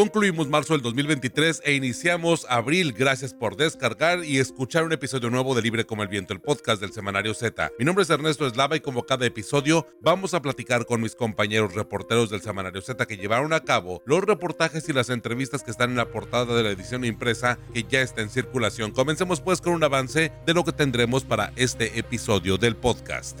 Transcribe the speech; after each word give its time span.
Concluimos 0.00 0.48
marzo 0.48 0.72
del 0.72 0.80
2023 0.80 1.60
e 1.62 1.74
iniciamos 1.74 2.46
abril. 2.48 2.94
Gracias 2.94 3.34
por 3.34 3.54
descargar 3.54 4.24
y 4.24 4.38
escuchar 4.38 4.84
un 4.84 4.94
episodio 4.94 5.28
nuevo 5.28 5.54
de 5.54 5.60
Libre 5.60 5.84
como 5.84 6.02
el 6.02 6.08
Viento, 6.08 6.32
el 6.32 6.40
podcast 6.40 6.80
del 6.80 6.94
Semanario 6.94 7.34
Z. 7.34 7.70
Mi 7.78 7.84
nombre 7.84 8.04
es 8.04 8.08
Ernesto 8.08 8.46
Eslava 8.46 8.76
y 8.76 8.80
como 8.80 9.04
cada 9.04 9.26
episodio 9.26 9.86
vamos 10.00 10.32
a 10.32 10.40
platicar 10.40 10.86
con 10.86 11.02
mis 11.02 11.14
compañeros 11.14 11.74
reporteros 11.74 12.30
del 12.30 12.40
Semanario 12.40 12.80
Z 12.80 13.04
que 13.04 13.18
llevaron 13.18 13.52
a 13.52 13.60
cabo 13.60 14.02
los 14.06 14.24
reportajes 14.24 14.88
y 14.88 14.94
las 14.94 15.10
entrevistas 15.10 15.62
que 15.62 15.70
están 15.70 15.90
en 15.90 15.96
la 15.96 16.10
portada 16.10 16.56
de 16.56 16.62
la 16.62 16.70
edición 16.70 17.04
impresa 17.04 17.58
que 17.74 17.82
ya 17.82 18.00
está 18.00 18.22
en 18.22 18.30
circulación. 18.30 18.92
Comencemos 18.92 19.42
pues 19.42 19.60
con 19.60 19.74
un 19.74 19.84
avance 19.84 20.32
de 20.46 20.54
lo 20.54 20.64
que 20.64 20.72
tendremos 20.72 21.24
para 21.24 21.52
este 21.56 21.98
episodio 21.98 22.56
del 22.56 22.74
podcast. 22.74 23.40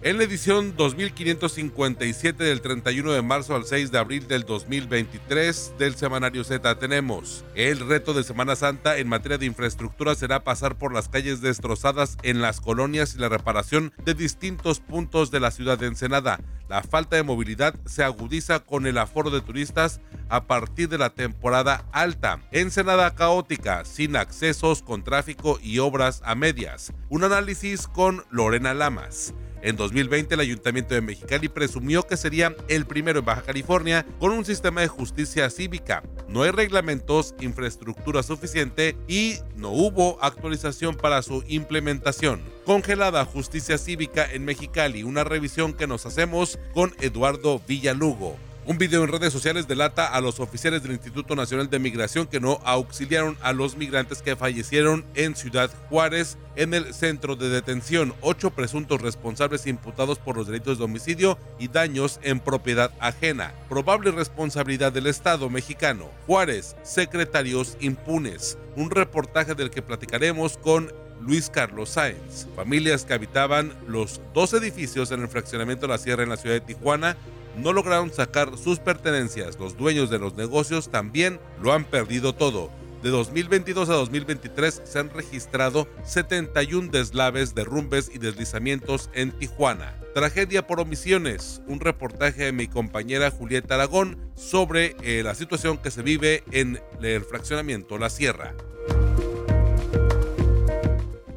En 0.00 0.16
la 0.16 0.22
edición 0.22 0.76
2557 0.76 2.44
del 2.44 2.60
31 2.60 3.10
de 3.10 3.20
marzo 3.20 3.56
al 3.56 3.64
6 3.64 3.90
de 3.90 3.98
abril 3.98 4.28
del 4.28 4.44
2023 4.44 5.74
del 5.76 5.96
Semanario 5.96 6.44
Z 6.44 6.78
tenemos 6.78 7.44
el 7.56 7.80
reto 7.80 8.14
de 8.14 8.22
Semana 8.22 8.54
Santa 8.54 8.98
en 8.98 9.08
materia 9.08 9.38
de 9.38 9.46
infraestructura 9.46 10.14
será 10.14 10.44
pasar 10.44 10.78
por 10.78 10.94
las 10.94 11.08
calles 11.08 11.40
destrozadas 11.40 12.16
en 12.22 12.40
las 12.40 12.60
colonias 12.60 13.16
y 13.16 13.18
la 13.18 13.28
reparación 13.28 13.92
de 14.04 14.14
distintos 14.14 14.78
puntos 14.78 15.32
de 15.32 15.40
la 15.40 15.50
ciudad 15.50 15.76
de 15.76 15.88
Ensenada. 15.88 16.38
La 16.68 16.84
falta 16.84 17.16
de 17.16 17.24
movilidad 17.24 17.74
se 17.84 18.04
agudiza 18.04 18.60
con 18.60 18.86
el 18.86 18.98
aforo 18.98 19.30
de 19.30 19.40
turistas 19.40 20.00
a 20.28 20.46
partir 20.46 20.88
de 20.88 20.98
la 20.98 21.10
temporada 21.10 21.84
alta. 21.90 22.40
Ensenada 22.52 23.16
caótica, 23.16 23.84
sin 23.84 24.14
accesos, 24.14 24.82
con 24.82 25.02
tráfico 25.02 25.58
y 25.60 25.80
obras 25.80 26.22
a 26.24 26.36
medias. 26.36 26.92
Un 27.08 27.24
análisis 27.24 27.88
con 27.88 28.22
Lorena 28.30 28.74
Lamas. 28.74 29.34
En 29.62 29.76
2020 29.76 30.34
el 30.34 30.40
Ayuntamiento 30.40 30.94
de 30.94 31.00
Mexicali 31.00 31.48
presumió 31.48 32.04
que 32.04 32.16
sería 32.16 32.54
el 32.68 32.86
primero 32.86 33.18
en 33.18 33.24
Baja 33.24 33.42
California 33.42 34.06
con 34.18 34.32
un 34.32 34.44
sistema 34.44 34.80
de 34.80 34.88
justicia 34.88 35.50
cívica. 35.50 36.02
No 36.28 36.42
hay 36.42 36.50
reglamentos, 36.50 37.34
infraestructura 37.40 38.22
suficiente 38.22 38.96
y 39.08 39.36
no 39.56 39.70
hubo 39.70 40.22
actualización 40.22 40.94
para 40.94 41.22
su 41.22 41.42
implementación. 41.48 42.40
Congelada 42.64 43.24
justicia 43.24 43.78
cívica 43.78 44.26
en 44.30 44.44
Mexicali, 44.44 45.02
una 45.02 45.24
revisión 45.24 45.72
que 45.72 45.86
nos 45.86 46.06
hacemos 46.06 46.58
con 46.74 46.94
Eduardo 47.00 47.60
Villalugo. 47.66 48.47
Un 48.68 48.76
video 48.76 49.02
en 49.02 49.10
redes 49.10 49.32
sociales 49.32 49.66
delata 49.66 50.08
a 50.08 50.20
los 50.20 50.40
oficiales 50.40 50.82
del 50.82 50.92
Instituto 50.92 51.34
Nacional 51.34 51.70
de 51.70 51.78
Migración 51.78 52.26
que 52.26 52.38
no 52.38 52.60
auxiliaron 52.66 53.38
a 53.40 53.54
los 53.54 53.78
migrantes 53.78 54.20
que 54.20 54.36
fallecieron 54.36 55.06
en 55.14 55.36
Ciudad 55.36 55.70
Juárez 55.88 56.36
en 56.54 56.74
el 56.74 56.92
centro 56.92 57.34
de 57.34 57.48
detención. 57.48 58.12
Ocho 58.20 58.50
presuntos 58.50 59.00
responsables 59.00 59.66
imputados 59.66 60.18
por 60.18 60.36
los 60.36 60.48
delitos 60.48 60.76
de 60.76 60.84
homicidio 60.84 61.38
y 61.58 61.68
daños 61.68 62.20
en 62.22 62.40
propiedad 62.40 62.92
ajena. 63.00 63.54
Probable 63.70 64.10
responsabilidad 64.10 64.92
del 64.92 65.06
Estado 65.06 65.48
mexicano. 65.48 66.10
Juárez, 66.26 66.76
secretarios 66.82 67.78
impunes. 67.80 68.58
Un 68.76 68.90
reportaje 68.90 69.54
del 69.54 69.70
que 69.70 69.80
platicaremos 69.80 70.58
con 70.58 70.92
Luis 71.22 71.48
Carlos 71.48 71.88
Sáenz. 71.88 72.46
Familias 72.54 73.06
que 73.06 73.14
habitaban 73.14 73.72
los 73.86 74.20
dos 74.34 74.52
edificios 74.52 75.10
en 75.10 75.22
el 75.22 75.28
fraccionamiento 75.28 75.86
de 75.86 75.92
la 75.94 75.98
Sierra 75.98 76.22
en 76.22 76.28
la 76.28 76.36
ciudad 76.36 76.56
de 76.56 76.60
Tijuana 76.60 77.16
no 77.56 77.72
lograron 77.72 78.12
sacar 78.12 78.56
sus 78.56 78.78
pertenencias. 78.78 79.58
Los 79.58 79.76
dueños 79.76 80.10
de 80.10 80.18
los 80.18 80.34
negocios 80.34 80.90
también 80.90 81.40
lo 81.60 81.72
han 81.72 81.84
perdido 81.84 82.34
todo. 82.34 82.70
De 83.02 83.10
2022 83.10 83.88
a 83.90 83.94
2023 83.94 84.82
se 84.84 84.98
han 84.98 85.10
registrado 85.10 85.86
71 86.04 86.90
deslaves, 86.90 87.54
derrumbes 87.54 88.10
y 88.12 88.18
deslizamientos 88.18 89.08
en 89.14 89.30
Tijuana. 89.30 89.94
Tragedia 90.14 90.66
por 90.66 90.80
omisiones, 90.80 91.62
un 91.68 91.78
reportaje 91.78 92.46
de 92.46 92.52
mi 92.52 92.66
compañera 92.66 93.30
Julieta 93.30 93.76
Aragón 93.76 94.18
sobre 94.34 94.96
eh, 95.02 95.22
la 95.22 95.36
situación 95.36 95.78
que 95.78 95.92
se 95.92 96.02
vive 96.02 96.42
en 96.50 96.80
el 97.00 97.22
fraccionamiento 97.22 97.98
La 97.98 98.10
Sierra. 98.10 98.54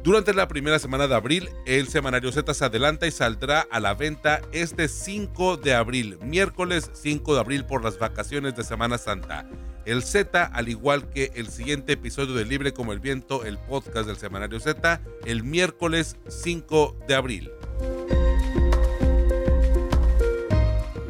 Durante 0.02 0.34
la 0.34 0.48
primera 0.48 0.80
semana 0.80 1.06
de 1.06 1.14
abril, 1.14 1.48
el 1.64 1.86
semanario 1.86 2.32
Z 2.32 2.52
se 2.54 2.64
adelanta 2.64 3.06
y 3.06 3.12
saldrá 3.12 3.60
a 3.70 3.78
la 3.78 3.94
venta 3.94 4.42
este 4.50 4.88
5 4.88 5.58
de 5.58 5.74
abril, 5.74 6.18
miércoles 6.24 6.90
5 6.92 7.34
de 7.34 7.40
abril 7.40 7.64
por 7.64 7.84
las 7.84 8.00
vacaciones 8.00 8.56
de 8.56 8.64
Semana 8.64 8.98
Santa. 8.98 9.48
El 9.84 10.02
Z, 10.02 10.44
al 10.44 10.68
igual 10.68 11.08
que 11.08 11.30
el 11.36 11.46
siguiente 11.46 11.92
episodio 11.92 12.34
de 12.34 12.44
Libre 12.44 12.72
como 12.72 12.92
el 12.92 12.98
Viento, 12.98 13.44
el 13.44 13.58
podcast 13.58 14.08
del 14.08 14.16
semanario 14.16 14.58
Z, 14.58 15.00
el 15.24 15.44
miércoles 15.44 16.16
5 16.26 16.96
de 17.06 17.14
abril. 17.14 17.52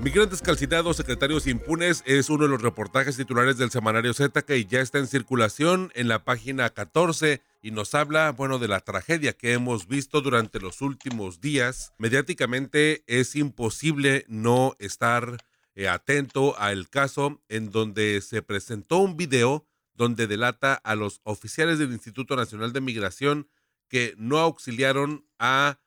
Migrantes 0.02 0.42
calcinados, 0.42 0.98
secretarios 0.98 1.46
impunes 1.46 2.02
es 2.04 2.28
uno 2.28 2.44
de 2.44 2.50
los 2.50 2.60
reportajes 2.60 3.16
titulares 3.16 3.56
del 3.56 3.70
semanario 3.70 4.12
Z 4.12 4.42
que 4.42 4.66
ya 4.66 4.80
está 4.80 4.98
en 4.98 5.06
circulación 5.06 5.92
en 5.94 6.08
la 6.08 6.24
página 6.24 6.68
14 6.68 7.40
y 7.62 7.70
nos 7.70 7.94
habla, 7.94 8.32
bueno, 8.32 8.58
de 8.58 8.66
la 8.66 8.80
tragedia 8.80 9.32
que 9.34 9.52
hemos 9.52 9.86
visto 9.86 10.20
durante 10.20 10.58
los 10.58 10.82
últimos 10.82 11.40
días. 11.40 11.92
Mediáticamente 11.96 13.04
es 13.06 13.36
imposible 13.36 14.24
no 14.28 14.74
estar 14.80 15.38
eh, 15.76 15.88
atento 15.88 16.58
al 16.58 16.90
caso 16.90 17.40
en 17.48 17.70
donde 17.70 18.20
se 18.20 18.42
presentó 18.42 18.98
un 18.98 19.16
video 19.16 19.64
donde 19.94 20.26
delata 20.26 20.74
a 20.74 20.96
los 20.96 21.20
oficiales 21.22 21.78
del 21.78 21.92
Instituto 21.92 22.34
Nacional 22.34 22.72
de 22.72 22.80
Migración 22.80 23.48
que 23.88 24.14
no 24.18 24.38
auxiliaron 24.38 25.24
a 25.38 25.78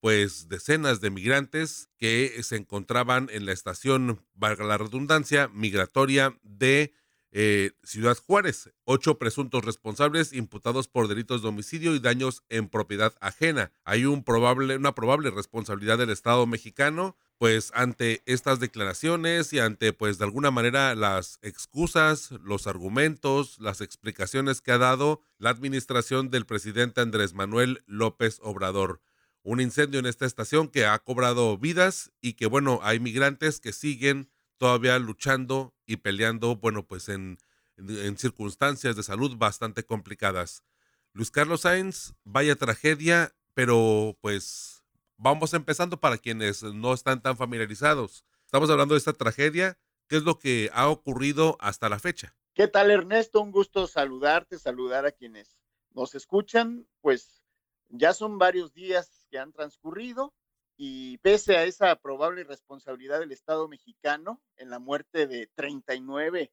pues 0.00 0.48
decenas 0.48 1.00
de 1.00 1.10
migrantes 1.10 1.88
que 1.96 2.42
se 2.42 2.56
encontraban 2.56 3.28
en 3.32 3.46
la 3.46 3.52
estación, 3.52 4.22
valga 4.34 4.64
la 4.64 4.76
redundancia, 4.76 5.48
migratoria 5.48 6.38
de 6.42 6.92
eh, 7.36 7.72
Ciudad 7.82 8.16
Juárez. 8.16 8.70
Ocho 8.84 9.18
presuntos 9.18 9.64
responsables 9.64 10.32
imputados 10.32 10.86
por 10.86 11.08
delitos 11.08 11.42
de 11.42 11.48
homicidio 11.48 11.94
y 11.96 11.98
daños 11.98 12.44
en 12.48 12.68
propiedad 12.68 13.12
ajena. 13.20 13.72
Hay 13.84 14.06
una 14.06 14.22
probable 14.24 15.30
responsabilidad 15.30 15.98
del 15.98 16.10
Estado 16.10 16.46
mexicano, 16.46 17.16
pues 17.36 17.72
ante 17.74 18.22
estas 18.26 18.60
declaraciones 18.60 19.52
y 19.52 19.58
ante, 19.58 19.92
pues 19.92 20.18
de 20.18 20.24
alguna 20.26 20.52
manera, 20.52 20.94
las 20.94 21.40
excusas, 21.42 22.30
los 22.44 22.68
argumentos, 22.68 23.58
las 23.58 23.80
explicaciones 23.80 24.60
que 24.60 24.70
ha 24.70 24.78
dado 24.78 25.20
la 25.38 25.50
administración 25.50 26.30
del 26.30 26.46
presidente 26.46 27.00
Andrés 27.00 27.34
Manuel 27.34 27.82
López 27.86 28.38
Obrador 28.42 29.00
un 29.46 29.60
incendio 29.60 30.00
en 30.00 30.06
esta 30.06 30.24
estación 30.24 30.68
que 30.68 30.86
ha 30.86 30.98
cobrado 30.98 31.58
vidas 31.58 32.10
y 32.22 32.32
que, 32.32 32.46
bueno, 32.46 32.80
hay 32.82 32.98
migrantes 32.98 33.60
que 33.60 33.74
siguen 33.74 34.30
todavía 34.58 34.98
luchando 34.98 35.74
y 35.86 35.96
peleando, 35.96 36.56
bueno, 36.56 36.86
pues 36.86 37.08
en, 37.08 37.38
en, 37.76 38.16
circunstancias 38.18 38.96
de 38.96 39.02
salud 39.02 39.36
bastante 39.36 39.84
complicadas. 39.84 40.64
Luis 41.12 41.30
Carlos 41.30 41.62
Sainz, 41.62 42.14
vaya 42.24 42.56
tragedia, 42.56 43.34
pero 43.54 44.16
pues 44.20 44.84
vamos 45.16 45.54
empezando 45.54 46.00
para 46.00 46.18
quienes 46.18 46.62
no 46.62 46.92
están 46.92 47.22
tan 47.22 47.36
familiarizados. 47.36 48.24
Estamos 48.44 48.70
hablando 48.70 48.94
de 48.94 48.98
esta 48.98 49.12
tragedia, 49.12 49.78
¿qué 50.08 50.16
es 50.16 50.22
lo 50.22 50.38
que 50.38 50.70
ha 50.72 50.88
ocurrido 50.88 51.56
hasta 51.60 51.88
la 51.88 51.98
fecha? 51.98 52.36
¿Qué 52.54 52.68
tal 52.68 52.90
Ernesto? 52.90 53.40
Un 53.40 53.50
gusto 53.50 53.86
saludarte, 53.86 54.58
saludar 54.58 55.06
a 55.06 55.12
quienes 55.12 55.58
nos 55.90 56.14
escuchan. 56.14 56.86
Pues 57.00 57.42
ya 57.88 58.14
son 58.14 58.38
varios 58.38 58.72
días 58.72 59.24
han 59.38 59.52
transcurrido 59.52 60.34
y 60.76 61.18
pese 61.18 61.56
a 61.56 61.64
esa 61.64 61.94
probable 61.96 62.44
responsabilidad 62.44 63.20
del 63.20 63.32
Estado 63.32 63.68
mexicano 63.68 64.42
en 64.56 64.70
la 64.70 64.78
muerte 64.78 65.26
de 65.26 65.48
39 65.54 66.52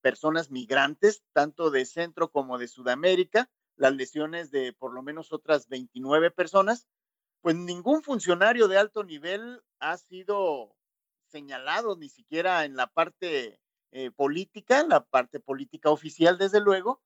personas 0.00 0.50
migrantes, 0.50 1.22
tanto 1.32 1.70
de 1.70 1.84
Centro 1.84 2.30
como 2.30 2.58
de 2.58 2.68
Sudamérica, 2.68 3.50
las 3.76 3.94
lesiones 3.94 4.50
de 4.50 4.72
por 4.72 4.92
lo 4.92 5.02
menos 5.02 5.32
otras 5.32 5.68
29 5.68 6.30
personas, 6.30 6.88
pues 7.40 7.56
ningún 7.56 8.02
funcionario 8.02 8.68
de 8.68 8.78
alto 8.78 9.04
nivel 9.04 9.62
ha 9.78 9.96
sido 9.98 10.74
señalado, 11.26 11.96
ni 11.96 12.08
siquiera 12.08 12.64
en 12.64 12.76
la 12.76 12.86
parte 12.86 13.60
eh, 13.90 14.10
política, 14.10 14.80
en 14.80 14.88
la 14.88 15.04
parte 15.04 15.40
política 15.40 15.90
oficial, 15.90 16.38
desde 16.38 16.60
luego, 16.60 17.02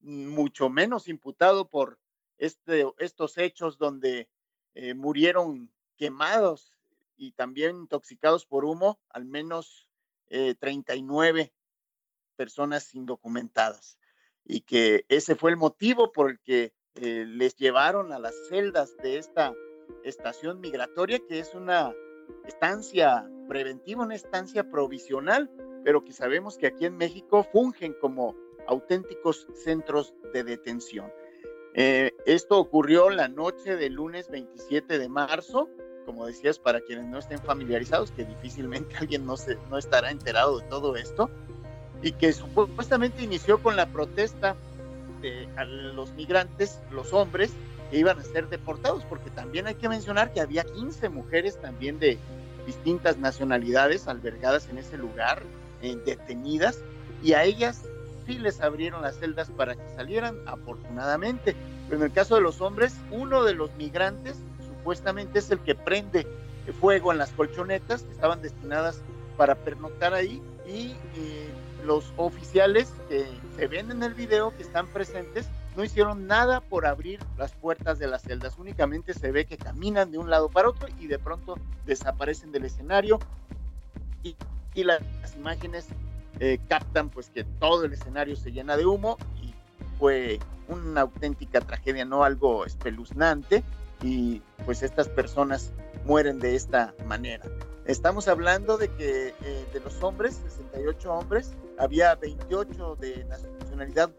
mucho 0.00 0.68
menos 0.70 1.08
imputado 1.08 1.68
por 1.68 1.98
este, 2.38 2.86
estos 2.98 3.36
hechos 3.38 3.78
donde 3.78 4.28
eh, 4.74 4.94
murieron 4.94 5.70
quemados 5.96 6.74
y 7.16 7.32
también 7.32 7.76
intoxicados 7.76 8.46
por 8.46 8.64
humo, 8.64 8.98
al 9.10 9.26
menos 9.26 9.88
39 10.28 11.40
eh, 11.40 11.52
personas 12.36 12.94
indocumentadas. 12.94 13.98
Y 14.44 14.62
que 14.62 15.04
ese 15.08 15.34
fue 15.34 15.50
el 15.50 15.56
motivo 15.56 16.12
por 16.12 16.30
el 16.30 16.40
que 16.40 16.72
eh, 16.94 17.24
les 17.26 17.56
llevaron 17.56 18.12
a 18.12 18.18
las 18.18 18.34
celdas 18.48 18.96
de 18.98 19.18
esta 19.18 19.54
estación 20.04 20.60
migratoria, 20.60 21.20
que 21.28 21.38
es 21.38 21.54
una 21.54 21.92
estancia 22.46 23.28
preventiva, 23.48 24.04
una 24.04 24.14
estancia 24.14 24.70
provisional, 24.70 25.50
pero 25.84 26.04
que 26.04 26.12
sabemos 26.12 26.56
que 26.56 26.68
aquí 26.68 26.86
en 26.86 26.96
México 26.96 27.46
fungen 27.52 27.94
como 28.00 28.34
auténticos 28.66 29.46
centros 29.54 30.14
de 30.32 30.44
detención. 30.44 31.12
Eh, 31.82 32.14
esto 32.26 32.58
ocurrió 32.58 33.08
la 33.08 33.28
noche 33.28 33.74
del 33.74 33.94
lunes 33.94 34.28
27 34.28 34.98
de 34.98 35.08
marzo, 35.08 35.70
como 36.04 36.26
decías, 36.26 36.58
para 36.58 36.82
quienes 36.82 37.06
no 37.06 37.18
estén 37.18 37.38
familiarizados, 37.38 38.10
que 38.10 38.26
difícilmente 38.26 38.94
alguien 39.00 39.24
no, 39.24 39.38
se, 39.38 39.56
no 39.70 39.78
estará 39.78 40.10
enterado 40.10 40.58
de 40.58 40.68
todo 40.68 40.96
esto, 40.96 41.30
y 42.02 42.12
que 42.12 42.34
supuestamente 42.34 43.22
inició 43.22 43.62
con 43.62 43.76
la 43.76 43.86
protesta 43.86 44.56
de 45.22 45.48
los 45.94 46.12
migrantes, 46.12 46.80
los 46.90 47.14
hombres, 47.14 47.50
que 47.90 47.96
iban 47.96 48.18
a 48.18 48.24
ser 48.24 48.50
deportados, 48.50 49.02
porque 49.06 49.30
también 49.30 49.66
hay 49.66 49.76
que 49.76 49.88
mencionar 49.88 50.34
que 50.34 50.42
había 50.42 50.64
15 50.64 51.08
mujeres 51.08 51.58
también 51.62 51.98
de 51.98 52.18
distintas 52.66 53.16
nacionalidades 53.16 54.06
albergadas 54.06 54.68
en 54.68 54.76
ese 54.76 54.98
lugar, 54.98 55.42
detenidas, 55.80 56.78
y 57.22 57.32
a 57.32 57.44
ellas 57.44 57.86
sí 58.26 58.38
les 58.38 58.60
abrieron 58.60 59.02
las 59.02 59.18
celdas 59.18 59.50
para 59.50 59.74
que 59.74 59.88
salieran, 59.96 60.36
afortunadamente. 60.46 61.54
Pero 61.88 61.98
en 61.98 62.06
el 62.06 62.12
caso 62.12 62.36
de 62.36 62.40
los 62.40 62.60
hombres, 62.60 62.96
uno 63.10 63.44
de 63.44 63.54
los 63.54 63.74
migrantes 63.76 64.38
supuestamente 64.66 65.38
es 65.40 65.50
el 65.50 65.58
que 65.60 65.74
prende 65.74 66.26
fuego 66.72 67.12
en 67.12 67.18
las 67.18 67.30
colchonetas 67.30 68.02
que 68.02 68.12
estaban 68.12 68.42
destinadas 68.42 69.00
para 69.36 69.54
pernoctar 69.54 70.14
ahí 70.14 70.42
y 70.66 70.94
eh, 71.16 71.48
los 71.84 72.12
oficiales 72.16 72.92
que 73.08 73.26
se 73.56 73.66
ven 73.66 73.90
en 73.90 74.02
el 74.02 74.14
video, 74.14 74.54
que 74.56 74.62
están 74.62 74.86
presentes, 74.86 75.48
no 75.76 75.84
hicieron 75.84 76.26
nada 76.26 76.60
por 76.60 76.86
abrir 76.86 77.20
las 77.38 77.52
puertas 77.52 77.98
de 77.98 78.06
las 78.06 78.22
celdas, 78.22 78.58
únicamente 78.58 79.14
se 79.14 79.30
ve 79.30 79.46
que 79.46 79.56
caminan 79.56 80.10
de 80.10 80.18
un 80.18 80.28
lado 80.28 80.48
para 80.48 80.68
otro 80.68 80.88
y 80.98 81.06
de 81.06 81.18
pronto 81.18 81.58
desaparecen 81.86 82.52
del 82.52 82.64
escenario 82.64 83.18
y, 84.22 84.36
y 84.74 84.84
las 84.84 85.00
imágenes 85.36 85.86
eh, 86.40 86.58
captan 86.68 87.10
pues 87.10 87.30
que 87.30 87.44
todo 87.44 87.84
el 87.84 87.92
escenario 87.92 88.34
se 88.34 88.50
llena 88.50 88.76
de 88.76 88.86
humo 88.86 89.18
y 89.42 89.54
fue 89.98 90.40
una 90.68 91.02
auténtica 91.02 91.60
tragedia, 91.60 92.04
no 92.04 92.24
algo 92.24 92.64
espeluznante 92.64 93.62
y 94.02 94.40
pues 94.64 94.82
estas 94.82 95.08
personas 95.08 95.72
mueren 96.04 96.38
de 96.38 96.56
esta 96.56 96.94
manera. 97.06 97.44
Estamos 97.84 98.26
hablando 98.28 98.78
de 98.78 98.88
que 98.88 99.34
eh, 99.42 99.66
de 99.72 99.80
los 99.80 100.02
hombres, 100.02 100.40
68 100.44 101.12
hombres, 101.12 101.52
había 101.78 102.14
28 102.14 102.96
de 102.96 103.24
nacionalidad 103.24 104.10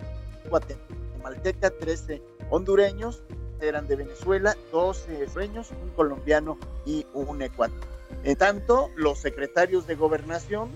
guatemalteca, 0.50 1.72
13 1.72 2.22
hondureños, 2.50 3.24
eran 3.62 3.88
de 3.88 3.96
Venezuela, 3.96 4.56
12 4.72 5.28
sueños, 5.30 5.72
un 5.82 5.90
colombiano 5.92 6.58
y 6.86 7.06
un 7.14 7.42
ecuatoriano. 7.42 7.92
En 8.24 8.36
tanto, 8.36 8.90
los 8.96 9.20
secretarios 9.20 9.88
de 9.88 9.96
gobernación, 9.96 10.70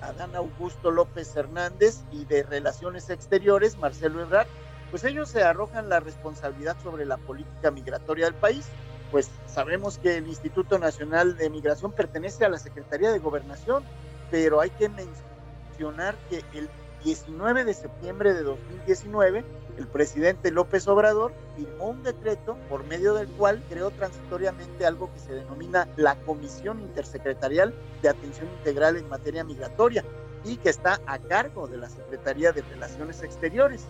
Adán 0.00 0.34
Augusto 0.34 0.90
López 0.90 1.34
Hernández 1.36 2.02
y 2.10 2.24
de 2.24 2.42
Relaciones 2.42 3.10
Exteriores, 3.10 3.78
Marcelo 3.78 4.22
Ebrard, 4.22 4.48
pues 4.90 5.04
ellos 5.04 5.28
se 5.28 5.42
arrojan 5.42 5.88
la 5.88 6.00
responsabilidad 6.00 6.76
sobre 6.82 7.06
la 7.06 7.16
política 7.16 7.70
migratoria 7.70 8.24
del 8.26 8.34
país. 8.34 8.66
Pues 9.10 9.30
sabemos 9.46 9.98
que 9.98 10.16
el 10.16 10.26
Instituto 10.26 10.78
Nacional 10.78 11.36
de 11.36 11.50
Migración 11.50 11.92
pertenece 11.92 12.44
a 12.44 12.48
la 12.48 12.58
Secretaría 12.58 13.10
de 13.10 13.18
Gobernación, 13.18 13.84
pero 14.30 14.60
hay 14.60 14.70
que 14.70 14.88
mencionar 14.88 16.16
que 16.28 16.44
el 16.52 16.68
19 17.04 17.64
de 17.64 17.74
septiembre 17.74 18.34
de 18.34 18.42
2019, 18.42 19.44
el 19.78 19.86
presidente 19.86 20.50
López 20.50 20.86
Obrador 20.88 21.32
firmó 21.56 21.90
un 21.90 22.02
decreto 22.02 22.56
por 22.68 22.84
medio 22.84 23.14
del 23.14 23.28
cual 23.28 23.62
creó 23.68 23.90
transitoriamente 23.90 24.84
algo 24.84 25.10
que 25.12 25.20
se 25.20 25.34
denomina 25.34 25.88
la 25.96 26.16
Comisión 26.16 26.80
Intersecretarial 26.80 27.74
de 28.02 28.08
Atención 28.10 28.48
Integral 28.58 28.96
en 28.96 29.08
Materia 29.08 29.44
Migratoria 29.44 30.04
y 30.44 30.56
que 30.56 30.70
está 30.70 31.00
a 31.06 31.18
cargo 31.18 31.66
de 31.66 31.78
la 31.78 31.88
Secretaría 31.88 32.52
de 32.52 32.62
Relaciones 32.62 33.22
Exteriores. 33.22 33.84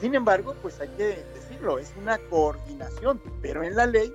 Sin 0.00 0.14
embargo, 0.14 0.54
pues 0.62 0.80
hay 0.80 0.88
que 0.88 1.24
decirlo, 1.34 1.78
es 1.78 1.92
una 2.00 2.18
coordinación, 2.30 3.20
pero 3.40 3.62
en 3.62 3.76
la 3.76 3.86
ley 3.86 4.12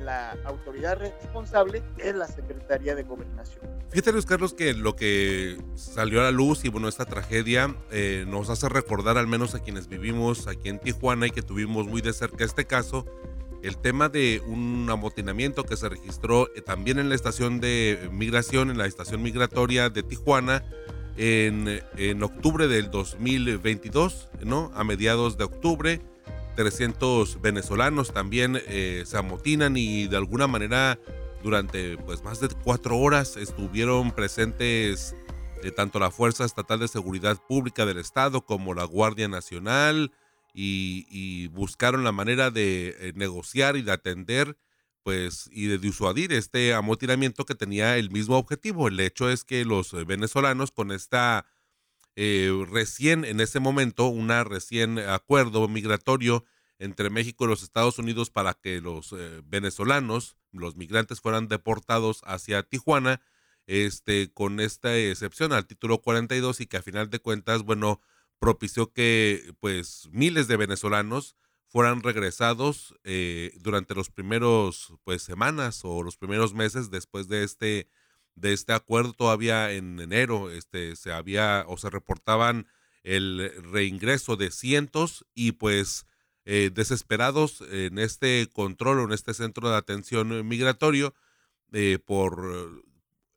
la 0.00 0.36
autoridad 0.44 0.98
responsable 0.98 1.82
es 1.98 2.14
la 2.14 2.26
Secretaría 2.26 2.94
de 2.94 3.02
Gobernación. 3.02 3.64
Fíjate, 3.90 4.12
Luis 4.12 4.26
Carlos, 4.26 4.52
que 4.52 4.74
lo 4.74 4.94
que 4.96 5.56
salió 5.74 6.20
a 6.20 6.24
la 6.24 6.30
luz 6.30 6.64
y 6.64 6.68
bueno, 6.68 6.88
esta 6.88 7.06
tragedia 7.06 7.74
eh, 7.90 8.24
nos 8.28 8.50
hace 8.50 8.68
recordar, 8.68 9.16
al 9.16 9.26
menos 9.26 9.54
a 9.54 9.60
quienes 9.60 9.88
vivimos 9.88 10.46
aquí 10.46 10.68
en 10.68 10.78
Tijuana 10.78 11.26
y 11.26 11.30
que 11.30 11.42
tuvimos 11.42 11.86
muy 11.86 12.02
de 12.02 12.12
cerca 12.12 12.44
este 12.44 12.66
caso, 12.66 13.06
el 13.62 13.78
tema 13.78 14.08
de 14.08 14.42
un 14.46 14.86
amotinamiento 14.90 15.64
que 15.64 15.76
se 15.76 15.88
registró 15.88 16.48
eh, 16.54 16.60
también 16.60 16.98
en 16.98 17.08
la 17.08 17.14
estación 17.14 17.60
de 17.60 18.08
migración, 18.12 18.70
en 18.70 18.78
la 18.78 18.86
estación 18.86 19.22
migratoria 19.22 19.88
de 19.88 20.02
Tijuana, 20.02 20.64
en, 21.16 21.82
en 21.96 22.22
octubre 22.22 22.68
del 22.68 22.90
2022, 22.90 24.28
¿no? 24.44 24.70
A 24.74 24.84
mediados 24.84 25.36
de 25.36 25.44
octubre 25.44 26.00
300 26.58 27.40
venezolanos 27.40 28.12
también 28.12 28.60
eh, 28.66 29.04
se 29.06 29.16
amotinan 29.16 29.76
y 29.76 30.08
de 30.08 30.16
alguna 30.16 30.48
manera 30.48 30.98
durante 31.40 31.96
pues 31.98 32.24
más 32.24 32.40
de 32.40 32.48
cuatro 32.48 32.98
horas 32.98 33.36
estuvieron 33.36 34.10
presentes 34.10 35.14
eh, 35.62 35.70
tanto 35.70 36.00
la 36.00 36.10
Fuerza 36.10 36.44
Estatal 36.44 36.80
de 36.80 36.88
Seguridad 36.88 37.40
Pública 37.46 37.86
del 37.86 37.98
Estado 37.98 38.44
como 38.44 38.74
la 38.74 38.82
Guardia 38.82 39.28
Nacional 39.28 40.10
y, 40.52 41.46
buscaron 41.52 42.02
la 42.02 42.10
manera 42.10 42.50
de 42.50 42.88
eh, 42.88 43.12
negociar 43.14 43.76
y 43.76 43.82
de 43.82 43.92
atender 43.92 44.56
pues 45.04 45.48
y 45.52 45.68
de 45.68 45.78
disuadir 45.78 46.32
este 46.32 46.74
amotinamiento 46.74 47.44
que 47.44 47.54
tenía 47.54 47.98
el 47.98 48.10
mismo 48.10 48.36
objetivo. 48.36 48.88
El 48.88 48.98
hecho 48.98 49.30
es 49.30 49.44
que 49.44 49.64
los 49.64 49.92
venezolanos 50.06 50.72
con 50.72 50.90
esta 50.90 51.46
eh, 52.20 52.50
recién 52.68 53.24
en 53.24 53.38
ese 53.38 53.60
momento 53.60 54.08
una 54.08 54.42
recién 54.42 54.98
acuerdo 54.98 55.68
migratorio 55.68 56.44
entre 56.80 57.10
México 57.10 57.44
y 57.44 57.46
los 57.46 57.62
Estados 57.62 58.00
Unidos 58.00 58.28
para 58.28 58.54
que 58.54 58.80
los 58.80 59.12
eh, 59.12 59.40
venezolanos, 59.44 60.36
los 60.50 60.74
migrantes 60.74 61.20
fueran 61.20 61.46
deportados 61.46 62.22
hacia 62.24 62.64
Tijuana, 62.64 63.20
este, 63.68 64.32
con 64.32 64.58
esta 64.58 64.96
excepción 64.96 65.52
al 65.52 65.68
título 65.68 66.02
42 66.02 66.60
y 66.60 66.66
que 66.66 66.78
a 66.78 66.82
final 66.82 67.08
de 67.08 67.20
cuentas, 67.20 67.62
bueno, 67.62 68.00
propició 68.40 68.92
que 68.92 69.54
pues 69.60 70.08
miles 70.10 70.48
de 70.48 70.56
venezolanos 70.56 71.36
fueran 71.68 72.02
regresados 72.02 72.96
eh, 73.04 73.52
durante 73.60 73.94
los 73.94 74.10
primeros 74.10 74.92
pues 75.04 75.22
semanas 75.22 75.82
o 75.84 76.02
los 76.02 76.16
primeros 76.16 76.52
meses 76.52 76.90
después 76.90 77.28
de 77.28 77.44
este 77.44 77.86
de 78.40 78.52
este 78.52 78.72
acuerdo 78.72 79.12
todavía 79.12 79.72
en 79.72 80.00
enero 80.00 80.50
este, 80.50 80.96
se 80.96 81.12
había 81.12 81.64
o 81.66 81.76
se 81.76 81.90
reportaban 81.90 82.66
el 83.02 83.52
reingreso 83.72 84.36
de 84.36 84.50
cientos 84.50 85.24
y 85.34 85.52
pues 85.52 86.06
eh, 86.44 86.70
desesperados 86.72 87.62
en 87.70 87.98
este 87.98 88.48
control 88.52 89.00
o 89.00 89.04
en 89.04 89.12
este 89.12 89.34
centro 89.34 89.70
de 89.70 89.76
atención 89.76 90.46
migratorio 90.46 91.14
eh, 91.72 91.98
por 92.04 92.84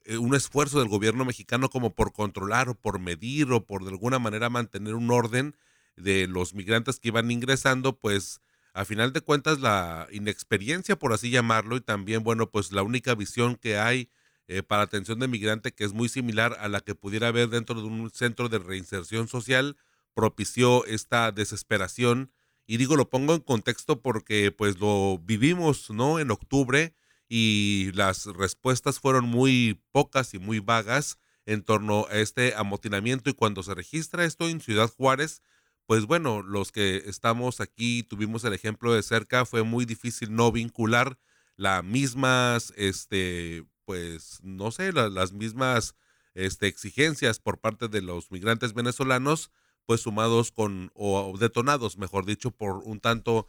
eh, 0.06 0.18
un 0.18 0.36
esfuerzo 0.36 0.80
del 0.80 0.90
gobierno 0.90 1.26
mexicano 1.26 1.70
como 1.70 1.94
por 1.94 2.14
controlar 2.14 2.70
o 2.70 2.76
por 2.76 3.00
medir 3.00 3.52
o 3.52 3.66
por 3.66 3.84
de 3.84 3.90
alguna 3.90 4.20
manera 4.20 4.50
mantener 4.50 4.96
un 4.96 5.12
orden 5.12 5.56
de 5.96 6.28
los 6.28 6.54
migrantes 6.54 7.00
que 7.00 7.10
iban 7.10 7.30
ingresando, 7.30 7.98
pues 7.98 8.42
a 8.74 8.86
final 8.86 9.14
de 9.14 9.22
cuentas 9.22 9.60
la 9.60 10.08
inexperiencia, 10.12 10.98
por 10.98 11.14
así 11.14 11.30
llamarlo, 11.30 11.76
y 11.76 11.82
también, 11.82 12.24
bueno, 12.24 12.50
pues 12.50 12.72
la 12.72 12.84
única 12.84 13.16
visión 13.16 13.56
que 13.56 13.78
hay 13.78 14.10
eh, 14.52 14.64
para 14.64 14.84
atención 14.84 15.18
de 15.20 15.30
migrante 15.30 15.72
que 15.72 15.86
es 15.86 15.94
muy 15.94 16.10
similar 16.10 16.58
a 16.60 16.68
la 16.68 16.82
que 16.82 16.94
pudiera 16.94 17.30
haber 17.30 17.48
dentro 17.48 17.82
de 17.82 17.88
un 17.88 18.12
centro 18.12 18.50
de 18.50 18.60
reinserción 18.60 19.30
social, 19.30 19.78
propició 20.14 20.86
esta 20.86 21.32
desesperación. 21.32 22.34
Y 22.68 22.76
digo, 22.76 22.98
lo 22.98 23.10
pongo 23.10 23.34
en 23.34 23.40
contexto 23.40 24.02
porque 24.02 24.52
pues 24.52 24.78
lo 24.78 25.20
vivimos, 25.20 25.90
¿no? 25.90 26.20
En 26.20 26.32
octubre 26.32 26.94
y 27.30 27.92
las 27.94 28.26
respuestas 28.26 29.00
fueron 29.00 29.24
muy 29.24 29.82
pocas 29.94 30.34
y 30.34 30.40
muy 30.40 30.60
vagas 30.60 31.18
en 31.46 31.64
torno 31.64 32.06
a 32.10 32.18
este 32.18 32.54
amotinamiento 32.56 33.30
y 33.30 33.34
cuando 33.34 33.64
se 33.64 33.74
registra 33.74 34.26
esto 34.26 34.50
en 34.50 34.60
Ciudad 34.60 34.90
Juárez, 34.90 35.42
pues 35.86 36.06
bueno, 36.06 36.42
los 36.42 36.74
que 36.74 36.98
estamos 37.06 37.62
aquí 37.62 38.04
tuvimos 38.04 38.44
el 38.44 38.52
ejemplo 38.52 38.94
de 38.94 39.02
cerca, 39.02 39.46
fue 39.46 39.64
muy 39.64 39.86
difícil 39.86 40.36
no 40.36 40.52
vincular 40.52 41.18
las 41.56 41.86
mismas 41.86 42.74
este, 42.76 43.66
pues, 43.86 44.40
no 44.44 44.72
sé, 44.72 44.92
las 44.94 45.34
mismas 45.34 45.96
este, 46.34 46.68
exigencias 46.68 47.40
por 47.40 47.60
parte 47.60 47.88
de 47.88 48.02
los 48.02 48.32
migrantes 48.32 48.74
venezolanos, 48.74 49.52
pues 49.86 50.02
sumados 50.02 50.52
con, 50.52 50.92
o 50.94 51.36
detonados, 51.38 51.98
mejor 51.98 52.26
dicho, 52.26 52.52
por 52.52 52.78
un 52.78 53.00
tanto 53.00 53.48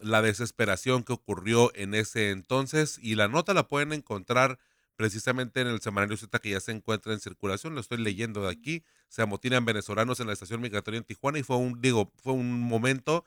la 0.00 0.22
desesperación 0.22 1.04
que 1.04 1.12
ocurrió 1.12 1.70
en 1.74 1.94
ese 1.94 2.30
entonces. 2.30 2.98
Y 3.00 3.14
la 3.14 3.28
nota 3.28 3.54
la 3.54 3.68
pueden 3.68 3.92
encontrar 3.92 4.58
precisamente 4.96 5.60
en 5.60 5.66
el 5.66 5.80
semanario 5.80 6.16
Z 6.16 6.38
que 6.38 6.50
ya 6.50 6.60
se 6.60 6.72
encuentra 6.72 7.12
en 7.12 7.20
circulación, 7.20 7.74
lo 7.74 7.80
estoy 7.80 7.98
leyendo 7.98 8.42
de 8.42 8.50
aquí, 8.50 8.84
se 9.08 9.22
amotinan 9.22 9.64
venezolanos 9.64 10.20
en 10.20 10.28
la 10.28 10.32
estación 10.32 10.60
migratoria 10.60 10.98
en 10.98 11.04
Tijuana 11.04 11.38
y 11.38 11.42
fue 11.42 11.56
un, 11.56 11.80
digo, 11.80 12.12
fue 12.22 12.32
un 12.32 12.60
momento 12.60 13.24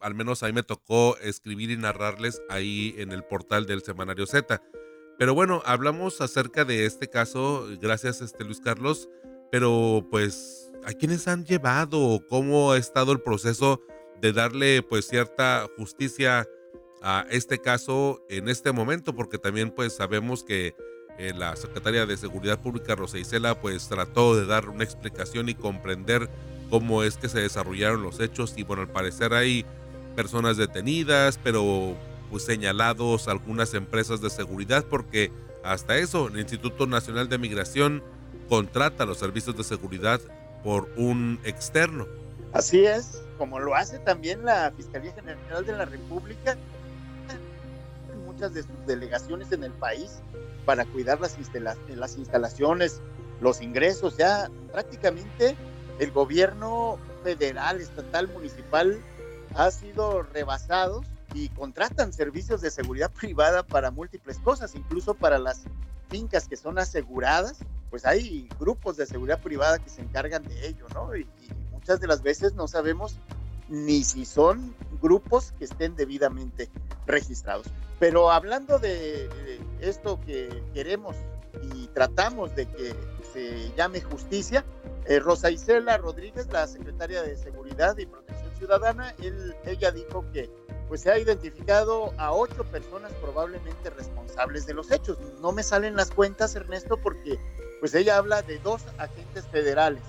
al 0.00 0.14
menos 0.14 0.42
a 0.42 0.52
me 0.52 0.62
tocó 0.62 1.16
escribir 1.18 1.70
y 1.70 1.76
narrarles 1.76 2.42
ahí 2.48 2.94
en 2.98 3.12
el 3.12 3.24
portal 3.24 3.66
del 3.66 3.82
Semanario 3.82 4.26
Z. 4.26 4.62
Pero 5.20 5.34
bueno, 5.34 5.60
hablamos 5.66 6.22
acerca 6.22 6.64
de 6.64 6.86
este 6.86 7.06
caso, 7.06 7.66
gracias 7.78 8.22
este 8.22 8.42
Luis 8.42 8.58
Carlos, 8.58 9.10
pero 9.50 10.02
pues 10.10 10.72
a 10.82 10.94
quiénes 10.94 11.28
han 11.28 11.44
llevado, 11.44 12.24
cómo 12.30 12.72
ha 12.72 12.78
estado 12.78 13.12
el 13.12 13.20
proceso 13.20 13.82
de 14.22 14.32
darle 14.32 14.82
pues 14.82 15.06
cierta 15.06 15.66
justicia 15.76 16.48
a 17.02 17.26
este 17.28 17.58
caso 17.58 18.24
en 18.30 18.48
este 18.48 18.72
momento, 18.72 19.14
porque 19.14 19.36
también 19.36 19.72
pues 19.72 19.94
sabemos 19.94 20.42
que 20.42 20.74
eh, 21.18 21.34
la 21.36 21.54
secretaria 21.54 22.06
de 22.06 22.16
Seguridad 22.16 22.62
Pública 22.62 22.94
Rosa 22.94 23.18
Isela 23.18 23.60
pues 23.60 23.88
trató 23.88 24.34
de 24.34 24.46
dar 24.46 24.70
una 24.70 24.84
explicación 24.84 25.50
y 25.50 25.54
comprender 25.54 26.30
cómo 26.70 27.02
es 27.02 27.18
que 27.18 27.28
se 27.28 27.40
desarrollaron 27.40 28.02
los 28.02 28.20
hechos 28.20 28.54
y 28.56 28.62
bueno, 28.62 28.84
al 28.84 28.88
parecer 28.88 29.34
hay 29.34 29.66
personas 30.16 30.56
detenidas, 30.56 31.38
pero 31.44 31.94
pues 32.30 32.44
señalados 32.44 33.28
algunas 33.28 33.74
empresas 33.74 34.20
de 34.20 34.30
seguridad 34.30 34.84
porque 34.88 35.32
hasta 35.64 35.96
eso 35.96 36.28
el 36.28 36.38
Instituto 36.38 36.86
Nacional 36.86 37.28
de 37.28 37.38
Migración 37.38 38.02
contrata 38.48 39.04
los 39.04 39.18
servicios 39.18 39.56
de 39.56 39.64
seguridad 39.64 40.20
por 40.62 40.88
un 40.96 41.40
externo. 41.44 42.06
Así 42.52 42.84
es, 42.84 43.22
como 43.38 43.58
lo 43.58 43.74
hace 43.74 43.98
también 43.98 44.44
la 44.44 44.72
Fiscalía 44.76 45.12
General 45.12 45.64
de 45.64 45.72
la 45.72 45.84
República, 45.84 46.56
muchas 48.26 48.54
de 48.54 48.62
sus 48.62 48.86
delegaciones 48.86 49.52
en 49.52 49.64
el 49.64 49.72
país 49.72 50.20
para 50.64 50.84
cuidar 50.84 51.20
las, 51.20 51.36
las 51.88 52.16
instalaciones, 52.16 53.00
los 53.40 53.60
ingresos, 53.60 54.16
ya 54.16 54.50
prácticamente 54.72 55.56
el 55.98 56.10
gobierno 56.10 56.98
federal, 57.22 57.80
estatal, 57.80 58.28
municipal 58.28 59.00
ha 59.54 59.70
sido 59.70 60.22
rebasado 60.22 61.02
y 61.34 61.48
contratan 61.50 62.12
servicios 62.12 62.60
de 62.60 62.70
seguridad 62.70 63.10
privada 63.20 63.62
para 63.62 63.90
múltiples 63.90 64.38
cosas, 64.38 64.74
incluso 64.74 65.14
para 65.14 65.38
las 65.38 65.62
fincas 66.08 66.48
que 66.48 66.56
son 66.56 66.78
aseguradas, 66.78 67.58
pues 67.88 68.04
hay 68.04 68.48
grupos 68.58 68.96
de 68.96 69.06
seguridad 69.06 69.40
privada 69.40 69.78
que 69.78 69.90
se 69.90 70.02
encargan 70.02 70.42
de 70.42 70.68
ello, 70.68 70.86
¿no? 70.94 71.14
Y, 71.16 71.26
muchas 71.70 71.98
de 71.98 72.06
las 72.06 72.22
veces 72.22 72.52
no 72.52 72.68
sabemos 72.68 73.16
ni 73.70 74.04
si 74.04 74.26
son 74.26 74.76
grupos 75.00 75.52
que 75.58 75.64
estén 75.64 75.96
debidamente 75.96 76.68
registrados. 77.06 77.66
Pero 77.98 78.30
hablando 78.30 78.78
de, 78.78 79.28
de 79.28 79.60
esto 79.80 80.20
que 80.26 80.62
queremos 80.74 81.16
y 81.72 81.86
tratamos 81.88 82.54
de 82.54 82.66
que 82.66 82.94
se 83.32 83.72
llame 83.76 84.02
justicia, 84.02 84.62
eh, 85.10 85.18
Rosa 85.18 85.50
Isela 85.50 85.96
Rodríguez, 85.96 86.46
la 86.52 86.68
secretaria 86.68 87.20
de 87.22 87.36
Seguridad 87.36 87.98
y 87.98 88.06
Protección 88.06 88.54
Ciudadana, 88.56 89.12
ella 89.66 89.90
dijo 89.90 90.24
que 90.32 90.48
pues 90.86 91.00
se 91.00 91.10
ha 91.10 91.18
identificado 91.18 92.12
a 92.16 92.32
ocho 92.32 92.62
personas 92.62 93.12
probablemente 93.14 93.90
responsables 93.90 94.66
de 94.66 94.74
los 94.74 94.92
hechos. 94.92 95.18
No 95.40 95.50
me 95.50 95.64
salen 95.64 95.96
las 95.96 96.12
cuentas, 96.12 96.54
Ernesto, 96.54 96.96
porque 96.96 97.40
pues 97.80 97.92
ella 97.96 98.18
habla 98.18 98.42
de 98.42 98.60
dos 98.60 98.82
agentes 98.98 99.48
federales, 99.48 100.02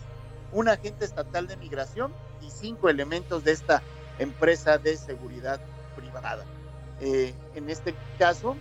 un 0.51 0.69
agente 0.69 1.03
estatal 1.03 1.47
de 1.47 1.57
migración 1.57 2.13
y 2.39 2.51
cinco 2.51 2.87
elementos 2.87 3.43
de 3.43 3.53
esta 3.53 3.81
empresa 4.19 4.77
de 4.77 4.97
seguridad 4.97 5.59
privada. 5.95 6.45
Eh, 6.99 7.33
en 7.55 7.71
este 7.71 7.95
caso, 8.19 8.55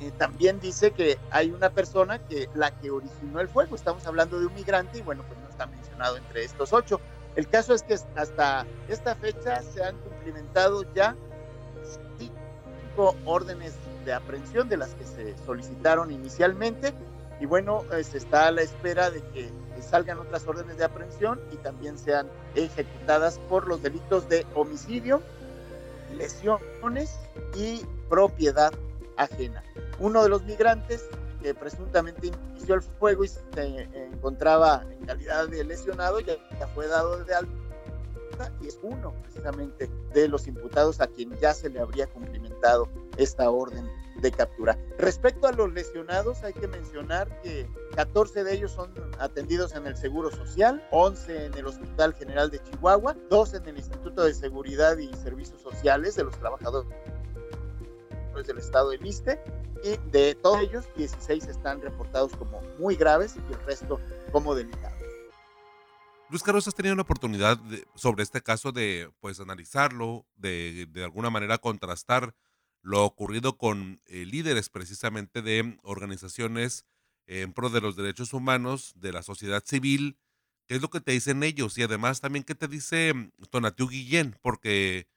eh, 0.00 0.10
también 0.18 0.60
dice 0.60 0.90
que 0.90 1.18
hay 1.30 1.50
una 1.50 1.70
persona 1.70 2.18
que 2.18 2.50
la 2.54 2.78
que 2.78 2.90
originó 2.90 3.40
el 3.40 3.48
fuego. 3.48 3.74
Estamos 3.74 4.06
hablando 4.06 4.38
de 4.38 4.46
un 4.46 4.54
migrante 4.54 4.98
y 4.98 5.02
bueno, 5.02 5.22
pues 5.26 5.41
está 5.62 5.66
mencionado 5.66 6.16
entre 6.16 6.44
estos 6.44 6.72
ocho. 6.72 7.00
El 7.36 7.48
caso 7.48 7.74
es 7.74 7.82
que 7.82 7.94
hasta 8.16 8.66
esta 8.88 9.14
fecha 9.16 9.62
se 9.62 9.82
han 9.82 9.96
cumplimentado 9.98 10.84
ya 10.94 11.16
cinco 12.18 13.16
órdenes 13.24 13.74
de 14.04 14.12
aprehensión 14.12 14.68
de 14.68 14.76
las 14.76 14.90
que 14.94 15.04
se 15.04 15.36
solicitaron 15.46 16.10
inicialmente 16.10 16.92
y 17.40 17.46
bueno, 17.46 17.84
eh, 17.92 18.04
se 18.04 18.18
está 18.18 18.48
a 18.48 18.50
la 18.50 18.62
espera 18.62 19.10
de 19.10 19.22
que 19.28 19.50
salgan 19.80 20.18
otras 20.18 20.46
órdenes 20.46 20.76
de 20.76 20.84
aprehensión 20.84 21.40
y 21.50 21.56
también 21.56 21.98
sean 21.98 22.28
ejecutadas 22.54 23.40
por 23.48 23.66
los 23.66 23.82
delitos 23.82 24.28
de 24.28 24.46
homicidio, 24.54 25.22
lesiones 26.16 27.18
y 27.56 27.84
propiedad 28.08 28.72
ajena. 29.16 29.64
Uno 29.98 30.22
de 30.22 30.28
los 30.28 30.44
migrantes 30.44 31.08
que 31.42 31.54
presuntamente 31.54 32.28
inició 32.28 32.76
el 32.76 32.82
fuego 32.82 33.24
y 33.24 33.28
se 33.28 33.88
encontraba 33.94 34.84
en 34.90 35.04
calidad 35.04 35.48
de 35.48 35.64
lesionado 35.64 36.20
ya, 36.20 36.36
fue 36.74 36.86
dado 36.86 37.24
de 37.24 37.34
alta 37.34 37.52
y 38.60 38.68
es 38.68 38.78
uno 38.82 39.12
precisamente 39.22 39.90
de 40.14 40.28
los 40.28 40.46
imputados 40.46 41.00
a 41.00 41.06
quien 41.06 41.32
ya 41.38 41.52
se 41.52 41.68
le 41.68 41.80
habría 41.80 42.06
cumplimentado 42.06 42.88
esta 43.16 43.50
orden 43.50 43.86
de 44.20 44.30
captura. 44.30 44.78
Respecto 44.98 45.46
a 45.46 45.52
los 45.52 45.72
lesionados, 45.72 46.42
hay 46.42 46.52
que 46.52 46.66
mencionar 46.66 47.40
que 47.42 47.68
14 47.94 48.44
de 48.44 48.54
ellos 48.54 48.72
son 48.72 48.92
atendidos 49.18 49.74
en 49.74 49.86
el 49.86 49.96
Seguro 49.96 50.30
Social, 50.30 50.86
11 50.92 51.46
en 51.46 51.54
el 51.54 51.66
Hospital 51.66 52.14
General 52.14 52.50
de 52.50 52.62
Chihuahua, 52.62 53.16
2 53.28 53.54
en 53.54 53.68
el 53.68 53.76
Instituto 53.78 54.24
de 54.24 54.32
Seguridad 54.32 54.96
y 54.96 55.12
Servicios 55.14 55.60
Sociales 55.60 56.14
de 56.16 56.24
los 56.24 56.36
Trabajadores 56.38 56.88
del 58.40 58.58
estado 58.58 58.90
de 58.90 58.98
Liste 58.98 59.38
y 59.84 59.96
de 60.10 60.34
todos 60.34 60.60
ellos 60.60 60.84
16 60.96 61.44
están 61.46 61.80
reportados 61.80 62.34
como 62.36 62.60
muy 62.78 62.96
graves 62.96 63.36
y 63.36 63.52
el 63.52 63.60
resto 63.64 64.00
como 64.32 64.54
delicados. 64.54 64.98
Luis 66.30 66.42
Carlos, 66.42 66.66
¿has 66.66 66.74
tenido 66.74 66.96
la 66.96 67.02
oportunidad 67.02 67.60
sobre 67.94 68.22
este 68.22 68.40
caso 68.40 68.72
de 68.72 69.12
pues 69.20 69.38
analizarlo, 69.38 70.26
de, 70.34 70.86
de 70.90 71.04
alguna 71.04 71.28
manera 71.28 71.58
contrastar 71.58 72.34
lo 72.80 73.04
ocurrido 73.04 73.58
con 73.58 74.00
eh, 74.06 74.24
líderes 74.24 74.70
precisamente 74.70 75.42
de 75.42 75.78
organizaciones 75.82 76.86
en 77.26 77.52
pro 77.52 77.68
de 77.68 77.82
los 77.82 77.96
derechos 77.96 78.32
humanos, 78.32 78.94
de 78.96 79.12
la 79.12 79.22
sociedad 79.22 79.62
civil? 79.64 80.18
¿Qué 80.66 80.76
es 80.76 80.82
lo 80.82 80.88
que 80.88 81.00
te 81.00 81.12
dicen 81.12 81.42
ellos? 81.42 81.76
Y 81.76 81.82
además 81.82 82.20
también, 82.22 82.44
¿qué 82.44 82.54
te 82.54 82.66
dice 82.66 83.12
Tonatiu 83.50 83.88
Guillén? 83.88 84.38
Porque 84.40 85.08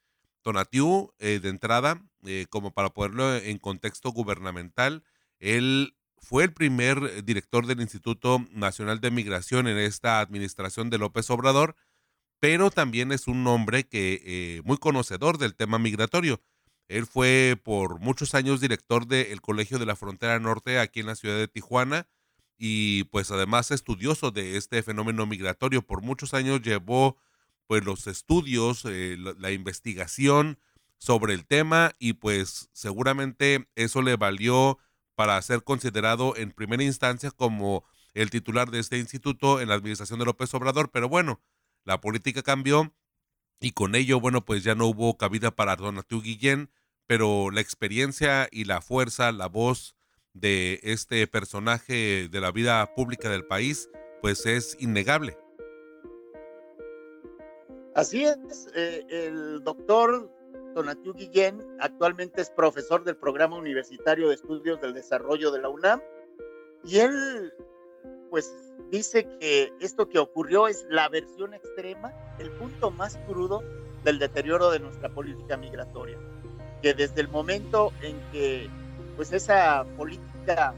Tonatiu, 0.46 1.12
eh, 1.18 1.40
de 1.42 1.48
entrada, 1.48 2.00
eh, 2.24 2.46
como 2.48 2.70
para 2.70 2.90
ponerlo 2.90 3.34
en 3.34 3.58
contexto 3.58 4.12
gubernamental, 4.12 5.02
él 5.40 5.96
fue 6.18 6.44
el 6.44 6.52
primer 6.52 7.24
director 7.24 7.66
del 7.66 7.80
Instituto 7.80 8.46
Nacional 8.52 9.00
de 9.00 9.10
Migración 9.10 9.66
en 9.66 9.76
esta 9.76 10.20
administración 10.20 10.88
de 10.88 10.98
López 10.98 11.28
Obrador, 11.30 11.74
pero 12.38 12.70
también 12.70 13.10
es 13.10 13.26
un 13.26 13.44
hombre 13.48 13.88
que 13.88 14.22
eh, 14.24 14.62
muy 14.64 14.76
conocedor 14.76 15.38
del 15.38 15.56
tema 15.56 15.80
migratorio. 15.80 16.40
Él 16.86 17.06
fue 17.06 17.60
por 17.60 17.98
muchos 17.98 18.36
años 18.36 18.60
director 18.60 19.08
del 19.08 19.40
Colegio 19.40 19.80
de 19.80 19.86
la 19.86 19.96
Frontera 19.96 20.38
Norte 20.38 20.78
aquí 20.78 21.00
en 21.00 21.06
la 21.06 21.16
ciudad 21.16 21.38
de 21.38 21.48
Tijuana 21.48 22.06
y 22.56 23.02
pues 23.04 23.32
además 23.32 23.72
estudioso 23.72 24.30
de 24.30 24.56
este 24.56 24.80
fenómeno 24.84 25.26
migratorio. 25.26 25.82
Por 25.82 26.02
muchos 26.02 26.34
años 26.34 26.62
llevó 26.62 27.16
pues 27.66 27.84
los 27.84 28.06
estudios, 28.06 28.84
eh, 28.84 29.16
la, 29.18 29.50
investigación 29.50 30.58
sobre 30.98 31.34
el 31.34 31.46
tema 31.46 31.92
y 31.98 32.14
pues 32.14 32.70
seguramente 32.72 33.68
eso 33.74 34.02
le 34.02 34.16
valió 34.16 34.78
para 35.14 35.40
ser 35.42 35.62
considerado 35.62 36.36
en 36.36 36.52
primera 36.52 36.82
instancia 36.82 37.30
como 37.30 37.84
el 38.14 38.30
titular 38.30 38.70
de 38.70 38.78
este 38.78 38.98
instituto 38.98 39.60
en 39.60 39.68
la 39.68 39.74
administración 39.74 40.18
de 40.18 40.24
López 40.24 40.52
Obrador, 40.54 40.90
pero 40.90 41.08
bueno, 41.08 41.40
la 41.84 42.00
política 42.00 42.42
cambió 42.42 42.94
y 43.60 43.72
con 43.72 43.94
ello, 43.94 44.20
bueno, 44.20 44.44
pues 44.44 44.62
ya 44.62 44.74
no 44.74 44.86
hubo 44.86 45.16
cabida 45.16 45.50
para 45.50 45.76
Donatiu 45.76 46.22
Guillén, 46.22 46.70
pero 47.06 47.50
la 47.50 47.60
experiencia 47.60 48.48
y 48.50 48.64
la 48.64 48.80
fuerza, 48.80 49.32
la 49.32 49.46
voz 49.46 49.96
de 50.34 50.80
este 50.82 51.26
personaje 51.26 52.28
de 52.28 52.40
la 52.40 52.52
vida 52.52 52.94
pública 52.94 53.30
del 53.30 53.46
país, 53.46 53.88
pues 54.20 54.44
es 54.44 54.76
innegable. 54.80 55.38
Así 57.96 58.26
es, 58.26 58.68
eh, 58.74 59.06
el 59.08 59.64
doctor 59.64 60.30
Donatiu 60.74 61.14
Guillén 61.14 61.66
actualmente 61.80 62.42
es 62.42 62.50
profesor 62.50 63.02
del 63.04 63.16
Programa 63.16 63.56
Universitario 63.56 64.28
de 64.28 64.34
Estudios 64.34 64.78
del 64.82 64.92
Desarrollo 64.92 65.50
de 65.50 65.62
la 65.62 65.70
UNAM 65.70 66.02
y 66.84 66.98
él 66.98 67.54
pues 68.28 68.54
dice 68.90 69.26
que 69.40 69.72
esto 69.80 70.10
que 70.10 70.18
ocurrió 70.18 70.68
es 70.68 70.84
la 70.90 71.08
versión 71.08 71.54
extrema, 71.54 72.12
el 72.38 72.50
punto 72.50 72.90
más 72.90 73.16
crudo 73.26 73.62
del 74.04 74.18
deterioro 74.18 74.70
de 74.70 74.78
nuestra 74.78 75.08
política 75.08 75.56
migratoria, 75.56 76.18
que 76.82 76.92
desde 76.92 77.22
el 77.22 77.28
momento 77.28 77.94
en 78.02 78.20
que 78.30 78.68
pues 79.16 79.32
esa 79.32 79.86
política 79.96 80.74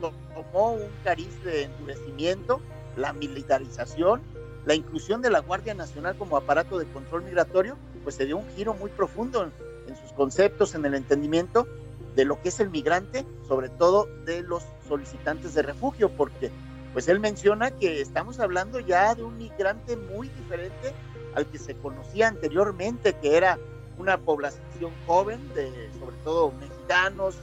tomó 0.00 0.72
un 0.72 0.90
cariz 1.04 1.44
de 1.44 1.64
endurecimiento, 1.64 2.62
la 2.96 3.12
militarización, 3.12 4.22
la 4.64 4.74
inclusión 4.74 5.22
de 5.22 5.30
la 5.30 5.40
Guardia 5.40 5.74
Nacional 5.74 6.16
como 6.16 6.36
aparato 6.36 6.78
de 6.78 6.86
control 6.86 7.24
migratorio, 7.24 7.76
pues 8.02 8.14
se 8.14 8.26
dio 8.26 8.36
un 8.36 8.48
giro 8.54 8.74
muy 8.74 8.90
profundo 8.90 9.44
en, 9.44 9.96
sus 9.96 10.12
conceptos, 10.12 10.74
en 10.74 10.84
el 10.84 10.94
entendimiento 10.94 11.66
de 12.14 12.24
lo 12.24 12.40
que 12.40 12.48
es 12.48 12.60
el 12.60 12.70
migrante, 12.70 13.26
sobre 13.46 13.68
todo 13.68 14.08
de 14.24 14.42
los 14.42 14.62
solicitantes 14.88 15.54
de 15.54 15.62
refugio, 15.62 16.10
porque 16.10 16.50
pues 16.92 17.08
él 17.08 17.20
menciona 17.20 17.70
que 17.70 18.00
estamos 18.00 18.38
hablando 18.38 18.80
ya 18.80 19.14
de 19.14 19.22
un 19.22 19.36
migrante 19.38 19.96
muy 19.96 20.28
diferente 20.28 20.92
al 21.34 21.46
que 21.46 21.58
se 21.58 21.74
conocía 21.74 22.28
anteriormente, 22.28 23.14
que 23.14 23.36
era 23.36 23.58
una 23.98 24.18
población 24.18 24.92
joven, 25.06 25.52
de 25.54 25.90
sobre 25.98 26.16
todo 26.24 26.52
mexicanos, 26.52 27.36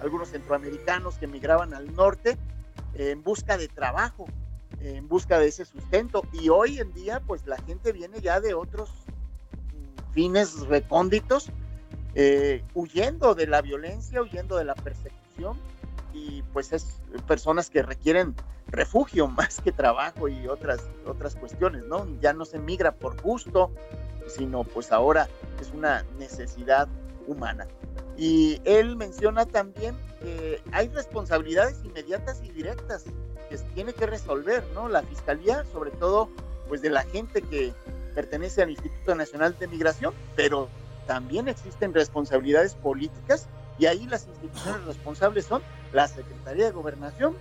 algunos 0.00 0.30
centroamericanos 0.30 1.16
que 1.16 1.26
emigraban 1.26 1.74
al 1.74 1.94
norte 1.94 2.38
en 2.94 3.22
busca 3.22 3.56
de 3.58 3.68
trabajo, 3.68 4.26
en 4.80 5.08
busca 5.08 5.38
de 5.38 5.48
ese 5.48 5.64
sustento. 5.64 6.22
Y 6.32 6.48
hoy 6.48 6.78
en 6.78 6.92
día, 6.92 7.20
pues 7.20 7.46
la 7.46 7.58
gente 7.58 7.92
viene 7.92 8.20
ya 8.20 8.40
de 8.40 8.54
otros 8.54 8.90
fines 10.12 10.60
recónditos, 10.66 11.50
eh, 12.14 12.64
huyendo 12.74 13.34
de 13.34 13.46
la 13.46 13.62
violencia, 13.62 14.22
huyendo 14.22 14.56
de 14.56 14.64
la 14.64 14.74
persecución. 14.74 15.58
Y 16.12 16.42
pues 16.52 16.72
es 16.72 17.00
personas 17.26 17.70
que 17.70 17.82
requieren 17.82 18.34
refugio 18.68 19.28
más 19.28 19.60
que 19.60 19.72
trabajo 19.72 20.28
y 20.28 20.46
otras, 20.48 20.80
otras 21.06 21.36
cuestiones, 21.36 21.84
¿no? 21.84 22.06
Ya 22.20 22.32
no 22.32 22.44
se 22.44 22.58
migra 22.58 22.92
por 22.92 23.20
gusto, 23.20 23.70
sino 24.26 24.64
pues 24.64 24.92
ahora 24.92 25.28
es 25.60 25.70
una 25.72 26.04
necesidad 26.18 26.88
humana. 27.26 27.66
Y 28.16 28.60
él 28.64 28.96
menciona 28.96 29.46
también 29.46 29.96
que 30.20 30.60
hay 30.72 30.88
responsabilidades 30.88 31.78
inmediatas 31.84 32.42
y 32.42 32.50
directas 32.50 33.04
que 33.48 33.58
se 33.58 33.64
tiene 33.74 33.92
que 33.92 34.06
resolver, 34.06 34.64
¿no? 34.74 34.88
La 34.88 35.02
fiscalía, 35.02 35.64
sobre 35.72 35.90
todo, 35.90 36.28
pues 36.68 36.82
de 36.82 36.90
la 36.90 37.02
gente 37.02 37.42
que 37.42 37.72
pertenece 38.14 38.62
al 38.62 38.70
Instituto 38.70 39.14
Nacional 39.14 39.56
de 39.58 39.68
Migración, 39.68 40.14
pero 40.36 40.68
también 41.06 41.48
existen 41.48 41.94
responsabilidades 41.94 42.74
políticas 42.74 43.48
y 43.78 43.86
ahí 43.86 44.06
las 44.06 44.26
instituciones 44.26 44.84
responsables 44.84 45.46
son 45.46 45.62
la 45.92 46.08
Secretaría 46.08 46.66
de 46.66 46.72
Gobernación, 46.72 47.36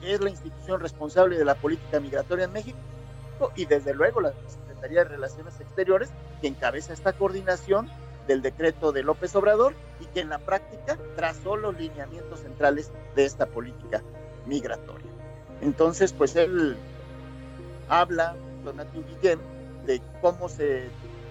que 0.00 0.14
es 0.14 0.20
la 0.20 0.30
institución 0.30 0.80
responsable 0.80 1.38
de 1.38 1.44
la 1.44 1.54
política 1.54 2.00
migratoria 2.00 2.46
en 2.46 2.52
México, 2.52 2.78
y 3.54 3.66
desde 3.66 3.94
luego 3.94 4.20
la 4.20 4.32
Secretaría 4.48 5.04
de 5.04 5.10
Relaciones 5.10 5.60
Exteriores, 5.60 6.08
que 6.40 6.48
encabeza 6.48 6.92
esta 6.92 7.12
coordinación 7.12 7.88
del 8.26 8.42
decreto 8.42 8.92
de 8.92 9.02
López 9.02 9.34
Obrador 9.36 9.74
y 10.00 10.06
que 10.06 10.20
en 10.20 10.30
la 10.30 10.38
práctica 10.38 10.98
trazó 11.14 11.56
los 11.56 11.78
lineamientos 11.78 12.40
centrales 12.40 12.90
de 13.14 13.24
esta 13.24 13.46
política 13.46 14.02
migratoria. 14.46 15.05
Entonces, 15.60 16.12
pues 16.12 16.36
él 16.36 16.76
habla, 17.88 18.36
Donatio 18.64 19.02
Guillén, 19.04 19.38
de 19.86 20.00
cómo 20.20 20.48
se 20.48 20.88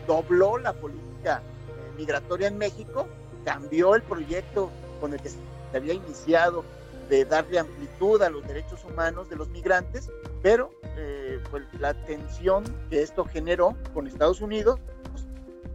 dobló 0.08 0.58
la 0.58 0.74
política 0.74 1.42
eh, 1.42 1.98
migratoria 1.98 2.48
en 2.48 2.58
México, 2.58 3.08
cambió 3.44 3.96
el 3.96 4.02
proyecto 4.02 4.70
con 5.00 5.14
el 5.14 5.22
que 5.22 5.30
se 5.30 5.38
había 5.74 5.94
iniciado 5.94 6.64
de 7.10 7.26
darle 7.26 7.60
amplitud 7.60 8.22
a 8.22 8.30
los 8.30 8.48
derechos 8.48 8.84
humanos 8.84 9.30
de 9.30 9.36
los 9.36 9.48
migrantes, 9.50 10.10
pero 10.42 10.72
eh, 10.98 11.40
pues, 11.52 11.64
la 11.80 11.94
tensión 12.06 12.64
que 12.90 13.02
esto 13.02 13.26
generó 13.26 13.76
con 13.94 14.08
Estados 14.08 14.42
Unidos 14.42 14.80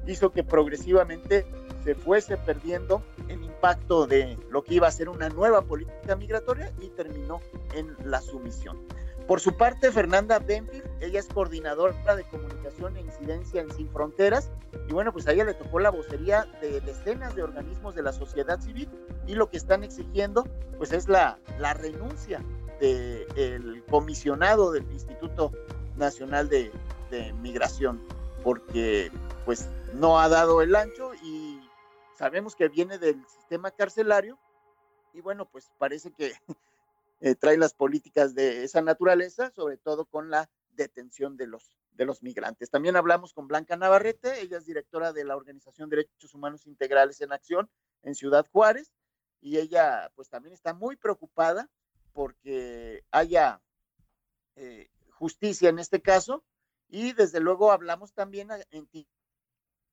hizo 0.06 0.30
que 0.30 0.42
progresivamente 0.42 1.46
se 1.84 1.94
fuese 1.94 2.36
perdiendo 2.36 3.02
el 3.28 3.42
impacto 3.42 4.06
de 4.06 4.38
lo 4.50 4.62
que 4.62 4.74
iba 4.74 4.88
a 4.88 4.90
ser 4.90 5.08
una 5.08 5.28
nueva 5.28 5.62
política 5.62 6.16
migratoria 6.16 6.72
y 6.80 6.88
terminó 6.88 7.40
en 7.74 7.96
la 8.04 8.20
sumisión. 8.20 8.78
Por 9.26 9.38
su 9.38 9.56
parte, 9.56 9.92
Fernanda 9.92 10.40
Benfield, 10.40 10.84
ella 11.00 11.20
es 11.20 11.26
coordinadora 11.28 12.16
de 12.16 12.24
comunicación 12.24 12.96
e 12.96 13.00
incidencia 13.00 13.60
en 13.60 13.72
Sin 13.72 13.88
Fronteras, 13.90 14.50
y 14.88 14.92
bueno, 14.92 15.12
pues 15.12 15.28
a 15.28 15.32
ella 15.32 15.44
le 15.44 15.54
tocó 15.54 15.78
la 15.78 15.90
vocería 15.90 16.48
de 16.60 16.80
decenas 16.80 17.36
de 17.36 17.44
organismos 17.44 17.94
de 17.94 18.02
la 18.02 18.12
sociedad 18.12 18.60
civil, 18.60 18.88
y 19.28 19.34
lo 19.34 19.48
que 19.48 19.56
están 19.56 19.84
exigiendo, 19.84 20.48
pues 20.78 20.92
es 20.92 21.08
la, 21.08 21.38
la 21.60 21.74
renuncia 21.74 22.42
del 22.80 23.84
comisionado 23.88 24.72
del 24.72 24.90
Instituto 24.90 25.52
Nacional 25.96 26.48
de, 26.48 26.72
de 27.10 27.32
Migración, 27.34 28.00
porque 28.42 29.12
pues 29.44 29.68
no 29.94 30.18
ha 30.18 30.28
dado 30.28 30.62
el 30.62 30.74
ancho 30.74 31.09
sabemos 32.20 32.54
que 32.54 32.68
viene 32.68 32.98
del 32.98 33.26
sistema 33.28 33.70
carcelario, 33.70 34.38
y 35.14 35.22
bueno, 35.22 35.48
pues 35.48 35.72
parece 35.78 36.12
que 36.12 36.34
eh, 37.20 37.34
trae 37.34 37.56
las 37.56 37.72
políticas 37.72 38.34
de 38.34 38.62
esa 38.62 38.82
naturaleza, 38.82 39.50
sobre 39.52 39.78
todo 39.78 40.04
con 40.04 40.28
la 40.28 40.50
detención 40.72 41.38
de 41.38 41.46
los, 41.46 41.72
de 41.92 42.04
los 42.04 42.22
migrantes. 42.22 42.68
También 42.68 42.96
hablamos 42.96 43.32
con 43.32 43.48
Blanca 43.48 43.74
Navarrete, 43.74 44.42
ella 44.42 44.58
es 44.58 44.66
directora 44.66 45.14
de 45.14 45.24
la 45.24 45.34
Organización 45.34 45.88
de 45.88 45.96
Derechos 45.96 46.34
Humanos 46.34 46.66
Integrales 46.66 47.22
en 47.22 47.32
Acción 47.32 47.70
en 48.02 48.14
Ciudad 48.14 48.46
Juárez, 48.52 48.92
y 49.40 49.56
ella 49.56 50.12
pues 50.14 50.28
también 50.28 50.52
está 50.52 50.74
muy 50.74 50.96
preocupada 50.96 51.70
porque 52.12 53.02
haya 53.12 53.62
eh, 54.56 54.90
justicia 55.12 55.70
en 55.70 55.78
este 55.78 56.02
caso, 56.02 56.44
y 56.86 57.14
desde 57.14 57.40
luego 57.40 57.72
hablamos 57.72 58.12
también 58.12 58.50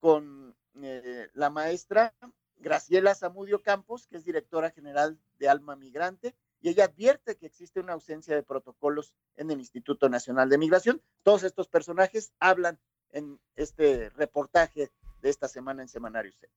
con 0.01 0.56
eh, 0.83 1.29
la 1.33 1.49
maestra 1.49 2.13
Graciela 2.59 3.15
Zamudio 3.15 3.61
Campos, 3.61 4.07
que 4.07 4.17
es 4.17 4.25
directora 4.25 4.71
general 4.71 5.19
de 5.39 5.49
Alma 5.49 5.75
Migrante, 5.75 6.35
y 6.59 6.69
ella 6.69 6.85
advierte 6.85 7.37
que 7.37 7.45
existe 7.45 7.79
una 7.79 7.93
ausencia 7.93 8.35
de 8.35 8.43
protocolos 8.43 9.13
en 9.35 9.51
el 9.51 9.59
Instituto 9.59 10.09
Nacional 10.09 10.49
de 10.49 10.57
Migración. 10.57 11.01
Todos 11.23 11.43
estos 11.43 11.67
personajes 11.67 12.33
hablan 12.39 12.79
en 13.11 13.39
este 13.55 14.09
reportaje 14.09 14.91
de 15.21 15.29
esta 15.29 15.47
semana 15.47 15.83
en 15.83 15.87
Semanario 15.87 16.31
Z. 16.33 16.47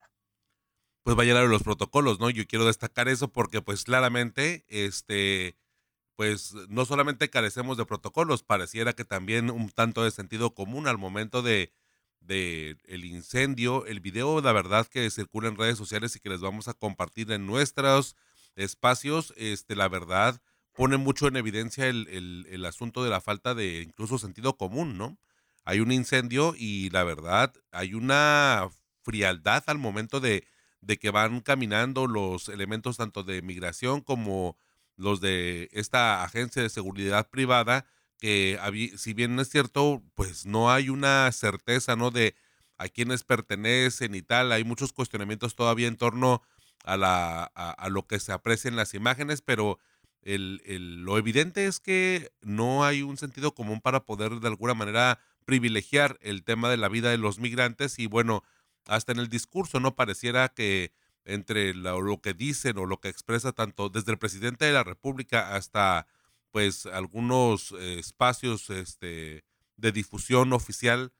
Pues 1.03 1.17
vaya 1.17 1.39
a 1.39 1.45
los 1.45 1.63
protocolos, 1.63 2.21
¿no? 2.21 2.31
Yo 2.31 2.47
quiero 2.47 2.67
destacar 2.67 3.09
eso 3.09 3.29
porque 3.29 3.63
pues 3.63 3.85
claramente, 3.85 4.65
este, 4.69 5.57
pues 6.17 6.55
no 6.69 6.85
solamente 6.85 7.31
carecemos 7.31 7.77
de 7.77 7.87
protocolos, 7.87 8.43
pareciera 8.43 8.93
que 8.93 9.05
también 9.05 9.51
un 9.51 9.71
tanto 9.71 10.05
de 10.05 10.11
sentido 10.11 10.55
común 10.55 10.87
al 10.87 10.99
momento 10.99 11.43
de, 11.43 11.73
de 12.21 12.77
el 12.87 13.05
incendio, 13.05 13.87
el 13.87 14.01
video, 14.01 14.41
la 14.41 14.53
verdad 14.53 14.87
que 14.87 15.11
circula 15.11 15.49
en 15.49 15.57
redes 15.57 15.79
sociales 15.79 16.15
y 16.17 16.21
que 16.21 16.29
les 16.29 16.41
vamos 16.41 16.69
a 16.69 16.75
compartir 16.75 17.33
en 17.33 17.47
nuestros 17.47 18.17
espacios, 18.57 19.33
este, 19.37 19.75
la 19.75 19.89
verdad, 19.89 20.41
pone 20.75 20.97
mucho 20.97 21.29
en 21.29 21.37
evidencia 21.37 21.89
el, 21.89 22.47
el, 22.49 22.65
asunto 22.65 23.03
de 23.03 23.11
la 23.11 23.21
falta 23.21 23.55
de 23.55 23.83
incluso 23.83 24.19
sentido 24.19 24.57
común, 24.57 24.97
¿no? 24.99 25.19
Hay 25.65 25.81
un 25.81 25.93
incendio 25.93 26.55
y 26.57 26.91
la 26.91 27.05
verdad, 27.05 27.53
hay 27.73 27.95
una 27.95 28.69
frialdad 29.03 29.65
al 29.67 29.79
momento 29.79 30.21
de, 30.21 30.47
de 30.81 30.99
que 30.99 31.11
van 31.11 31.41
caminando 31.41 32.07
los 32.07 32.49
elementos 32.49 32.97
tanto 32.97 33.23
de 33.23 33.43
migración 33.43 34.01
como 34.01 34.57
los 34.97 35.21
de 35.21 35.69
esta 35.73 36.23
agencia 36.23 36.63
de 36.63 36.69
seguridad 36.69 37.29
privada, 37.31 37.87
que 38.21 38.59
si 38.97 39.15
bien 39.15 39.39
es 39.41 39.49
cierto, 39.49 40.03
pues 40.15 40.47
no 40.47 40.71
hay 40.71 40.91
una 40.91 41.31
certeza, 41.33 41.97
¿no? 41.97 42.11
De 42.11 42.35
a 42.79 42.89
quiénes 42.89 43.25
pertenecen 43.25 44.15
y 44.15 44.23
tal, 44.23 44.53
hay 44.53 44.65
muchos 44.65 44.93
cuestionamientos 44.93 45.55
todavía 45.55 45.89
en 45.89 45.97
torno 45.97 46.43
a, 46.85 46.97
la, 46.97 47.45
a, 47.45 47.89
lo 47.91 48.07
que 48.07 48.21
se 48.21 48.33
aprecia 48.33 48.69
en 48.69 48.77
las 48.77 48.95
imágenes, 48.95 49.43
pero 49.43 49.79
el, 50.23 50.63
el, 50.65 51.03
lo 51.03 51.19
evidente 51.19 51.67
es 51.67 51.81
que 51.81 52.31
no 52.41 52.85
hay 52.85 53.03
un 53.03 53.19
sentido 53.19 53.55
común 53.55 53.81
para 53.81 54.05
poder 54.05 54.41
de 54.41 54.49
alguna 54.49 54.75
manera 54.75 55.19
privilegiar 55.45 56.19
el 56.23 56.43
tema 56.45 56.71
de 56.71 56.77
la 56.77 56.89
vida 56.89 57.11
de 57.11 57.19
los 57.19 57.39
migrantes 57.39 57.99
y 57.99 58.07
bueno, 58.07 58.45
hasta 58.87 59.13
en 59.13 59.19
el 59.19 59.29
discurso 59.29 59.81
no 59.81 59.95
pareciera 59.95 60.49
que 60.49 60.93
entre 61.25 61.75
lo, 61.75 62.21
que 62.21 62.35
dicen 62.35 62.79
o 62.79 62.87
lo 62.87 63.01
que 63.01 63.09
expresa 63.09 63.53
tanto 63.53 63.89
desde 63.89 64.13
el 64.13 64.19
presidente 64.19 64.65
de 64.65 64.73
la 64.73 64.85
República 64.85 65.55
hasta 65.55 66.07
pues 66.51 66.87
algunos 66.87 67.73
eh, 67.73 67.99
espacios 67.99 68.71
este 68.71 69.45
de 69.77 69.93
difusión 69.93 70.53
oficial, 70.53 71.13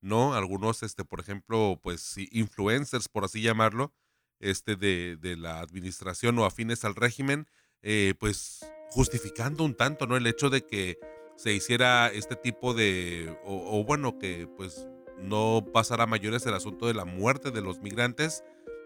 ¿no? 0.00 0.34
Algunos 0.34 0.82
este 0.82 1.04
por 1.04 1.20
ejemplo, 1.20 1.78
pues 1.82 2.16
influencers 2.30 3.08
por 3.08 3.24
así 3.24 3.42
llamarlo, 3.42 3.92
este, 4.40 4.76
de, 4.76 5.16
de 5.16 5.36
la 5.36 5.60
administración 5.60 6.38
o 6.38 6.44
afines 6.44 6.84
al 6.84 6.94
régimen, 6.94 7.46
eh, 7.82 8.14
pues 8.18 8.64
justificando 8.90 9.64
un 9.64 9.74
tanto, 9.74 10.06
¿no? 10.06 10.16
El 10.16 10.26
hecho 10.26 10.50
de 10.50 10.66
que 10.66 10.98
se 11.36 11.52
hiciera 11.52 12.08
este 12.08 12.34
tipo 12.34 12.74
de, 12.74 13.38
o, 13.44 13.84
bueno, 13.84 14.18
que 14.18 14.48
pues 14.56 14.88
no 15.18 15.64
pasara 15.72 16.06
mayores 16.06 16.46
el 16.46 16.54
asunto 16.54 16.86
de 16.86 16.94
la 16.94 17.04
muerte 17.04 17.50
de 17.50 17.60
los 17.60 17.80
migrantes 17.80 18.42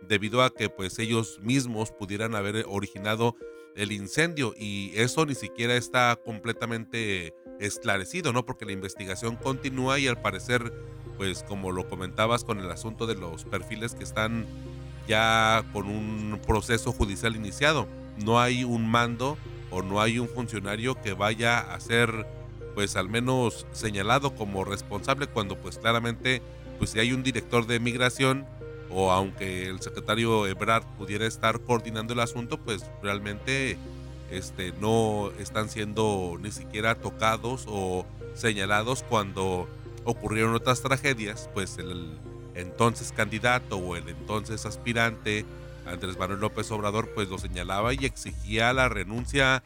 debido 0.07 0.43
a 0.43 0.53
que 0.53 0.69
pues 0.69 0.99
ellos 0.99 1.39
mismos 1.41 1.93
pudieran 1.93 2.35
haber 2.35 2.67
originado 2.69 3.37
el 3.77 3.93
incendio 3.93 4.55
y 4.57 4.93
eso 4.95 5.27
ni 5.27 5.35
siquiera 5.35 5.77
está 5.77 6.19
completamente 6.25 7.35
esclarecido, 7.61 8.33
¿no? 8.33 8.45
Porque 8.45 8.65
la 8.65 8.73
investigación 8.73 9.37
continúa 9.37 9.99
y 9.99 10.09
al 10.09 10.21
parecer, 10.21 10.73
pues 11.17 11.43
como 11.45 11.73
lo 11.73 11.89
comentabas 11.89 12.45
con 12.45 12.59
el 12.59 12.71
asunto 12.71 13.07
de 13.07 13.15
los 13.15 13.45
perfiles 13.45 13.95
que 13.95 14.05
están 14.05 14.47
ya 15.07 15.65
con 15.73 15.87
un 15.87 16.41
proceso 16.47 16.93
judicial 16.93 17.37
iniciado. 17.37 17.87
No 18.25 18.41
hay 18.41 18.65
un 18.65 18.89
mando 18.89 19.37
o 19.71 19.83
no 19.83 20.01
hay 20.01 20.19
un 20.19 20.29
funcionario 20.29 21.01
que 21.01 21.15
vaya 21.15 21.59
a 21.59 21.81
ser 21.81 22.27
pues 22.75 22.97
al 22.97 23.09
menos 23.09 23.67
señalado 23.73 24.35
como 24.35 24.65
responsable 24.65 25.27
cuando 25.27 25.57
pues 25.57 25.79
claramente 25.79 26.41
pues 26.79 26.91
si 26.91 27.01
hay 27.01 27.13
un 27.13 27.23
director 27.23 27.67
de 27.67 27.81
migración 27.81 28.47
o 28.95 29.11
aunque 29.11 29.69
el 29.69 29.81
secretario 29.81 30.47
Ebrard 30.47 30.85
pudiera 30.99 31.27
estar 31.27 31.61
coordinando 31.61 32.13
el 32.13 32.21
asunto 32.21 32.59
pues 32.59 32.85
realmente 33.03 33.77
este 34.31 34.73
no 34.81 35.31
están 35.39 35.69
siendo 35.69 36.39
ni 36.41 36.51
siquiera 36.51 36.95
tocados 36.95 37.67
o 37.69 38.07
señalados 38.35 39.05
cuando 39.09 39.69
ocurrieron 40.05 40.55
otras 40.55 40.83
tragedias 40.83 41.49
pues 41.55 41.79
el, 41.79 42.19
entonces 42.55 43.13
candidato 43.13 43.77
o 43.77 43.97
el 43.97 44.09
entonces 44.09 44.67
aspirante 44.67 45.45
Andrés 45.87 46.19
Manuel 46.19 46.41
López 46.41 46.71
Obrador 46.71 47.11
pues 47.15 47.29
lo 47.29 47.39
señalaba 47.39 47.93
y 47.95 48.05
exigía 48.05 48.73
la 48.73 48.89
renuncia 48.89 49.63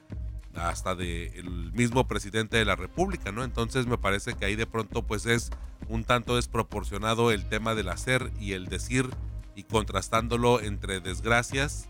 hasta 0.55 0.95
del 0.95 1.73
mismo 1.75 2.09
presidente 2.09 2.57
de 2.57 2.65
la 2.65 2.77
República, 2.77 3.31
¿no? 3.31 3.45
Entonces 3.45 3.87
me 3.87 3.99
parece 3.99 4.35
que 4.35 4.47
ahí 4.47 4.57
de 4.57 4.67
pronto 4.67 5.03
pues 5.03 5.27
es 5.27 5.51
un 5.89 6.05
tanto 6.05 6.37
desproporcionado 6.37 7.31
el 7.31 7.49
tema 7.49 7.75
del 7.75 7.89
hacer 7.89 8.31
y 8.41 8.53
el 8.53 8.67
decir 8.67 9.09
y 9.55 9.65
contrastándolo 9.65 10.61
entre 10.61 11.01
desgracias 11.01 11.89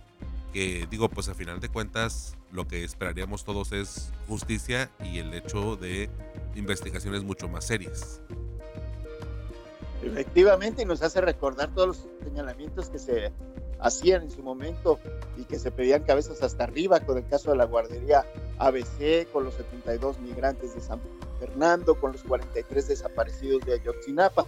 que 0.53 0.87
digo 0.91 1.09
pues 1.09 1.29
a 1.29 1.35
final 1.35 1.61
de 1.61 1.69
cuentas 1.69 2.37
lo 2.51 2.67
que 2.67 2.85
esperaríamos 2.85 3.45
todos 3.45 3.73
es 3.73 4.11
justicia 4.27 4.91
y 5.05 5.19
el 5.19 5.35
hecho 5.35 5.77
de 5.77 6.09
investigaciones 6.55 7.25
mucho 7.25 7.49
más 7.49 7.67
serias. 7.67 8.21
Efectivamente, 10.03 10.83
y 10.83 10.85
nos 10.85 11.03
hace 11.03 11.21
recordar 11.21 11.75
todos 11.75 11.89
los 11.89 12.09
señalamientos 12.25 12.89
que 12.89 12.99
se 12.99 13.33
hacían 13.81 14.23
en 14.23 14.31
su 14.31 14.43
momento 14.43 14.99
y 15.37 15.45
que 15.45 15.59
se 15.59 15.71
pedían 15.71 16.05
cabezas 16.05 16.43
hasta 16.43 16.65
arriba 16.65 17.01
con 17.01 17.19
el 17.19 17.27
caso 17.27 17.51
de 17.51 17.57
la 17.57 17.65
guardería 17.65 18.25
ABC, 18.59 19.31
con 19.33 19.45
los 19.45 19.55
72 19.55 20.21
migrantes 20.21 20.75
de 20.75 20.81
San 20.81 21.01
Fernando, 21.39 21.95
con 21.95 22.13
los 22.13 22.23
43 22.23 22.89
desaparecidos 22.89 23.65
de 23.65 23.75
Ayotzinapa. 23.75 24.47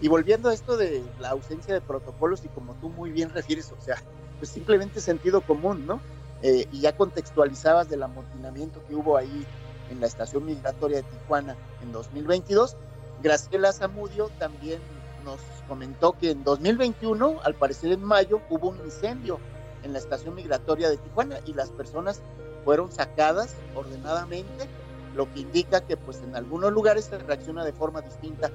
Y 0.00 0.08
volviendo 0.08 0.48
a 0.48 0.54
esto 0.54 0.76
de 0.76 1.02
la 1.20 1.30
ausencia 1.30 1.74
de 1.74 1.80
protocolos 1.80 2.44
y 2.44 2.48
como 2.48 2.74
tú 2.74 2.88
muy 2.88 3.10
bien 3.10 3.30
refieres, 3.30 3.70
o 3.72 3.80
sea, 3.80 4.02
pues 4.38 4.50
simplemente 4.50 5.00
sentido 5.00 5.42
común, 5.42 5.86
¿no? 5.86 6.00
Eh, 6.42 6.66
y 6.72 6.80
ya 6.80 6.96
contextualizabas 6.96 7.90
del 7.90 8.02
amotinamiento 8.02 8.80
que 8.88 8.94
hubo 8.94 9.18
ahí 9.18 9.46
en 9.90 10.00
la 10.00 10.06
estación 10.06 10.46
migratoria 10.46 10.98
de 10.98 11.02
Tijuana 11.02 11.56
en 11.82 11.92
2022. 11.92 12.76
Graciela 13.22 13.72
Zamudio 13.72 14.30
también 14.38 14.80
nos 15.24 15.40
comentó 15.68 16.12
que 16.12 16.30
en 16.30 16.42
2021, 16.44 17.40
al 17.42 17.54
parecer 17.54 17.92
en 17.92 18.02
mayo, 18.02 18.40
hubo 18.48 18.70
un 18.70 18.78
incendio 18.84 19.38
en 19.82 19.92
la 19.92 19.98
estación 19.98 20.34
migratoria 20.34 20.88
de 20.88 20.96
Tijuana 20.96 21.40
y 21.44 21.52
las 21.52 21.70
personas 21.70 22.22
fueron 22.64 22.90
sacadas 22.90 23.54
ordenadamente, 23.74 24.68
lo 25.14 25.32
que 25.32 25.40
indica 25.40 25.80
que 25.80 25.96
pues 25.96 26.22
en 26.22 26.36
algunos 26.36 26.72
lugares 26.72 27.06
se 27.06 27.18
reacciona 27.18 27.64
de 27.64 27.72
forma 27.72 28.00
distinta 28.00 28.50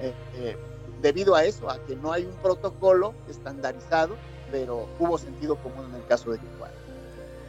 eh, 0.00 0.12
eh, 0.34 0.56
debido 1.00 1.34
a 1.34 1.44
eso, 1.44 1.70
a 1.70 1.78
que 1.84 1.96
no 1.96 2.12
hay 2.12 2.24
un 2.24 2.34
protocolo 2.36 3.14
estandarizado, 3.28 4.16
pero 4.50 4.88
hubo 4.98 5.18
sentido 5.18 5.56
común 5.56 5.86
en 5.90 5.96
el 5.96 6.06
caso 6.06 6.30
de 6.30 6.38
Tijuana. 6.38 6.74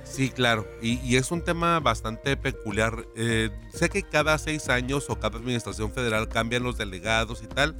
Sí, 0.03 0.29
claro, 0.29 0.67
y, 0.81 1.15
es 1.15 1.31
un 1.31 1.41
tema 1.41 1.79
bastante 1.79 2.37
peculiar. 2.37 3.07
Eh, 3.15 3.49
sé 3.73 3.89
que 3.89 4.03
cada 4.03 4.37
seis 4.37 4.69
años 4.69 5.09
o 5.09 5.17
cada 5.19 5.39
administración 5.39 5.91
federal 5.91 6.29
cambian 6.29 6.61
los 6.61 6.77
delegados 6.77 7.41
y 7.41 7.47
tal, 7.47 7.75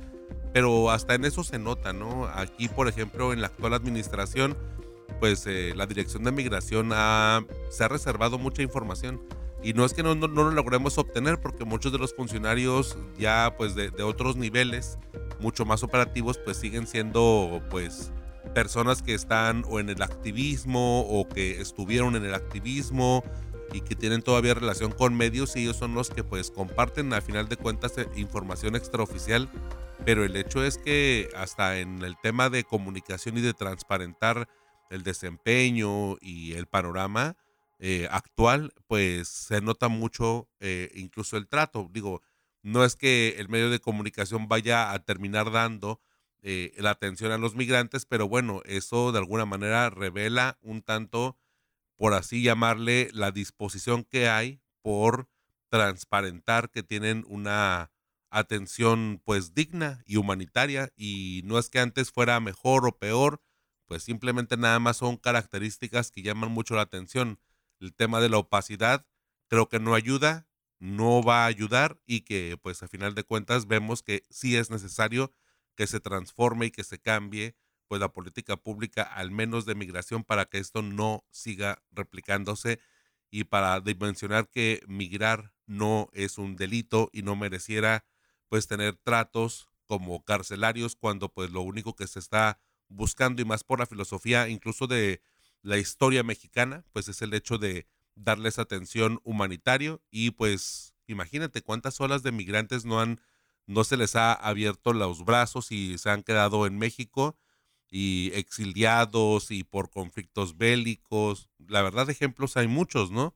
pero 0.51 0.89
hasta 0.89 1.13
en 1.13 1.25
eso 1.25 1.43
se 1.43 1.59
nota, 1.59 1.93
¿no? 1.93 2.25
Aquí, 2.33 2.67
por 2.67 2.87
ejemplo, 2.87 3.31
en 3.31 3.41
la 3.41 3.47
actual 3.47 3.75
administración, 3.75 4.57
pues 5.19 5.45
la 5.45 5.85
Dirección 5.85 6.23
de 6.23 6.31
Migración 6.31 6.91
ha, 6.93 7.45
se 7.69 7.83
ha 7.83 7.87
reservado 7.89 8.39
mucha 8.39 8.63
información. 8.63 9.21
Y 9.63 9.73
no 9.73 9.85
es 9.85 9.93
que 9.93 10.03
no, 10.03 10.13
no, 10.15 10.27
lo 10.27 10.51
logremos 10.51 10.97
obtener, 10.97 11.39
porque 11.39 11.65
muchos 11.65 11.91
de 11.91 11.97
los 11.97 12.13
funcionarios 12.13 12.97
ya 13.17 13.55
pues 13.57 13.75
de, 13.75 13.89
otros 14.03 14.35
niveles, 14.35 14.99
mucho 15.39 15.65
más 15.65 15.83
operativos, 15.83 16.37
pues 16.37 16.57
siguen 16.57 16.87
siendo 16.87 17.61
pues 17.69 18.11
personas 18.53 19.01
que 19.01 19.13
están 19.13 19.63
o 19.67 19.79
en 19.79 19.89
el 19.89 20.01
activismo 20.01 21.01
o 21.01 21.27
que 21.27 21.59
estuvieron 21.59 22.15
en 22.15 22.25
el 22.25 22.35
activismo 22.35 23.23
y 23.73 23.81
que 23.81 23.95
tienen 23.95 24.21
todavía 24.21 24.53
relación 24.53 24.91
con 24.91 25.15
medios 25.15 25.55
y 25.55 25.63
ellos 25.63 25.77
son 25.77 25.95
los 25.95 26.09
que 26.09 26.23
pues 26.23 26.51
comparten 26.51 27.11
a 27.13 27.21
final 27.21 27.49
de 27.49 27.57
cuentas 27.57 27.97
eh, 27.97 28.07
información 28.15 28.75
extraoficial. 28.75 29.49
Pero 30.05 30.23
el 30.23 30.35
hecho 30.35 30.63
es 30.63 30.77
que 30.77 31.29
hasta 31.35 31.79
en 31.79 32.03
el 32.03 32.15
tema 32.21 32.49
de 32.49 32.63
comunicación 32.63 33.37
y 33.37 33.41
de 33.41 33.53
transparentar 33.53 34.47
el 34.89 35.03
desempeño 35.03 36.17
y 36.21 36.53
el 36.53 36.67
panorama 36.67 37.35
eh, 37.79 38.07
actual 38.11 38.73
pues 38.87 39.27
se 39.27 39.61
nota 39.61 39.89
mucho 39.89 40.49
eh, 40.59 40.91
incluso 40.95 41.37
el 41.37 41.47
trato 41.47 41.89
digo 41.91 42.21
no 42.63 42.83
es 42.83 42.95
que 42.95 43.35
el 43.37 43.49
medio 43.49 43.69
de 43.69 43.79
comunicación 43.79 44.47
vaya 44.47 44.91
a 44.91 44.99
terminar 44.99 45.51
dando 45.51 46.01
eh, 46.47 46.73
la 46.77 46.91
atención 46.91 47.31
a 47.31 47.39
los 47.39 47.55
migrantes, 47.55 48.05
pero 48.05 48.27
bueno, 48.27 48.61
eso 48.65 49.11
de 49.11 49.17
alguna 49.17 49.47
manera 49.47 49.89
revela 49.89 50.59
un 50.61 50.83
tanto, 50.83 51.39
por 51.97 52.13
así 52.13 52.43
llamarle, 52.43 53.09
la 53.13 53.31
disposición 53.31 54.03
que 54.03 54.29
hay 54.29 54.61
por 54.83 55.27
transparentar 55.69 56.69
que 56.69 56.83
tienen 56.83 57.25
una 57.27 57.91
atención 58.29 59.21
pues 59.23 59.55
digna 59.55 60.03
y 60.05 60.17
humanitaria 60.17 60.91
y 60.95 61.41
no 61.45 61.57
es 61.57 61.69
que 61.69 61.79
antes 61.79 62.11
fuera 62.11 62.39
mejor 62.39 62.87
o 62.87 62.97
peor, 62.97 63.41
pues 63.87 64.03
simplemente 64.03 64.55
nada 64.55 64.79
más 64.79 64.97
son 64.97 65.17
características 65.17 66.11
que 66.11 66.21
llaman 66.21 66.51
mucho 66.51 66.75
la 66.75 66.81
atención. 66.81 67.39
El 67.85 67.93
tema 67.93 68.19
de 68.19 68.29
la 68.29 68.39
opacidad 68.39 69.05
creo 69.47 69.69
que 69.69 69.79
no 69.79 69.93
ayuda, 69.93 70.47
no 70.79 71.21
va 71.21 71.43
a 71.43 71.45
ayudar 71.45 72.01
y 72.07 72.21
que 72.21 72.57
pues 72.59 72.81
a 72.81 72.87
final 72.87 73.13
de 73.13 73.23
cuentas 73.23 73.67
vemos 73.67 74.01
que 74.01 74.23
sí 74.31 74.57
es 74.57 74.71
necesario 74.71 75.31
que 75.75 75.85
se 75.85 75.99
transforme 75.99 76.65
y 76.65 76.71
que 76.71 76.83
se 76.83 76.99
cambie 76.99 77.55
pues 77.87 78.01
la 78.01 78.11
política 78.11 78.57
pública 78.57 79.03
al 79.03 79.29
menos 79.29 79.67
de 79.67 79.75
migración 79.75 80.23
para 80.23 80.45
que 80.45 80.57
esto 80.57 80.81
no 80.81 81.25
siga 81.29 81.83
replicándose 81.91 82.79
y 83.29 83.43
para 83.43 83.79
dimensionar 83.81 84.49
que 84.49 84.81
migrar 84.87 85.53
no 85.67 86.09
es 86.11 86.39
un 86.39 86.55
delito 86.55 87.11
y 87.13 87.21
no 87.21 87.35
mereciera 87.35 88.03
pues 88.49 88.65
tener 88.65 88.95
tratos 88.95 89.69
como 89.85 90.25
carcelarios 90.25 90.95
cuando 90.95 91.31
pues 91.31 91.51
lo 91.51 91.61
único 91.61 91.95
que 91.95 92.07
se 92.07 92.17
está 92.17 92.59
buscando 92.87 93.43
y 93.43 93.45
más 93.45 93.63
por 93.63 93.77
la 93.77 93.85
filosofía 93.85 94.49
incluso 94.49 94.87
de 94.87 95.21
la 95.65 95.79
historia 95.79 96.21
mexicana 96.21 96.85
pues 96.93 97.07
es 97.07 97.23
el 97.23 97.33
hecho 97.33 97.57
de 97.57 97.87
darles 98.13 98.59
atención 98.59 99.19
humanitario 99.23 100.01
y 100.11 100.31
pues 100.31 100.93
imagínate 101.07 101.63
cuántas 101.63 101.99
olas 101.99 102.21
de 102.21 102.31
migrantes 102.31 102.85
no 102.85 103.01
han 103.01 103.19
no 103.65 103.83
se 103.83 103.97
les 103.97 104.15
ha 104.15 104.31
abierto 104.33 104.93
los 104.93 105.25
brazos 105.25 105.71
y 105.71 105.97
se 105.97 106.11
han 106.11 106.21
quedado 106.21 106.67
en 106.67 106.77
México 106.77 107.35
y 107.89 108.31
exiliados 108.35 109.49
y 109.49 109.63
por 109.63 109.89
conflictos 109.89 110.55
bélicos. 110.55 111.49
La 111.67 111.81
verdad, 111.81 112.11
ejemplos 112.11 112.57
hay 112.57 112.67
muchos, 112.67 113.09
¿no? 113.09 113.35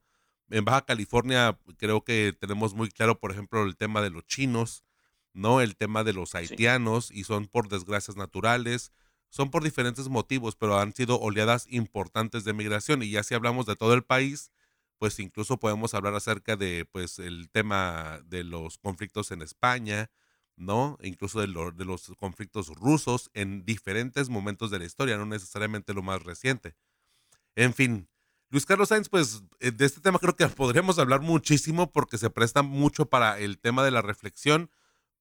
En 0.50 0.64
Baja 0.64 0.82
California 0.82 1.58
creo 1.78 2.04
que 2.04 2.32
tenemos 2.38 2.74
muy 2.74 2.90
claro, 2.90 3.18
por 3.18 3.32
ejemplo, 3.32 3.64
el 3.64 3.76
tema 3.76 4.02
de 4.02 4.10
los 4.10 4.24
chinos, 4.24 4.84
¿no? 5.32 5.60
El 5.60 5.74
tema 5.74 6.04
de 6.04 6.12
los 6.12 6.36
haitianos 6.36 7.10
y 7.10 7.24
son 7.24 7.48
por 7.48 7.68
desgracias 7.68 8.16
naturales, 8.16 8.92
son 9.30 9.50
por 9.50 9.64
diferentes 9.64 10.08
motivos, 10.08 10.56
pero 10.56 10.78
han 10.78 10.94
sido 10.94 11.18
oleadas 11.20 11.66
importantes 11.70 12.44
de 12.44 12.52
migración 12.52 13.02
y 13.02 13.10
ya 13.10 13.22
si 13.22 13.34
hablamos 13.34 13.66
de 13.66 13.76
todo 13.76 13.94
el 13.94 14.02
país, 14.04 14.52
pues 14.98 15.18
incluso 15.18 15.58
podemos 15.58 15.94
hablar 15.94 16.14
acerca 16.14 16.56
de 16.56 16.84
pues 16.84 17.18
el 17.18 17.48
tema 17.50 18.20
de 18.26 18.44
los 18.44 18.76
conflictos 18.78 19.30
en 19.30 19.40
España, 19.40 20.10
¿no? 20.56 20.98
Incluso 21.00 21.40
de, 21.40 21.46
de 21.46 21.84
los 21.84 22.12
conflictos 22.18 22.68
rusos 22.68 23.30
en 23.32 23.64
diferentes 23.64 24.28
momentos 24.28 24.70
de 24.70 24.80
la 24.80 24.84
historia, 24.84 25.16
no 25.16 25.24
necesariamente 25.26 25.94
lo 25.94 26.02
más 26.02 26.22
reciente. 26.22 26.74
En 27.54 27.72
fin, 27.72 28.08
Luis 28.50 28.66
Carlos 28.66 28.88
Sainz, 28.88 29.08
pues 29.08 29.44
eh, 29.60 29.70
de 29.70 29.86
este 29.86 30.00
tema 30.00 30.18
creo 30.18 30.34
que 30.34 30.48
podríamos 30.48 30.98
hablar 30.98 31.20
muchísimo 31.20 31.92
porque 31.92 32.18
se 32.18 32.30
presta 32.30 32.62
mucho 32.62 33.06
para 33.06 33.38
el 33.38 33.58
tema 33.58 33.84
de 33.84 33.92
la 33.92 34.02
reflexión, 34.02 34.70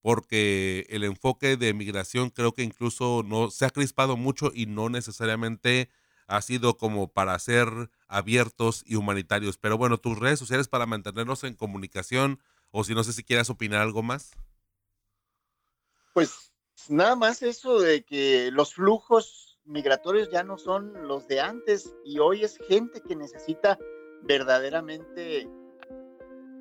porque 0.01 0.85
el 0.89 1.03
enfoque 1.03 1.57
de 1.57 1.73
migración 1.73 2.29
creo 2.29 2.53
que 2.53 2.63
incluso 2.63 3.23
no 3.25 3.51
se 3.51 3.65
ha 3.65 3.69
crispado 3.69 4.17
mucho 4.17 4.51
y 4.53 4.65
no 4.65 4.89
necesariamente 4.89 5.89
ha 6.27 6.41
sido 6.41 6.77
como 6.77 7.12
para 7.12 7.38
ser 7.39 7.67
abiertos 8.07 8.83
y 8.85 8.95
humanitarios. 8.95 9.57
Pero 9.57 9.77
bueno, 9.77 9.97
tus 9.97 10.17
redes 10.17 10.39
sociales 10.39 10.67
para 10.67 10.85
mantenernos 10.85 11.43
en 11.43 11.55
comunicación 11.55 12.39
o 12.71 12.83
si 12.83 12.93
no 12.93 13.03
sé 13.03 13.13
si 13.13 13.23
quieras 13.23 13.49
opinar 13.49 13.81
algo 13.81 14.03
más. 14.03 14.31
Pues 16.13 16.51
nada 16.88 17.15
más 17.15 17.41
eso 17.41 17.79
de 17.79 18.03
que 18.03 18.51
los 18.51 18.75
flujos 18.75 19.59
migratorios 19.65 20.29
ya 20.31 20.43
no 20.43 20.57
son 20.57 21.07
los 21.07 21.27
de 21.27 21.41
antes 21.41 21.93
y 22.05 22.19
hoy 22.19 22.43
es 22.43 22.57
gente 22.67 23.01
que 23.01 23.15
necesita 23.15 23.77
verdaderamente 24.23 25.47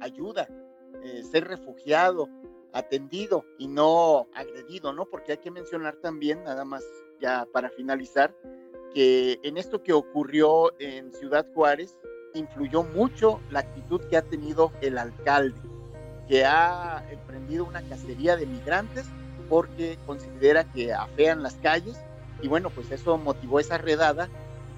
ayuda, 0.01 0.48
eh, 1.03 1.22
ser 1.24 1.48
refugiado, 1.48 2.29
atendido 2.72 3.44
y 3.59 3.68
no 3.68 4.28
agredido, 4.35 4.92
¿no? 4.92 5.07
Porque 5.07 5.33
hay 5.33 5.38
que 5.38 5.50
mencionar 5.50 5.96
también, 5.96 6.44
nada 6.44 6.64
más 6.64 6.85
ya 7.20 7.46
para 7.52 7.70
finalizar, 7.70 8.35
que 8.94 9.38
en 9.42 9.59
esto 9.59 9.83
que 9.83 9.92
ocurrió 9.92 10.72
en 10.78 11.12
Ciudad 11.14 11.46
Juárez 11.54 11.96
influyó 12.35 12.83
mucho 12.83 13.40
la 13.50 13.61
actitud 13.61 14.00
que 14.02 14.16
ha 14.16 14.22
tenido 14.22 14.72
el 14.81 14.98
alcalde, 14.98 15.61
que 16.28 16.44
ha 16.44 17.04
emprendido 17.11 17.64
una 17.64 17.83
cacería 17.83 18.37
de 18.37 18.46
migrantes 18.46 19.07
porque 19.48 19.98
considera 20.07 20.64
que 20.64 20.92
afean 20.92 21.42
las 21.42 21.54
calles 21.54 21.98
y 22.42 22.48
bueno, 22.48 22.70
pues 22.70 22.90
eso 22.90 23.18
motivó 23.18 23.61
esa 23.61 23.78
redada, 23.78 24.28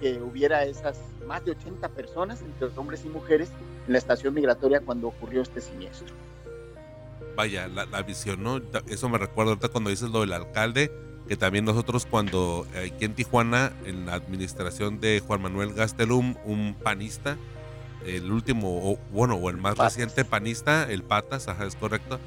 que 0.00 0.18
hubiera 0.18 0.64
esas 0.64 0.98
más 1.26 1.44
de 1.44 1.50
80 1.53 1.88
personas, 1.90 2.40
entre 2.40 2.68
hombres 2.79 3.05
y 3.05 3.09
mujeres, 3.09 3.50
en 3.87 3.92
la 3.92 3.98
estación 3.98 4.33
migratoria 4.33 4.81
cuando 4.81 5.09
ocurrió 5.09 5.42
este 5.42 5.61
siniestro. 5.61 6.14
Vaya, 7.37 7.69
la, 7.69 8.03
visión, 8.03 8.43
¿no? 8.43 8.61
Eso 8.88 9.09
me 9.09 9.19
recuerda 9.19 9.53
ahorita 9.53 9.69
cuando 9.69 9.90
dices 9.90 10.11
lo 10.11 10.21
del 10.21 10.33
alcalde, 10.33 10.93
que 11.29 11.37
también 11.37 11.64
nosotros 11.64 12.07
cuando 12.07 12.66
eh, 12.75 12.93
aquí 12.95 13.05
en 13.05 13.14
Tijuana, 13.14 13.73
en 13.85 14.07
la 14.07 14.14
administración 14.14 15.01
de 15.01 15.21
Juan 15.27 15.43
Manuel 15.43 15.73
Gastelum, 15.73 16.35
un 16.45 16.75
panista, 16.83 17.37
el 18.05 18.31
último, 18.31 18.93
o, 18.93 18.99
bueno, 19.12 19.35
o 19.37 19.51
el 19.51 19.57
más 19.57 19.79
reciente 19.79 20.25
panista, 20.25 20.90
el 20.90 21.03
Patas, 21.03 21.49
ajá, 21.49 21.66
es 21.66 21.77
correcto, 21.77 22.19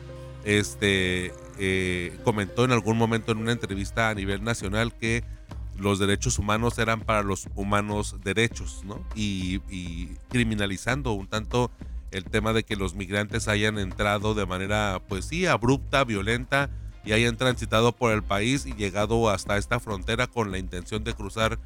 este, 0.45 1.33
eh, 1.59 2.17
comentó 2.23 2.65
en 2.65 2.71
algún 2.71 2.97
momento 2.97 3.31
en 3.31 3.39
una 3.39 3.51
entrevista 3.51 4.09
a 4.09 4.15
nivel 4.15 4.43
nacional 4.43 4.93
que 4.93 5.23
los 5.77 5.99
derechos 5.99 6.37
humanos 6.39 6.77
eran 6.77 7.01
para 7.01 7.23
los 7.23 7.47
humanos 7.55 8.17
derechos, 8.23 8.83
¿no? 8.83 9.03
Y, 9.15 9.61
y, 9.69 10.15
criminalizando 10.29 11.13
un 11.13 11.27
tanto 11.27 11.71
el 12.13 12.25
tema 12.25 12.53
de 12.53 12.63
que 12.63 12.75
los 12.75 12.95
migrantes 12.95 13.47
hayan 13.47 13.79
entrado 13.79 14.33
de 14.33 14.45
manera, 14.45 15.01
pues 15.07 15.25
sí, 15.25 15.45
abrupta, 15.45 16.03
violenta, 16.03 16.69
y 17.05 17.11
hayan 17.11 17.35
transitado 17.35 17.91
por 17.91 18.13
el 18.13 18.23
país 18.23 18.65
y 18.65 18.73
llegado 18.73 19.29
hasta 19.29 19.57
esta 19.57 19.79
frontera 19.79 20.27
con 20.27 20.51
la 20.51 20.57
intención 20.57 21.03
de 21.03 21.13
cruzar 21.13 21.59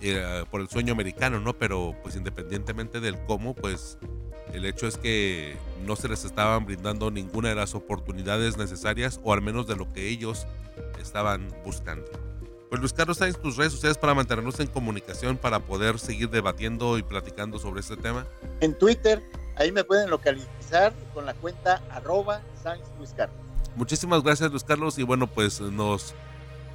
eh, 0.00 0.44
por 0.50 0.60
el 0.60 0.68
sueño 0.68 0.92
americano, 0.92 1.40
¿no? 1.40 1.54
Pero 1.54 1.96
pues 2.02 2.14
independientemente 2.16 3.00
del 3.00 3.18
cómo, 3.24 3.54
pues 3.54 3.98
el 4.52 4.64
hecho 4.64 4.86
es 4.86 4.96
que 4.96 5.56
no 5.84 5.96
se 5.96 6.08
les 6.08 6.24
estaban 6.24 6.66
brindando 6.66 7.10
ninguna 7.10 7.48
de 7.48 7.56
las 7.56 7.74
oportunidades 7.74 8.56
necesarias 8.56 9.20
o 9.24 9.32
al 9.32 9.42
menos 9.42 9.66
de 9.66 9.76
lo 9.76 9.92
que 9.92 10.08
ellos 10.08 10.46
estaban 11.00 11.48
buscando. 11.64 12.10
Pues 12.68 12.80
Luis 12.80 12.92
Carlos, 12.92 13.18
¿sabes 13.18 13.40
tus 13.40 13.56
redes 13.56 13.72
sociales 13.72 13.96
para 13.96 14.14
mantenernos 14.14 14.58
en 14.60 14.66
comunicación 14.66 15.36
para 15.36 15.60
poder 15.60 15.98
seguir 15.98 16.30
debatiendo 16.30 16.98
y 16.98 17.02
platicando 17.02 17.58
sobre 17.58 17.80
este 17.80 17.96
tema? 17.96 18.26
En 18.60 18.76
Twitter, 18.76 19.22
ahí 19.56 19.72
me 19.72 19.84
pueden 19.84 20.10
localizar 20.10 20.92
con 21.14 21.26
la 21.26 21.34
cuenta 21.34 21.82
arroba 21.90 22.40
Luis 22.98 23.12
Carlos. 23.16 23.36
Muchísimas 23.74 24.22
gracias 24.22 24.50
Luis 24.50 24.64
Carlos 24.64 24.98
y 24.98 25.02
bueno 25.02 25.26
pues 25.26 25.60
nos, 25.60 26.14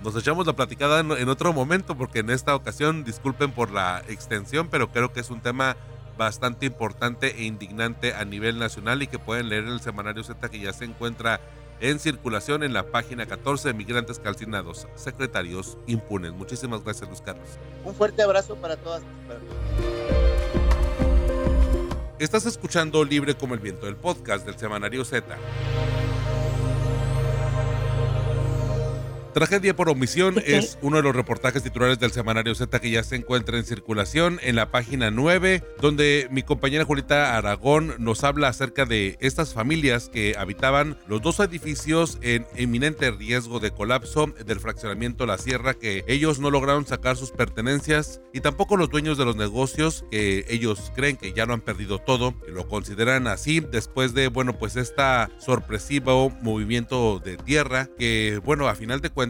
nos 0.03 0.15
echamos 0.15 0.45
la 0.45 0.53
platicada 0.53 0.99
en, 0.99 1.29
otro 1.29 1.53
momento 1.53 1.97
porque 1.97 2.19
en 2.19 2.29
esta 2.29 2.55
ocasión 2.55 3.03
disculpen 3.03 3.51
por 3.51 3.71
la 3.71 4.03
extensión 4.07 4.67
pero 4.69 4.91
creo 4.91 5.11
que 5.11 5.19
es 5.19 5.29
un 5.29 5.41
tema 5.41 5.75
bastante 6.17 6.67
importante 6.67 7.35
e 7.39 7.43
indignante 7.43 8.13
a 8.13 8.23
nivel 8.25 8.59
nacional 8.59 9.01
y 9.01 9.07
que 9.07 9.17
pueden 9.17 9.49
leer 9.49 9.63
en 9.63 9.71
el 9.71 9.81
semanario 9.81 10.23
Z 10.23 10.49
que 10.49 10.59
ya 10.59 10.73
se 10.73 10.85
encuentra 10.85 11.41
en 11.79 11.97
circulación 11.97 12.61
en 12.61 12.73
la 12.73 12.83
página 12.83 13.25
14 13.25 13.69
de 13.69 13.73
Migrantes 13.73 14.19
Calcinados, 14.19 14.87
secretarios 14.93 15.79
impunes. 15.87 16.31
Muchísimas 16.31 16.83
gracias 16.83 17.09
Luis 17.09 17.21
Carlos. 17.21 17.47
Un 17.83 17.95
fuerte 17.95 18.21
abrazo 18.21 18.55
para 18.55 18.77
todas. 18.77 19.01
Estás 22.21 22.45
escuchando 22.45 23.03
Libre 23.03 23.33
como 23.33 23.55
el 23.55 23.59
Viento, 23.59 23.87
el 23.87 23.95
podcast 23.95 24.45
del 24.45 24.55
semanario 24.55 25.03
Z. 25.03 25.25
Tragedia 29.33 29.75
por 29.75 29.89
omisión 29.89 30.41
es 30.45 30.77
uno 30.81 30.97
de 30.97 31.03
los 31.03 31.15
reportajes 31.15 31.63
titulares 31.63 31.99
del 31.99 32.11
semanario 32.11 32.53
Z 32.53 32.79
que 32.79 32.91
ya 32.91 33.03
se 33.03 33.15
encuentra 33.15 33.57
en 33.57 33.63
circulación 33.63 34.39
en 34.43 34.55
la 34.57 34.71
página 34.71 35.09
9, 35.09 35.63
donde 35.79 36.27
mi 36.31 36.43
compañera 36.43 36.83
Julita 36.83 37.37
Aragón 37.37 37.95
nos 37.97 38.23
habla 38.25 38.49
acerca 38.49 38.85
de 38.85 39.17
estas 39.21 39.53
familias 39.53 40.09
que 40.09 40.35
habitaban 40.37 40.97
los 41.07 41.21
dos 41.21 41.39
edificios 41.39 42.17
en 42.21 42.45
inminente 42.57 43.09
riesgo 43.11 43.59
de 43.59 43.71
colapso 43.71 44.27
del 44.45 44.59
fraccionamiento 44.59 45.25
La 45.25 45.37
Sierra, 45.37 45.75
que 45.75 46.03
ellos 46.07 46.39
no 46.39 46.51
lograron 46.51 46.85
sacar 46.85 47.15
sus 47.15 47.31
pertenencias 47.31 48.21
y 48.33 48.41
tampoco 48.41 48.75
los 48.75 48.89
dueños 48.89 49.17
de 49.17 49.25
los 49.25 49.37
negocios, 49.37 50.05
que 50.11 50.45
ellos 50.49 50.91
creen 50.93 51.15
que 51.15 51.31
ya 51.33 51.45
lo 51.45 51.53
han 51.53 51.61
perdido 51.61 51.99
todo, 51.99 52.37
que 52.41 52.51
lo 52.51 52.67
consideran 52.67 53.27
así 53.27 53.61
después 53.61 54.13
de, 54.13 54.27
bueno, 54.27 54.57
pues 54.59 54.75
esta 54.75 55.29
sorpresivo 55.39 56.31
movimiento 56.41 57.19
de 57.23 57.37
tierra 57.37 57.89
que, 57.97 58.41
bueno, 58.43 58.67
a 58.67 58.75
final 58.75 58.99
de 58.99 59.09
cuentas, 59.09 59.20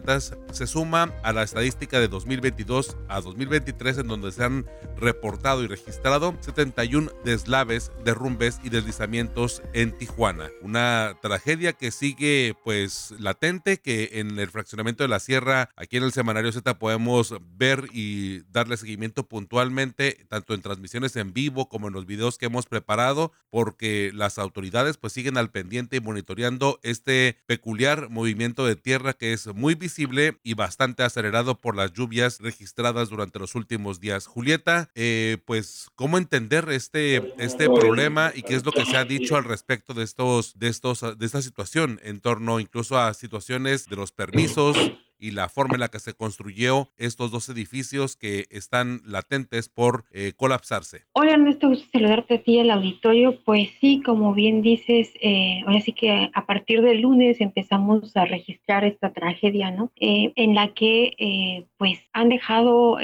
se 0.52 0.68
suma 0.68 1.14
a 1.22 1.34
la 1.34 1.44
estadística 1.44 2.00
de 2.00 2.08
2022 2.08 2.96
a 3.10 3.20
2023 3.20 3.98
en 3.98 4.08
donde 4.08 4.32
se 4.32 4.42
han 4.42 4.66
reportado 4.98 5.64
y 5.64 5.68
registrado 5.68 6.38
71 6.40 7.12
deslaves, 7.26 7.92
derrumbes 8.06 8.62
y 8.64 8.70
deslizamientos 8.70 9.62
en 9.74 9.98
Tijuana. 9.98 10.50
Una 10.62 11.18
tragedia 11.22 11.74
que 11.74 11.92
sigue 11.92 12.56
pues 12.64 13.14
latente 13.20 13.82
que 13.82 14.12
en 14.14 14.40
el 14.40 14.50
fraccionamiento 14.50 15.04
de 15.04 15.10
la 15.10 15.20
sierra 15.20 15.70
aquí 15.76 15.98
en 15.98 16.04
el 16.04 16.14
semanario 16.14 16.54
Z 16.54 16.80
podemos 16.80 17.36
ver 17.58 17.88
y 17.92 18.44
darle 18.52 18.78
seguimiento 18.78 19.28
puntualmente 19.28 20.26
tanto 20.30 20.54
en 20.54 20.62
transmisiones 20.62 21.18
en 21.18 21.34
vivo 21.34 21.68
como 21.68 21.90
en 21.90 21.94
los 21.94 22.06
videos 22.06 22.38
que 22.38 22.46
hemos 22.46 22.66
preparado 22.66 23.34
porque 23.50 24.12
las 24.14 24.38
autoridades 24.38 24.96
pues 24.96 25.12
siguen 25.12 25.38
al 25.38 25.52
pendiente 25.52 25.98
y 25.98 26.00
monitoreando 26.00 26.80
este 26.84 27.38
peculiar 27.46 28.10
movimiento 28.10 28.66
de 28.66 28.78
tierra 28.78 29.14
que 29.14 29.34
es 29.34 29.48
muy 29.48 29.76
visible 29.82 30.40
y 30.44 30.54
bastante 30.54 31.04
acelerado 31.04 31.60
por 31.60 31.76
las 31.76 31.92
lluvias 31.92 32.40
registradas 32.40 33.10
durante 33.10 33.40
los 33.40 33.56
últimos 33.56 34.00
días. 34.00 34.28
Julieta, 34.28 34.90
eh, 34.96 35.40
pues, 35.46 35.90
¿cómo 35.96 36.18
entender 36.18 36.70
este, 36.70 37.34
este 37.38 37.66
problema 37.66 38.32
y 38.34 38.44
qué 38.44 38.56
es 38.56 38.64
lo 38.64 38.72
que 38.72 38.86
se 38.86 38.96
ha 38.96 39.04
dicho 39.04 39.36
al 39.36 39.44
respecto 39.44 39.94
de 39.94 40.04
estos, 40.04 40.58
de 40.58 40.70
estos, 40.70 41.02
de 41.18 41.26
esta 41.26 41.42
situación 41.42 42.00
en 42.04 42.22
torno 42.22 42.60
incluso 42.60 42.98
a 42.98 43.14
situaciones 43.14 43.88
de 43.88 43.98
los 43.98 44.14
permisos? 44.14 44.78
Y 45.22 45.32
la 45.32 45.48
forma 45.48 45.76
en 45.76 45.82
la 45.82 45.90
que 45.90 46.00
se 46.00 46.14
construyó 46.14 46.90
estos 46.98 47.32
dos 47.32 47.48
edificios 47.48 48.18
que 48.18 48.48
están 48.50 49.02
latentes 49.06 49.70
por 49.70 50.06
eh, 50.12 50.34
colapsarse. 50.36 51.06
Hola 51.14 51.34
Ernesto, 51.34 51.70
gusto 51.70 51.86
saludarte 51.92 52.36
a 52.36 52.44
ti 52.44 52.60
al 52.60 52.72
auditorio. 52.72 53.40
Pues 53.46 53.70
sí, 53.80 54.02
como 54.04 54.34
bien 54.34 54.64
dices, 54.64 55.14
eh, 55.22 55.62
ahora 55.68 55.80
sí 55.82 55.94
que 55.94 56.32
a 56.34 56.46
partir 56.46 56.82
del 56.82 57.02
lunes 57.02 57.40
empezamos 57.40 58.18
a 58.18 58.26
registrar 58.26 58.84
esta 58.84 59.14
tragedia, 59.14 59.70
¿no? 59.70 59.92
Eh, 59.98 60.34
en 60.36 60.56
la 60.56 60.74
que 60.74 61.14
eh, 61.20 61.66
pues 61.78 62.00
han 62.14 62.30
dejado 62.30 62.98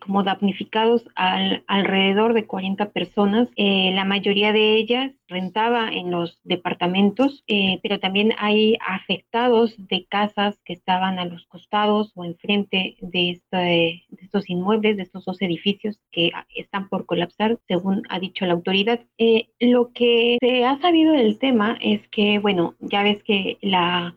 como 0.00 0.22
damnificados 0.22 1.04
al, 1.16 1.64
alrededor 1.66 2.34
de 2.34 2.46
40 2.46 2.90
personas, 2.90 3.48
la 3.56 4.04
mayoría 4.04 4.52
de 4.52 4.76
ellas 4.76 5.12
rentaba 5.34 5.88
en 5.88 6.12
los 6.12 6.38
departamentos, 6.44 7.42
eh, 7.48 7.80
pero 7.82 7.98
también 7.98 8.32
hay 8.38 8.76
afectados 8.86 9.74
de 9.76 10.06
casas 10.06 10.56
que 10.64 10.72
estaban 10.72 11.18
a 11.18 11.24
los 11.24 11.44
costados 11.46 12.12
o 12.14 12.24
enfrente 12.24 12.96
de, 13.00 13.30
este, 13.30 13.56
de 13.56 14.22
estos 14.22 14.48
inmuebles, 14.48 14.96
de 14.96 15.02
estos 15.02 15.24
dos 15.24 15.42
edificios 15.42 15.98
que 16.12 16.30
están 16.54 16.88
por 16.88 17.04
colapsar, 17.04 17.58
según 17.66 18.02
ha 18.08 18.20
dicho 18.20 18.46
la 18.46 18.52
autoridad. 18.52 19.00
Eh, 19.18 19.48
lo 19.58 19.92
que 19.92 20.38
se 20.40 20.64
ha 20.64 20.80
sabido 20.80 21.12
del 21.12 21.38
tema 21.38 21.76
es 21.80 22.06
que, 22.08 22.38
bueno, 22.38 22.76
ya 22.78 23.02
ves 23.02 23.22
que 23.24 23.58
la 23.60 24.14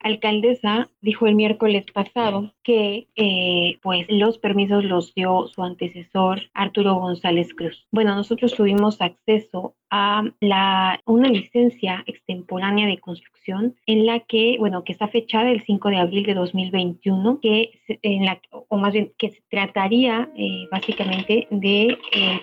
alcaldesa 0.00 0.88
dijo 1.00 1.26
el 1.26 1.34
miércoles 1.34 1.84
pasado 1.92 2.52
que 2.62 3.08
eh, 3.16 3.78
pues 3.82 4.06
los 4.08 4.38
permisos 4.38 4.84
los 4.84 5.14
dio 5.14 5.46
su 5.48 5.62
antecesor 5.62 6.42
Arturo 6.54 6.94
González 6.94 7.54
Cruz. 7.54 7.86
Bueno, 7.90 8.14
nosotros 8.14 8.54
tuvimos 8.54 9.00
acceso 9.00 9.74
a 9.90 10.22
la, 10.40 11.00
una 11.06 11.28
licencia 11.28 12.04
extemporánea 12.06 12.86
de 12.86 12.98
construcción 12.98 13.76
en 13.86 14.06
la 14.06 14.20
que, 14.20 14.56
bueno, 14.58 14.84
que 14.84 14.92
está 14.92 15.08
fechada 15.08 15.50
el 15.50 15.64
5 15.64 15.88
de 15.88 15.96
abril 15.96 16.26
de 16.26 16.34
2021, 16.34 17.40
que 17.40 17.80
en 18.02 18.24
la, 18.24 18.40
o 18.68 18.76
más 18.76 18.92
bien 18.92 19.12
que 19.16 19.30
se 19.30 19.42
trataría 19.48 20.30
eh, 20.36 20.66
básicamente 20.70 21.48
de 21.50 21.98
eh, 22.12 22.40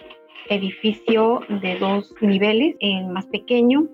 edificio 0.50 1.42
de 1.62 1.78
dos 1.78 2.14
niveles, 2.22 2.76
el 2.80 3.08
más 3.08 3.26
pequeño 3.28 3.88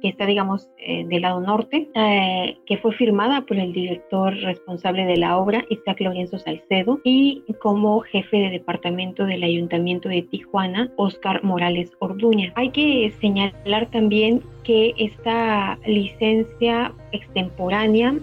que 0.00 0.08
está, 0.08 0.26
digamos, 0.26 0.68
eh, 0.78 1.04
del 1.06 1.22
lado 1.22 1.40
norte, 1.40 1.88
eh, 1.94 2.58
que 2.66 2.78
fue 2.78 2.92
firmada 2.92 3.42
por 3.42 3.58
el 3.58 3.72
director 3.72 4.34
responsable 4.34 5.04
de 5.04 5.16
la 5.16 5.36
obra, 5.36 5.64
Isaac 5.70 6.00
Lorenzo 6.00 6.38
Salcedo, 6.38 7.00
y 7.04 7.42
como 7.60 8.00
jefe 8.00 8.36
de 8.38 8.50
departamento 8.50 9.24
del 9.24 9.42
Ayuntamiento 9.42 10.08
de 10.08 10.22
Tijuana, 10.22 10.90
Oscar 10.96 11.42
Morales 11.42 11.92
Orduña. 11.98 12.52
Hay 12.56 12.70
que 12.70 13.12
señalar 13.20 13.90
también 13.90 14.42
que 14.64 14.94
esta 14.98 15.78
licencia 15.86 16.92
extemporánea 17.12 18.14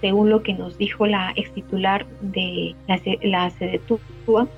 según 0.00 0.28
lo 0.28 0.42
que 0.42 0.52
nos 0.52 0.76
dijo 0.76 1.06
la 1.06 1.32
ex 1.34 1.50
titular 1.54 2.04
de 2.20 2.74
la, 2.86 3.00
la 3.22 3.50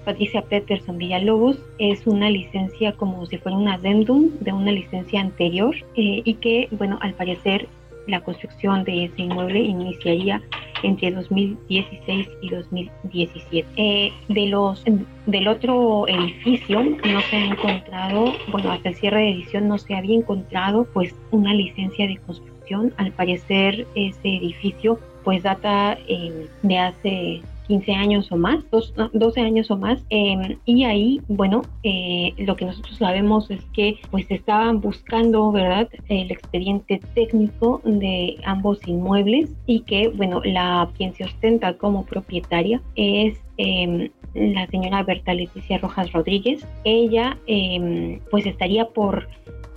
Patricia 0.04 0.42
Peterson 0.42 0.98
Villalobos, 0.98 1.58
es 1.78 2.06
una 2.06 2.30
licencia 2.30 2.92
como 2.92 3.26
si 3.26 3.38
fuera 3.38 3.56
un 3.56 3.68
adendum 3.68 4.30
de 4.40 4.52
una 4.52 4.72
licencia 4.72 5.20
anterior 5.20 5.74
eh, 5.96 6.22
y 6.24 6.34
que, 6.34 6.68
bueno, 6.70 6.98
al 7.00 7.14
parecer 7.14 7.68
la 8.06 8.20
construcción 8.20 8.84
de 8.84 9.06
ese 9.06 9.22
inmueble 9.22 9.60
iniciaría 9.60 10.40
entre 10.82 11.10
2016 11.10 12.28
y 12.40 12.48
2017. 12.48 13.68
Eh, 13.76 14.12
de 14.28 14.46
los, 14.46 14.84
del 15.26 15.48
otro 15.48 16.06
edificio 16.06 16.82
no 16.82 17.20
se 17.22 17.36
ha 17.36 17.46
encontrado, 17.46 18.32
bueno, 18.52 18.70
hasta 18.70 18.90
el 18.90 18.94
cierre 18.94 19.20
de 19.22 19.30
edición 19.30 19.68
no 19.68 19.78
se 19.78 19.94
había 19.94 20.16
encontrado 20.16 20.86
pues 20.92 21.14
una 21.30 21.52
licencia 21.52 22.06
de 22.06 22.18
construcción. 22.18 22.92
Al 22.96 23.12
parecer 23.12 23.86
ese 23.94 24.28
edificio 24.28 25.00
pues 25.24 25.42
data 25.42 25.98
eh, 26.06 26.46
de 26.62 26.78
hace 26.78 27.42
15 27.66 27.92
años 27.92 28.30
o 28.32 28.36
más, 28.36 28.64
12 29.12 29.40
años 29.40 29.70
o 29.70 29.76
más, 29.76 30.04
em, 30.10 30.56
y 30.64 30.84
ahí, 30.84 31.20
bueno, 31.28 31.62
eh, 31.82 32.32
lo 32.38 32.56
que 32.56 32.64
nosotros 32.64 32.96
sabemos 32.96 33.50
es 33.50 33.64
que 33.72 33.98
pues 34.10 34.26
estaban 34.30 34.80
buscando, 34.80 35.50
¿verdad?, 35.52 35.88
el 36.08 36.30
expediente 36.30 37.00
técnico 37.14 37.80
de 37.84 38.36
ambos 38.44 38.86
inmuebles 38.86 39.50
y 39.66 39.80
que, 39.80 40.08
bueno, 40.08 40.40
la 40.44 40.88
quien 40.96 41.14
se 41.14 41.24
ostenta 41.24 41.76
como 41.76 42.04
propietaria 42.04 42.80
es 42.94 43.38
em, 43.58 44.10
la 44.34 44.66
señora 44.66 45.02
Berta 45.02 45.34
Leticia 45.34 45.78
Rojas 45.78 46.12
Rodríguez. 46.12 46.66
Ella 46.84 47.38
em, 47.46 48.20
pues 48.30 48.46
estaría 48.46 48.86
por 48.86 49.28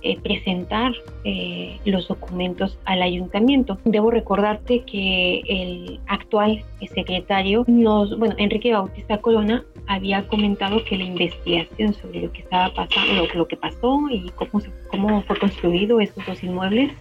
eh, 0.02 0.18
presentar 0.18 0.92
eh, 1.24 1.78
los 1.84 2.08
documentos 2.08 2.78
al 2.86 3.02
ayuntamiento. 3.02 3.78
Debo 3.84 4.10
recordarte 4.10 4.80
que 4.84 5.42
el 5.46 6.00
actual 6.06 6.64
secretario, 6.94 7.64
nos, 7.66 8.18
bueno, 8.18 8.34
Enrique 8.38 8.72
Bautista 8.72 9.18
Corona, 9.18 9.62
había 9.86 10.26
comentado 10.26 10.82
que 10.84 10.96
la 10.96 11.04
investigación 11.04 11.92
sobre 11.92 12.22
lo 12.22 12.32
que 12.32 12.40
estaba 12.40 12.72
pasando, 12.72 13.26
lo, 13.34 13.46
que 13.46 13.56
pasó 13.56 14.00
y 14.10 14.30
cómo, 14.36 14.62
cómo 14.90 15.22
fue 15.22 15.38
construido 15.38 16.00
estos 16.00 16.24
dos 16.24 16.42
inmuebles 16.42 16.92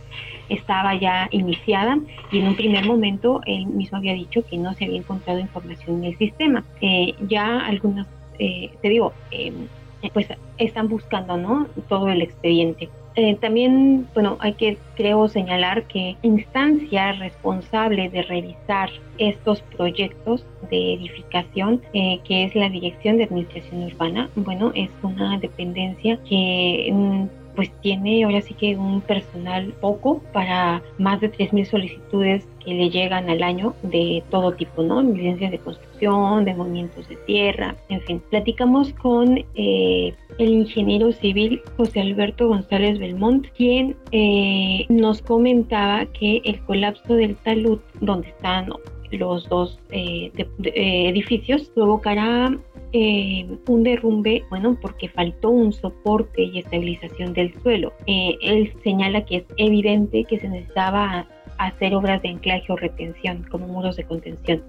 estaba 0.50 0.96
ya 0.96 1.28
iniciada 1.32 2.00
y 2.32 2.40
en 2.40 2.48
un 2.48 2.56
primer 2.56 2.84
momento 2.86 3.40
él 3.46 3.68
mismo 3.68 4.00
había 4.00 4.14
dicho 4.14 4.44
que 4.50 4.58
no 4.58 4.74
se 4.74 4.86
había 4.86 4.98
encontrado 4.98 5.40
información 5.40 6.00
en 6.00 6.06
el 6.06 6.18
sistema. 6.18 6.66
Eh, 6.82 7.14
ya 7.28 7.60
algunas, 7.60 8.08
te 8.38 8.90
digo, 8.90 9.14
em, 9.32 9.68
pues 10.14 10.28
están 10.58 10.88
buscando 10.88 11.38
¿no? 11.38 11.68
todo 11.88 12.10
el 12.10 12.22
expediente. 12.22 12.90
Eh, 13.16 13.36
también, 13.42 14.08
bueno, 14.14 14.38
hay 14.40 14.54
que, 14.54 14.78
creo, 14.96 15.28
señalar 15.28 15.84
que 15.88 16.16
instancia 16.22 17.12
responsable 17.14 18.08
de 18.10 18.22
revisar 18.22 18.90
estos 19.18 19.62
proyectos 19.62 20.46
de 20.70 20.94
edificación, 20.94 21.82
eh, 21.94 22.20
que 22.24 22.46
es 22.46 22.56
la 22.56 22.70
Dirección 22.70 23.18
de 23.18 23.26
Administración 23.26 23.84
Urbana, 23.84 24.30
bueno, 24.36 24.72
es 24.76 24.90
una 25.02 25.38
dependencia 25.38 26.18
que 26.30 26.92
mm, 26.94 27.26
pues 27.60 27.72
tiene 27.82 28.24
ahora 28.24 28.40
sí 28.40 28.54
que 28.54 28.78
un 28.78 29.02
personal 29.02 29.74
poco 29.82 30.22
para 30.32 30.82
más 30.98 31.20
de 31.20 31.30
3.000 31.30 31.66
solicitudes 31.66 32.48
que 32.64 32.74
le 32.74 32.90
llegan 32.90 33.30
al 33.30 33.44
año 33.44 33.76
de 33.84 34.24
todo 34.30 34.54
tipo, 34.54 34.82
¿no? 34.82 35.02
Licencias 35.02 35.52
de 35.52 35.60
construcción, 35.60 36.46
de 36.46 36.54
movimientos 36.54 37.10
de 37.10 37.18
tierra, 37.18 37.76
en 37.90 38.00
fin. 38.00 38.24
Platicamos 38.30 38.94
con 38.94 39.44
eh, 39.56 40.14
el 40.38 40.50
ingeniero 40.50 41.12
civil 41.12 41.62
José 41.76 42.00
Alberto 42.00 42.48
González 42.48 42.98
Belmont, 42.98 43.48
quien 43.58 43.98
eh, 44.14 44.86
nos 44.88 45.22
comentaba 45.22 46.06
que 46.06 46.42
el 46.46 46.62
colapso 46.62 47.16
del 47.16 47.36
talud, 47.36 47.80
donde 48.00 48.30
están 48.30 48.70
los 49.12 49.50
dos 49.50 49.78
eh, 49.92 50.32
edificios, 50.64 51.70
provocará 51.76 52.58
eh, 52.94 53.48
un 53.68 53.84
derrumbe, 53.84 54.44
bueno, 54.50 54.78
porque 54.82 55.10
faltó 55.10 55.50
un 55.50 55.72
soporte 55.72 56.44
y 56.44 56.60
estabilización 56.60 57.34
del 57.34 57.54
suelo. 57.62 57.94
Eh, 58.08 58.38
él 58.42 58.74
señala 58.84 59.26
que 59.26 59.38
es 59.38 59.46
evidente 59.58 60.24
que 60.24 60.40
se 60.40 60.50
necesitaba 60.50 61.28
hacer 61.58 61.94
obras 61.94 62.22
de 62.22 62.30
anclaje 62.30 62.72
o 62.72 62.76
retención, 62.76 63.46
como 63.50 63.68
muros 63.68 63.98
de 63.98 64.06
contención 64.06 64.64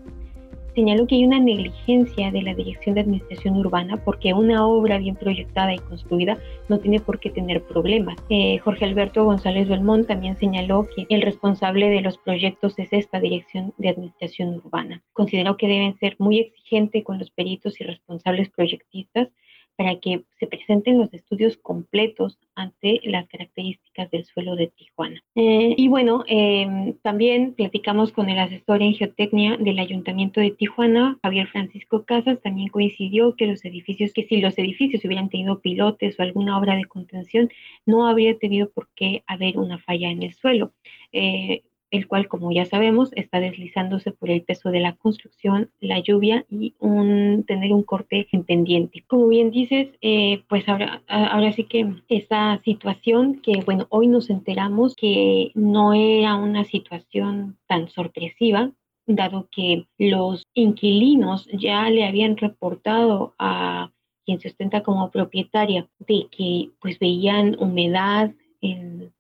señaló 0.75 1.07
que 1.07 1.17
hay 1.17 1.25
una 1.25 1.41
negligencia 1.41 2.31
de 2.31 2.43
la 2.43 2.55
Dirección 2.55 2.95
de 2.95 3.03
Administración 3.03 3.57
Urbana 3.57 3.97
porque 4.05 4.33
una 4.33 4.67
obra 4.67 4.99
bien 4.99 5.17
proyectada 5.17 5.75
y 5.75 5.79
construida 5.79 6.39
no 6.69 6.79
tiene 6.79 7.01
por 7.01 7.21
qué 7.21 7.31
tener 7.31 7.63
problemas. 7.63 8.17
Eh, 8.29 8.59
Jorge 8.59 8.85
Alberto 8.85 9.25
González 9.25 9.69
Belmont 9.69 10.07
también 10.07 10.37
señaló 10.37 10.87
que 10.95 11.07
el 11.09 11.23
responsable 11.23 11.89
de 11.89 12.01
los 12.01 12.19
proyectos 12.19 12.79
es 12.79 12.93
esta 12.93 13.21
Dirección 13.21 13.73
de 13.79 13.91
Administración 13.91 14.57
Urbana. 14.65 15.03
Consideró 15.13 15.57
que 15.57 15.69
deben 15.69 15.99
ser 15.99 16.17
muy 16.19 16.39
exigentes 16.39 17.05
con 17.05 17.19
los 17.19 17.31
peritos 17.31 17.81
y 17.81 17.85
responsables 17.85 18.51
proyectistas 18.51 19.29
para 19.77 19.99
que 19.99 20.25
se 20.39 20.47
presenten 20.47 20.99
los 20.99 21.13
estudios 21.15 21.57
completos 21.57 22.39
ante 22.55 23.01
las 23.05 23.27
características 23.29 24.11
del 24.11 24.25
suelo 24.25 24.57
de 24.57 24.69
Tijuana. 24.69 25.23
Eh, 25.35 25.75
y 25.77 25.89
bueno, 25.89 26.25
em, 26.27 26.95
también 27.03 27.55
platicamos 27.55 28.13
con 28.13 28.29
el 28.29 28.39
asesor 28.39 28.83
en 28.83 28.95
geotecnia 28.95 29.57
del 29.57 29.79
Ayuntamiento 29.79 30.41
de 30.41 30.51
Tijuana, 30.51 31.19
Javier 31.23 31.47
Francisco 31.49 32.05
Casas, 32.05 32.41
también 32.43 32.69
coincidió 32.69 33.37
que 33.37 33.47
los 33.47 33.65
edificios, 33.65 34.13
que 34.13 34.27
si 34.27 34.41
los 34.41 34.59
edificios 34.59 35.05
hubieran 35.05 35.31
tenido 35.31 35.61
pilotes 35.61 36.19
o 36.19 36.23
alguna 36.23 36.59
obra 36.59 36.77
de 36.77 36.85
contención, 36.85 37.51
no 37.87 38.07
habría 38.07 38.39
tenido 38.39 38.71
por 38.71 38.89
qué 38.95 39.23
haber 39.27 39.59
una 39.59 39.79
falla 39.79 40.11
en 40.11 40.23
el 40.23 40.35
suelo. 40.35 40.73
Eh, 41.13 41.63
el 41.91 42.07
cual, 42.07 42.29
como 42.29 42.53
ya 42.53 42.65
sabemos, 42.65 43.11
está 43.15 43.41
deslizándose 43.41 44.13
por 44.13 44.31
el 44.31 44.43
peso 44.43 44.71
de 44.71 44.81
la 44.81 44.95
construcción, 44.95 45.71
la 45.81 45.99
lluvia 45.99 46.45
y 46.49 46.75
un, 46.79 47.45
tener 47.47 47.73
un 47.73 47.83
corte 47.83 48.29
en 48.33 48.45
pendiente. 48.45 49.05
Como 49.07 49.29
bien 49.29 49.51
dices, 49.51 49.89
eh, 50.01 50.43
pues 50.49 50.69
ahora, 50.69 51.03
ahora 51.09 51.53
sí 51.53 51.65
que 51.65 51.95
esa 52.09 52.61
situación 52.65 53.41
que, 53.43 53.63
bueno, 53.65 53.87
hoy 53.91 54.07
nos 54.07 54.31
enteramos 54.31 54.95
que 54.95 55.51
no 55.55 55.95
era 55.95 56.37
una 56.37 56.65
situación 56.65 57.59
tan 57.67 57.89
sorpresiva, 57.89 58.71
dado 59.07 59.49
que 59.51 59.87
los 59.99 60.45
inquilinos 60.55 61.49
ya 61.53 61.91
le 61.91 62.07
habían 62.07 62.37
reportado 62.37 63.35
a 63.39 63.91
quien 64.25 64.41
se 64.41 64.49
ostenta 64.49 64.83
como 64.83 65.11
propietaria 65.11 65.89
de 65.99 66.29
que 66.31 66.71
pues 66.81 66.99
veían 66.99 67.57
humedad 67.59 68.33
en 68.61 69.13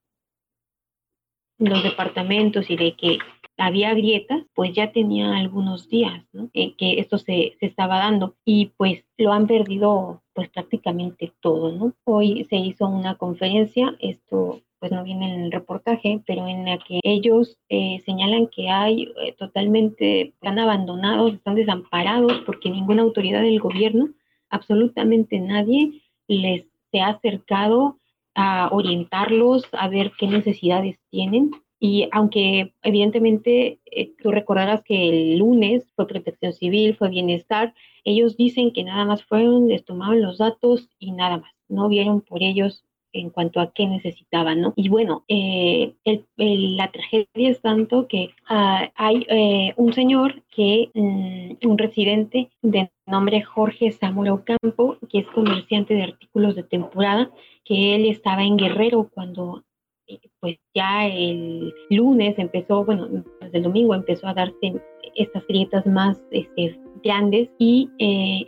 los 1.61 1.83
departamentos 1.83 2.70
y 2.70 2.77
de 2.77 2.94
que 2.96 3.18
había 3.59 3.92
grietas, 3.94 4.42
pues 4.55 4.73
ya 4.73 4.90
tenía 4.90 5.37
algunos 5.37 5.88
días 5.88 6.25
¿no? 6.33 6.49
Eh, 6.55 6.75
que 6.77 6.99
esto 6.99 7.18
se, 7.18 7.57
se, 7.61 7.66
estaba 7.66 7.99
dando 7.99 8.35
y 8.44 8.73
pues 8.77 9.05
lo 9.18 9.33
han 9.33 9.46
perdido 9.46 10.23
pues 10.33 10.49
prácticamente 10.49 11.33
todo, 11.40 11.70
¿no? 11.70 11.92
Hoy 12.05 12.46
se 12.49 12.57
hizo 12.57 12.88
una 12.88 13.16
conferencia, 13.16 13.94
esto 14.01 14.62
pues 14.79 14.92
no 14.92 15.05
viene 15.05 15.35
en 15.35 15.40
el 15.42 15.53
reportaje, 15.53 16.23
pero 16.27 16.49
en 16.49 16.64
la 16.64 16.79
que 16.79 17.01
ellos 17.03 17.59
eh, 17.68 18.01
señalan 18.07 18.46
que 18.46 18.70
hay 18.70 19.12
eh, 19.23 19.35
totalmente, 19.38 20.29
están 20.29 20.59
abandonados, 20.59 21.35
están 21.35 21.55
desamparados 21.55 22.40
porque 22.46 22.70
ninguna 22.70 23.03
autoridad 23.03 23.42
del 23.42 23.61
gobierno, 23.61 24.09
absolutamente 24.49 25.38
nadie 25.38 26.01
les 26.27 26.64
se 26.90 27.01
ha 27.01 27.09
acercado 27.09 27.99
a 28.34 28.68
orientarlos, 28.72 29.64
a 29.72 29.88
ver 29.88 30.12
qué 30.18 30.26
necesidades 30.26 30.98
tienen. 31.10 31.50
Y 31.78 32.08
aunque 32.12 32.74
evidentemente 32.82 33.80
eh, 33.86 34.12
tú 34.22 34.30
recordarás 34.30 34.82
que 34.82 35.08
el 35.08 35.38
lunes 35.38 35.90
fue 35.96 36.06
protección 36.06 36.52
civil, 36.52 36.94
fue 36.96 37.08
bienestar, 37.08 37.74
ellos 38.04 38.36
dicen 38.36 38.72
que 38.72 38.84
nada 38.84 39.04
más 39.04 39.24
fueron, 39.24 39.68
les 39.68 39.84
tomaban 39.84 40.20
los 40.20 40.38
datos 40.38 40.88
y 40.98 41.12
nada 41.12 41.38
más, 41.38 41.52
no 41.68 41.88
vieron 41.88 42.20
por 42.20 42.42
ellos 42.42 42.84
en 43.12 43.31
cuanto 43.31 43.61
a 43.61 43.73
qué 43.73 43.87
necesitaban, 43.87 44.61
¿no? 44.61 44.73
Y 44.77 44.88
bueno, 44.88 45.25
eh, 45.29 45.94
la 46.37 46.90
tragedia 46.90 47.51
es 47.51 47.61
tanto 47.61 48.07
que 48.09 48.31
ah, 48.49 48.90
hay 48.94 49.27
eh, 49.29 49.75
un 49.77 49.92
señor 49.92 50.42
que, 50.55 50.90
mm, 50.94 51.66
un 51.66 51.79
residente 51.79 52.51
de 52.62 52.90
nombre 53.07 53.42
Jorge 53.42 53.92
Zamora 53.92 54.35
Ocampo, 54.35 54.96
que 55.09 55.20
es 55.20 55.27
comerciante 55.29 55.94
de 55.94 56.05
artículos 56.05 56.55
de 56.55 56.62
temporada, 56.62 57.31
que 57.64 57.94
él 57.94 58.07
estaba 58.07 58.42
en 58.44 58.57
Guerrero 58.57 59.11
cuando 59.12 59.64
eh, 60.07 60.20
pues 60.40 60.59
ya 60.75 61.07
el 61.07 61.75
lunes 61.90 62.38
empezó, 62.38 62.85
bueno, 62.85 63.09
desde 63.40 63.59
el 63.59 63.64
domingo 63.64 63.94
empezó 63.94 64.27
a 64.27 64.35
darse 64.35 64.81
estas 65.14 65.46
grietas 65.46 65.87
más 65.87 66.20
este, 66.31 66.79
grandes 67.02 67.48
y 67.58 67.88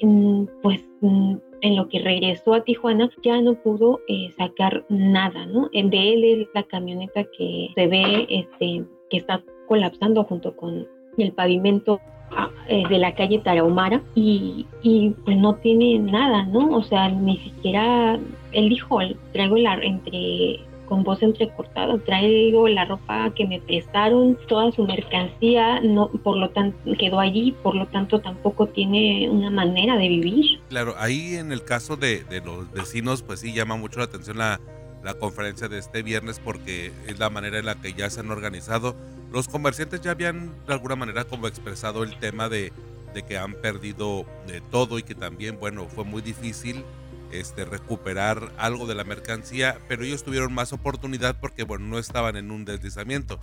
mm, 0.03 0.45
pues 0.63 0.85
mm, 1.01 1.37
en 1.63 1.77
lo 1.77 1.89
que 1.89 2.01
regresó 2.01 2.55
a 2.55 2.65
Tijuana 2.65 3.09
ya 3.23 3.41
no 3.41 3.55
pudo 3.55 4.01
eh, 4.09 4.31
sacar 4.37 4.85
nada, 4.89 5.47
¿no? 5.47 5.69
De 5.73 6.13
él 6.13 6.25
es 6.25 6.49
la 6.55 6.65
camioneta 6.65 7.25
que 7.37 7.69
se 7.75 7.87
ve 7.87 8.27
este, 8.29 8.85
que 9.11 9.17
está 9.17 9.43
colapsando 9.69 10.25
junto 10.25 10.55
con 10.57 10.87
el 11.17 11.33
pavimento 11.33 12.01
ah, 12.33 12.51
eh, 12.69 12.83
de 12.89 12.99
la 12.99 13.15
calle 13.15 13.39
Tarahumara 13.39 14.03
y, 14.15 14.67
y, 14.83 15.11
pues 15.25 15.37
no 15.37 15.55
tiene 15.57 15.99
nada, 16.01 16.45
¿no? 16.47 16.77
O 16.77 16.83
sea, 16.83 17.09
ni 17.09 17.39
siquiera, 17.39 18.19
él 18.53 18.69
dijo, 18.69 18.99
traigo 19.33 19.57
la, 19.57 19.75
entre 19.75 20.61
con 20.93 21.05
voz 21.05 21.23
entrecortada, 21.23 21.97
traigo 22.05 22.69
la 22.69 22.85
ropa 22.85 23.33
que 23.35 23.47
me 23.47 23.63
prestaron, 23.63 24.37
toda 24.47 24.71
su 24.73 24.85
mercancía, 24.85 25.81
no, 25.81 26.11
por 26.23 26.37
lo 26.37 26.51
tanto 26.51 26.77
quedó 26.99 27.19
allí, 27.19 27.57
por 27.63 27.75
lo 27.75 27.87
tanto 27.87 28.21
tampoco 28.21 28.67
tiene 28.67 29.27
una 29.31 29.49
manera 29.49 29.97
de 29.97 30.07
vivir. 30.07 30.61
Claro, 30.69 30.95
ahí 30.99 31.37
en 31.37 31.51
el 31.51 31.65
caso 31.65 31.97
de, 31.97 32.25
de 32.25 32.43
los 32.43 32.71
vecinos, 32.73 33.23
pues 33.23 33.41
sí 33.41 33.55
llama 33.55 33.77
mucho 33.77 34.01
la 34.01 34.05
atención 34.05 34.37
la, 34.37 34.61
la 35.03 35.15
conferencia 35.15 35.67
de 35.67 35.79
este 35.79 36.03
viernes 36.03 36.43
porque 36.45 36.93
es 37.09 37.19
la 37.19 37.31
manera 37.31 37.59
en 37.59 37.65
la 37.65 37.77
que 37.77 37.95
ya 37.95 38.11
se 38.11 38.21
han 38.21 38.31
organizado. 38.31 38.95
Los 39.33 39.49
comerciantes 39.49 40.03
ya 40.03 40.11
habían 40.11 40.53
de 40.67 40.75
alguna 40.75 40.95
manera 40.95 41.25
como 41.25 41.47
expresado 41.47 42.03
el 42.03 42.19
tema 42.19 42.51
de, 42.51 42.71
de 43.15 43.23
que 43.23 43.39
han 43.39 43.55
perdido 43.55 44.27
de 44.47 44.61
todo 44.61 44.99
y 44.99 45.05
que 45.05 45.15
también, 45.15 45.59
bueno, 45.59 45.87
fue 45.87 46.05
muy 46.05 46.21
difícil 46.21 46.85
este, 47.33 47.65
recuperar 47.65 48.53
algo 48.59 48.87
de 48.87 48.95
la 48.95 49.05
mercancía, 49.05 49.79
pero 49.89 50.05
ellos 50.05 50.25
tuvieron 50.25 50.53
más 50.53 50.73
oportunidad 50.73 51.39
porque, 51.41 51.65
bueno, 51.65 51.87
no 51.87 51.99
estaban 51.99 52.37
en 52.37 52.51
un 52.51 52.65
deslizamiento. 52.65 53.41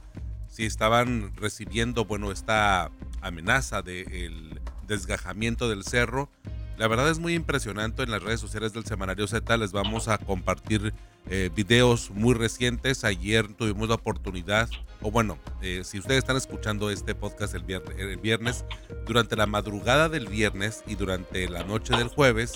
Si 0.48 0.66
estaban 0.66 1.36
recibiendo, 1.36 2.06
bueno, 2.06 2.32
esta 2.32 2.92
amenaza 3.22 3.82
de 3.82 4.60
desgajamiento 4.88 5.70
del 5.70 5.84
cerro. 5.84 6.30
La 6.78 6.88
verdad 6.88 7.10
es 7.10 7.20
muy 7.20 7.34
impresionante 7.34 8.04
en 8.04 8.12
las 8.12 8.24
redes 8.24 8.40
sociales 8.40 8.74
del 8.74 8.86
Semanario 8.86 9.28
Z. 9.28 9.58
Les 9.58 9.72
vamos 9.72 10.08
a 10.08 10.18
compartir 10.18 10.94
eh, 11.30 11.50
videos 11.54 12.10
muy 12.12 12.34
recientes. 12.34 13.04
Ayer 13.04 13.54
tuvimos 13.54 13.90
la 13.90 13.96
oportunidad, 13.96 14.70
o 15.02 15.12
bueno, 15.12 15.38
eh, 15.62 15.82
si 15.84 16.00
ustedes 16.00 16.20
están 16.20 16.38
escuchando 16.38 16.90
este 16.90 17.16
podcast 17.16 17.54
el 17.54 18.18
viernes, 18.18 18.66
durante 19.06 19.36
la 19.36 19.46
madrugada 19.46 20.10
del 20.10 20.28
viernes 20.28 20.84
y 20.88 20.96
durante 20.96 21.50
la 21.50 21.64
noche 21.64 21.96
del 21.98 22.08
jueves, 22.08 22.54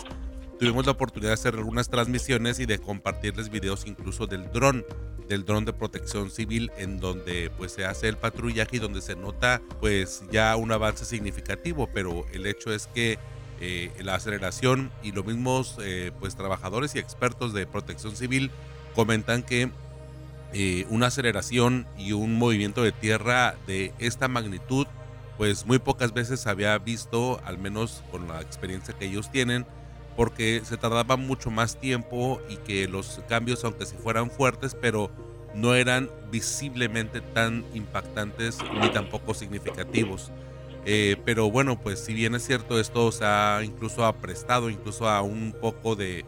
tuvimos 0.60 0.86
la 0.86 0.94
oportunidad 0.94 1.30
de 1.30 1.34
hacer 1.34 1.56
algunas 1.56 1.90
transmisiones 1.90 2.60
y 2.60 2.66
de 2.66 2.80
compartirles 2.80 3.50
videos 3.50 3.86
incluso 3.86 4.28
del 4.28 4.52
dron 4.52 4.86
del 5.28 5.46
dron 5.46 5.66
de 5.66 5.74
protección 5.74 6.30
civil 6.30 6.72
en 6.78 7.00
donde 7.00 7.50
pues 7.58 7.72
se 7.72 7.86
hace 7.86 8.10
el 8.10 8.18
patrullaje 8.18 8.78
y 8.78 8.80
donde 8.80 9.02
se 9.02 9.16
nota 9.16 9.62
pues 9.80 10.24
ya 10.32 10.56
un 10.56 10.72
avance 10.72 11.06
significativo 11.06 11.90
pero 11.94 12.26
el 12.34 12.46
hecho 12.46 12.74
es 12.74 12.88
que 12.88 13.18
eh, 13.62 13.92
la 14.02 14.16
aceleración 14.16 14.92
y 15.02 15.12
los 15.12 15.26
mismos 15.26 15.78
eh, 15.82 16.12
pues 16.20 16.36
trabajadores 16.36 16.96
y 16.96 17.00
expertos 17.00 17.54
de 17.54 17.66
protección 17.66 18.16
civil 18.16 18.52
comentan 18.96 19.44
que 19.44 19.70
eh, 20.54 20.86
una 20.90 21.08
aceleración 21.08 21.88
y 21.98 22.12
un 22.12 22.38
movimiento 22.38 22.84
de 22.84 22.92
tierra 22.92 23.56
de 23.66 23.94
esta 24.00 24.28
magnitud 24.28 24.88
pues 25.38 25.66
muy 25.66 25.80
pocas 25.80 26.14
veces 26.14 26.46
había 26.46 26.78
visto 26.78 27.42
al 27.46 27.58
menos 27.58 28.04
con 28.12 28.28
la 28.28 28.42
experiencia 28.42 28.94
que 28.94 29.06
ellos 29.06 29.32
tienen 29.32 29.66
porque 30.16 30.62
se 30.64 30.78
tardaba 30.78 31.18
mucho 31.18 31.52
más 31.52 31.80
tiempo 31.80 32.42
y 32.50 32.58
que 32.58 32.88
los 32.88 33.22
cambios, 33.28 33.64
aunque 33.64 33.86
si 33.86 33.96
fueran 33.96 34.30
fuertes, 34.30 34.76
pero 34.80 35.12
no 35.54 35.76
eran 35.76 36.10
visiblemente 36.32 37.22
tan 37.22 37.64
impactantes 37.74 38.60
ni 38.82 38.90
tampoco 38.90 39.34
significativos. 39.34 40.32
Eh, 40.86 41.16
pero 41.24 41.50
bueno, 41.50 41.80
pues 41.80 42.00
si 42.00 42.14
bien 42.14 42.36
es 42.36 42.46
cierto, 42.46 42.80
esto 42.80 43.12
se 43.12 43.24
ha 43.24 43.62
incluso 43.64 44.06
aprestado 44.06 44.70
incluso 44.70 45.08
a 45.08 45.22
un 45.22 45.56
poco 45.60 45.96
de, 45.96 46.26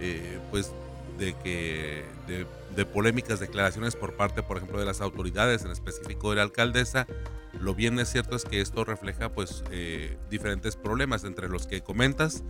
eh, 0.00 0.38
pues, 0.50 0.72
de 1.18 1.34
que 1.34 2.04
de, 2.26 2.46
polémicas 2.86 3.40
declaraciones 3.40 3.96
por 3.96 4.14
parte, 4.14 4.44
por 4.44 4.56
ejemplo, 4.56 4.78
de 4.78 4.86
las 4.86 5.00
autoridades, 5.00 5.64
en 5.64 5.72
específico 5.72 6.30
de 6.30 6.36
la 6.36 6.42
alcaldesa. 6.42 7.08
Lo 7.60 7.74
bien 7.74 7.98
es 7.98 8.10
cierto 8.10 8.36
es 8.36 8.44
que 8.44 8.60
esto 8.60 8.84
refleja, 8.84 9.32
pues, 9.32 9.64
eh, 9.70 10.16
diferentes 10.30 10.76
problemas 10.76 11.24
entre 11.24 11.48
los 11.48 11.66
que 11.66 11.80
comentas 11.80 12.44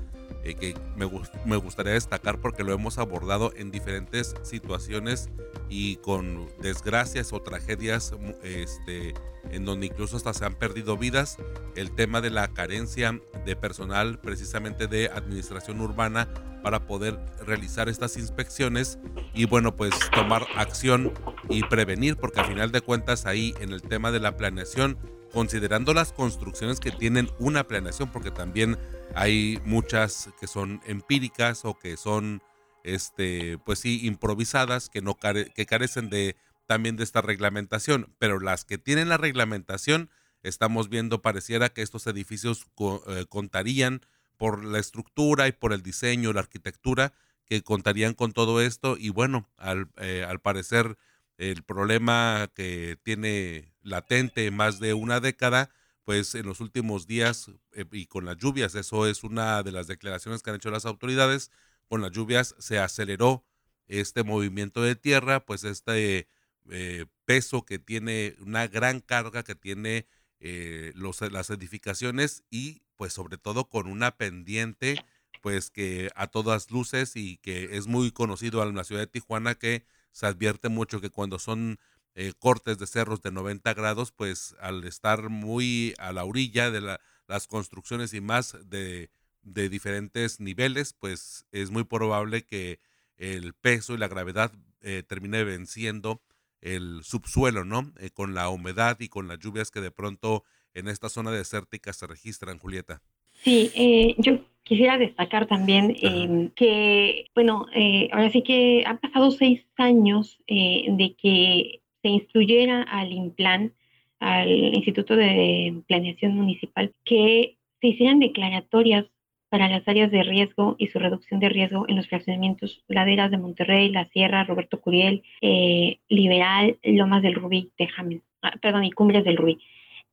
eh, 0.45 0.55
que 0.55 0.75
me, 0.97 1.11
me, 1.45 1.57
gustaría 1.57 1.93
destacar 1.93 2.41
porque 2.41 2.65
lo 2.65 2.73
hemos 2.73 2.99
abordado 2.99 3.53
en 3.57 3.71
diferentes 3.71 4.35
situaciones 4.43 5.31
y 5.69 5.97
con 5.97 6.49
desgracias 6.61 7.33
o 7.33 7.41
tragedias 7.41 8.15
este, 8.43 9.15
en 9.51 9.65
donde 9.65 9.87
incluso 9.87 10.17
hasta 10.17 10.33
se 10.35 10.45
han 10.45 10.55
perdido 10.55 10.97
vidas, 10.97 11.39
el 11.77 11.95
tema 11.95 12.21
de 12.21 12.31
la 12.31 12.49
carencia 12.49 13.21
de 13.45 13.57
personal 13.57 14.19
precisamente 14.21 14.87
de 14.87 15.09
administración 15.09 15.81
urbana 15.81 16.29
para 16.63 16.87
poder 16.87 17.19
realizar 17.47 17.89
estas 17.89 18.17
inspecciones 18.17 18.99
y 19.33 19.47
bueno 19.47 19.77
pues 19.77 19.95
tomar 20.13 20.47
acción 20.57 21.13
y 21.49 21.63
prevenir 21.63 22.17
porque 22.17 22.41
al 22.41 22.47
final 22.47 22.73
de 22.73 22.81
cuentas 22.81 23.27
ahí 23.27 23.55
en 23.61 23.73
el 23.73 23.83
tema 23.83 24.11
de 24.11 24.21
la 24.21 24.37
planeación 24.37 24.98
considerando 25.33 25.95
las 25.95 26.13
construcciones 26.13 26.81
que 26.81 26.91
tienen 26.91 27.31
una 27.39 27.67
planeación 27.67 28.11
porque 28.11 28.31
también 28.31 28.79
hay 29.15 29.61
muchas 29.65 30.31
que 30.41 30.47
son 30.47 30.81
empíricas 30.87 31.65
o 31.65 31.79
que 31.79 31.97
son, 31.97 32.43
este, 32.85 33.59
pues 33.59 33.81
sí, 33.81 34.07
improvisadas, 34.07 34.89
que, 34.89 35.03
no 35.03 35.17
que 35.17 35.67
carecen 35.67 36.11
de 36.11 36.37
también 36.67 36.97
de 36.97 37.05
esta 37.05 37.23
reglamentación, 37.23 38.15
pero 38.19 38.39
las 38.41 38.67
que 38.67 38.77
tienen 38.77 39.09
la 39.09 39.17
reglamentación, 39.17 40.11
estamos 40.43 40.91
viendo, 40.91 41.23
pareciera 41.23 41.71
que 41.71 41.81
estos 41.81 42.07
edificios 42.07 42.67
eh, 43.09 43.25
contarían 43.27 44.03
por 44.37 44.63
la 44.65 44.79
estructura 44.79 45.49
y 45.49 45.53
por 45.53 45.73
el 45.73 45.83
diseño, 45.83 46.33
la 46.33 46.41
arquitectura, 46.41 47.15
que 47.47 47.63
contarían 47.63 48.13
con 48.13 48.33
todo 48.33 48.61
esto. 48.61 48.97
Y 48.99 49.09
bueno, 49.09 49.49
al, 49.57 49.89
eh, 49.97 50.25
al 50.29 50.41
parecer 50.41 50.99
el 51.39 51.63
problema 51.63 52.51
que 52.55 52.99
tiene 53.03 53.68
latente 53.83 54.51
más 54.51 54.81
de 54.81 54.95
una 54.95 55.21
década, 55.21 55.71
pues 56.05 56.35
en 56.35 56.47
los 56.47 56.61
últimos 56.61 57.07
días 57.07 57.51
eh, 57.73 57.85
y 57.93 58.07
con 58.07 58.25
las 58.25 58.39
lluvias, 58.39 58.75
eso 58.75 59.07
es 59.07 59.25
una 59.25 59.63
de 59.63 59.73
las 59.73 59.87
declaraciones 59.87 60.43
que 60.43 60.51
han 60.51 60.57
hecho 60.57 60.71
las 60.71 60.87
autoridades, 60.87 61.51
con 61.87 62.03
las 62.03 62.13
lluvias 62.13 62.55
se 62.59 62.79
aceleró 62.79 63.45
este 63.87 64.23
movimiento 64.23 64.83
de 64.83 64.97
tierra, 64.97 65.45
pues 65.45 65.65
este 65.65 66.29
eh, 66.71 67.07
peso 67.25 67.65
que 67.65 67.79
tiene, 67.79 68.37
una 68.41 68.67
gran 68.67 69.01
carga 69.01 69.43
que 69.43 69.55
tiene 69.55 70.07
eh, 70.41 70.93
los, 70.95 71.21
las 71.33 71.51
edificaciones 71.51 72.45
y 72.51 72.83
pues 72.97 73.13
sobre 73.13 73.39
todo 73.39 73.69
con 73.69 73.87
una 73.87 74.17
pendiente 74.17 74.97
pues 75.41 75.71
que 75.71 76.11
a 76.15 76.27
todas 76.27 76.71
luces 76.71 77.17
y 77.17 77.39
que 77.39 77.77
es 77.77 77.87
muy 77.87 78.11
conocido 78.11 78.63
en 78.63 78.75
la 78.75 78.85
ciudad 78.85 79.03
de 79.03 79.07
Tijuana 79.07 79.55
que 79.55 79.85
se 80.13 80.27
advierte 80.27 80.69
mucho 80.69 81.01
que 81.01 81.11
cuando 81.11 81.39
son 81.39 81.79
eh, 82.21 82.33
cortes 82.37 82.79
de 82.79 82.89
cerros 82.89 83.23
de 83.23 83.31
90 83.31 83.75
grados, 83.75 84.11
pues 84.11 84.57
al 84.61 84.83
estar 84.83 85.29
muy 85.29 85.95
a 85.99 86.11
la 86.11 86.25
orilla 86.25 86.69
de 86.69 86.81
la, 86.81 87.01
las 87.29 87.47
construcciones 87.47 88.13
y 88.13 88.21
más 88.21 88.57
de, 88.69 89.11
de, 89.43 89.69
diferentes 89.69 90.41
niveles, 90.41 90.95
pues 90.95 91.47
es 91.53 91.71
muy 91.71 91.85
probable 91.85 92.43
que 92.43 92.81
el 93.19 93.55
peso 93.55 93.95
y 93.95 93.99
la 93.99 94.09
gravedad 94.09 94.51
eh, 94.83 95.05
termine 95.07 95.45
venciendo 95.45 96.21
el 96.61 97.05
subsuelo, 97.05 97.65
¿no? 97.65 97.93
Eh, 98.01 98.11
con 98.11 98.35
la 98.35 98.49
humedad 98.49 98.97
y 98.99 99.09
con 99.09 99.29
las 99.29 99.39
lluvias 99.39 99.71
que 99.71 99.81
de 99.81 99.93
pronto 99.93 100.43
en 100.75 100.89
esta 100.89 101.09
zona 101.09 101.31
desértica 101.31 101.93
se 101.93 102.09
registran, 102.09 102.59
Julieta. 102.59 103.01
Sí, 103.45 104.17
yo 104.19 104.41
quisiera 104.65 104.99
destacar 104.99 105.47
también 105.47 105.97
em, 106.01 106.51
que, 106.51 107.27
bueno, 107.37 107.67
ahora 108.11 108.29
sí 108.33 108.43
que 108.43 108.83
han 108.85 108.99
pasado 108.99 109.31
seis 109.31 109.65
años 109.77 110.41
de 110.49 111.15
que 111.17 111.81
se 112.09 112.15
instruyera 112.15 112.83
al 112.83 113.13
INPLAN, 113.13 113.73
al 114.19 114.49
Instituto 114.75 115.15
de 115.15 115.83
Planeación 115.87 116.35
Municipal, 116.35 116.93
que 117.05 117.57
se 117.81 117.89
hicieran 117.89 118.19
declaratorias 118.19 119.05
para 119.51 119.69
las 119.69 119.87
áreas 119.87 120.11
de 120.11 120.23
riesgo 120.23 120.75
y 120.79 120.89
su 120.89 120.99
reducción 120.99 121.41
de 121.41 121.49
riesgo 121.49 121.87
en 121.89 121.97
los 121.97 122.09
fraccionamientos 122.09 122.83
Laderas 122.89 123.31
de 123.31 123.39
Monterrey, 123.39 123.91
La 123.91 124.07
Sierra, 124.09 124.45
Roberto 124.45 124.81
Curiel, 124.81 125.23
eh, 125.41 125.99
Liberal, 126.09 126.79
Lomas 126.83 127.23
del 127.23 127.35
Rubí, 127.35 127.71
Tejamen, 127.77 128.23
ah, 128.43 128.53
perdón, 128.61 128.85
y 128.85 128.91
Cumbres 128.91 129.25
del 129.25 129.37
Rubí. 129.37 129.59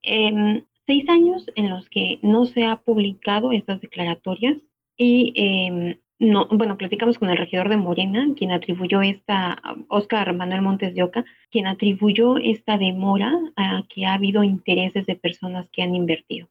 Em, 0.04 0.64
seis 0.86 1.08
años 1.10 1.46
en 1.56 1.70
los 1.70 1.90
que 1.90 2.20
no 2.22 2.46
se 2.46 2.66
ha 2.66 2.78
publicado 2.78 3.52
estas 3.52 3.82
declaratorias 3.82 4.58
y 4.98 5.34
em, 5.36 5.98
no, 6.20 6.48
bueno, 6.50 6.78
platicamos 6.78 7.20
con 7.20 7.30
el 7.30 7.38
regidor 7.38 7.68
de 7.70 7.78
Morena, 7.78 8.28
quien 8.38 8.52
atribuyó 8.52 9.02
esta, 9.02 9.62
Oscar 9.90 10.34
Manuel 10.34 10.62
Montes 10.62 10.96
de 10.96 11.04
Oca, 11.04 11.26
quien 11.52 11.68
atribuyó 11.68 12.38
esta 12.38 12.78
demora 12.78 13.34
a 13.58 13.84
que 13.90 14.06
ha 14.06 14.14
habido 14.14 14.44
intereses 14.44 15.06
de 15.06 15.16
personas 15.16 15.70
que 15.72 15.82
han 15.82 15.94
invertido. 15.94 16.48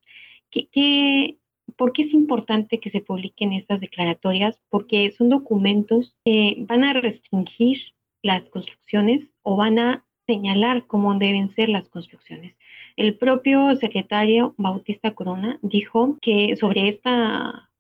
¿Qué, 0.51 1.39
por 1.77 1.93
qué 1.93 2.03
es 2.03 2.13
importante 2.13 2.79
que 2.79 2.91
se 2.91 3.01
publiquen 3.01 3.53
estas 3.55 3.81
declaratorias? 3.81 4.61
Porque 4.69 5.11
son 5.13 5.31
documentos 5.31 6.15
que 6.25 6.57
van 6.69 6.85
a 6.85 6.93
restringir 6.93 7.79
las 8.23 8.45
construcciones 8.51 9.27
o 9.43 9.57
van 9.57 9.79
a 9.79 10.05
señalar 10.27 10.87
cómo 10.87 11.15
deben 11.19 11.55
ser 11.55 11.71
las 11.71 11.89
construcciones. 11.89 12.55
El 12.97 13.17
propio 13.17 13.75
secretario 13.77 14.55
Bautista 14.57 15.13
Corona 15.15 15.59
dijo 15.63 16.19
que 16.23 16.57
sobre 16.57 16.89
esta 16.89 17.71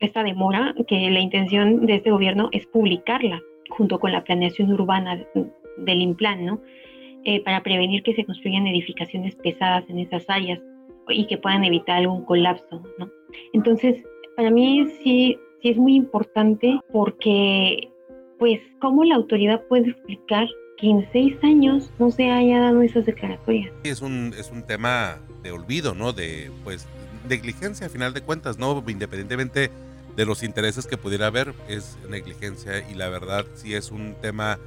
esta 0.00 0.22
demora, 0.22 0.74
que 0.86 1.10
la 1.10 1.20
intención 1.20 1.86
de 1.86 1.96
este 1.96 2.10
gobierno 2.10 2.48
es 2.52 2.66
publicarla 2.66 3.42
junto 3.70 3.98
con 3.98 4.12
la 4.12 4.24
planeación 4.24 4.72
urbana 4.72 5.24
del 5.78 6.00
IMPLAN, 6.00 6.44
¿no? 6.44 6.60
Eh, 7.24 7.42
para 7.42 7.62
prevenir 7.62 8.02
que 8.02 8.14
se 8.14 8.24
construyan 8.24 8.66
edificaciones 8.66 9.34
pesadas 9.36 9.84
en 9.88 9.98
esas 9.98 10.24
áreas 10.28 10.60
y 11.08 11.26
que 11.26 11.38
puedan 11.38 11.64
evitar 11.64 11.98
algún 11.98 12.24
colapso, 12.24 12.82
¿no? 12.98 13.10
Entonces, 13.52 14.02
para 14.36 14.50
mí 14.50 14.86
sí, 15.02 15.38
sí 15.60 15.70
es 15.70 15.76
muy 15.76 15.96
importante 15.96 16.78
porque, 16.92 17.88
pues, 18.38 18.60
¿cómo 18.80 19.04
la 19.04 19.16
autoridad 19.16 19.64
puede 19.66 19.90
explicar 19.90 20.46
que 20.78 20.88
en 20.88 21.10
seis 21.10 21.36
años 21.42 21.90
no 21.98 22.10
se 22.10 22.30
haya 22.30 22.60
dado 22.60 22.82
esas 22.82 23.06
declaratorias? 23.06 23.72
Es 23.82 24.02
un, 24.02 24.32
es 24.38 24.52
un 24.52 24.62
tema 24.64 25.18
de 25.42 25.50
olvido, 25.50 25.94
¿no? 25.94 26.12
De, 26.12 26.50
pues, 26.64 26.86
negligencia 27.26 27.86
a 27.86 27.90
final 27.90 28.14
de 28.14 28.22
cuentas, 28.22 28.58
¿no? 28.58 28.82
Independientemente 28.86 29.70
de 30.16 30.24
los 30.24 30.42
intereses 30.42 30.86
que 30.86 30.96
pudiera 30.96 31.26
haber, 31.26 31.54
es 31.68 31.98
negligencia 32.08 32.88
y 32.88 32.94
la 32.94 33.08
verdad 33.08 33.44
sí 33.54 33.74
es 33.74 33.90
un 33.90 34.14
tema 34.20 34.58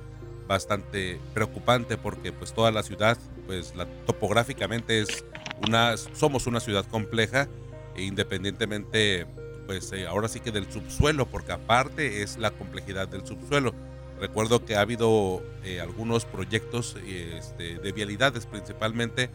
bastante 0.48 1.20
preocupante 1.34 1.98
porque 1.98 2.32
pues 2.32 2.54
toda 2.54 2.72
la 2.72 2.84
ciudad, 2.84 3.18
pues 3.48 3.74
topográficamente 4.06 5.02
es 5.02 5.26
una, 5.68 5.96
somos 5.98 6.48
una 6.48 6.60
ciudad 6.60 6.86
compleja 6.86 7.48
e 7.96 8.04
independientemente 8.04 9.26
pues 9.66 9.92
eh, 9.92 10.08
ahora 10.08 10.28
sí 10.28 10.40
que 10.40 10.52
del 10.52 10.72
subsuelo, 10.72 11.28
porque 11.28 11.52
aparte 11.52 12.24
es 12.24 12.38
la 12.38 12.50
complejidad 12.52 13.08
del 13.08 13.26
subsuelo. 13.26 13.76
Recuerdo 14.20 14.66
que 14.66 14.76
ha 14.76 14.82
habido 14.82 15.44
eh, 15.64 15.80
algunos 15.80 16.26
proyectos 16.26 16.98
este, 17.06 17.78
de 17.78 17.92
vialidades 17.92 18.48
principalmente 18.48 19.30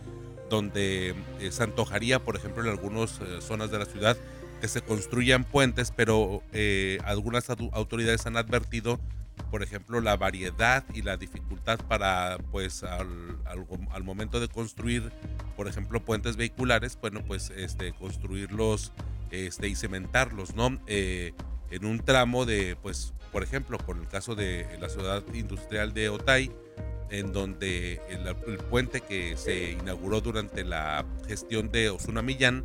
donde 0.49 1.15
eh, 1.41 1.51
se 1.51 1.63
antojaría, 1.63 2.19
por 2.19 2.37
ejemplo, 2.37 2.63
en 2.63 2.71
algunas 2.71 3.21
eh, 3.21 3.41
zonas 3.41 3.71
de 3.71 3.79
la 3.79 3.87
ciudad 3.87 4.17
que 4.61 4.69
se 4.69 4.83
construyan 4.83 5.45
puentes, 5.45 5.93
pero 5.95 6.43
eh, 6.53 6.99
algunas 7.05 7.49
autoridades 7.51 8.27
han 8.27 8.37
advertido, 8.37 8.99
por 9.51 9.63
ejemplo, 9.63 10.01
la 10.01 10.17
variedad 10.17 10.85
y 10.95 11.03
la 11.03 11.17
dificultad 11.17 11.79
para, 11.89 12.39
pues, 12.51 12.83
al, 12.83 13.39
al, 13.45 14.05
momento 14.05 14.41
de 14.41 14.49
construir, 14.49 15.13
por 15.57 15.69
ejemplo, 15.69 16.05
puentes 16.05 16.37
vehiculares, 16.37 16.97
bueno, 17.01 17.23
pues, 17.27 17.51
este, 17.51 17.93
construirlos 17.93 18.93
este, 19.31 19.69
y 19.69 19.75
cementarlos, 19.75 20.55
¿no? 20.55 20.79
en 20.87 21.85
un 21.85 21.99
tramo 21.99 22.47
de, 22.47 22.77
pues, 22.81 23.13
por 23.35 23.43
ejemplo, 23.43 23.79
con 23.79 23.99
el 23.99 24.07
caso 24.07 24.37
de 24.37 24.65
la 24.79 24.89
ciudad 24.89 25.25
industrial 25.35 25.93
de 25.93 26.09
Otay, 26.09 26.53
en 27.11 27.33
donde 27.33 28.01
el, 28.09 28.59
puente 28.59 29.01
que 29.01 29.37
se 29.37 29.73
inauguró 29.73 30.21
durante 30.21 30.63
la 30.63 31.05
gestión 31.27 31.73
de 31.73 31.91
Osuna 31.91 32.23
Millán, 32.23 32.65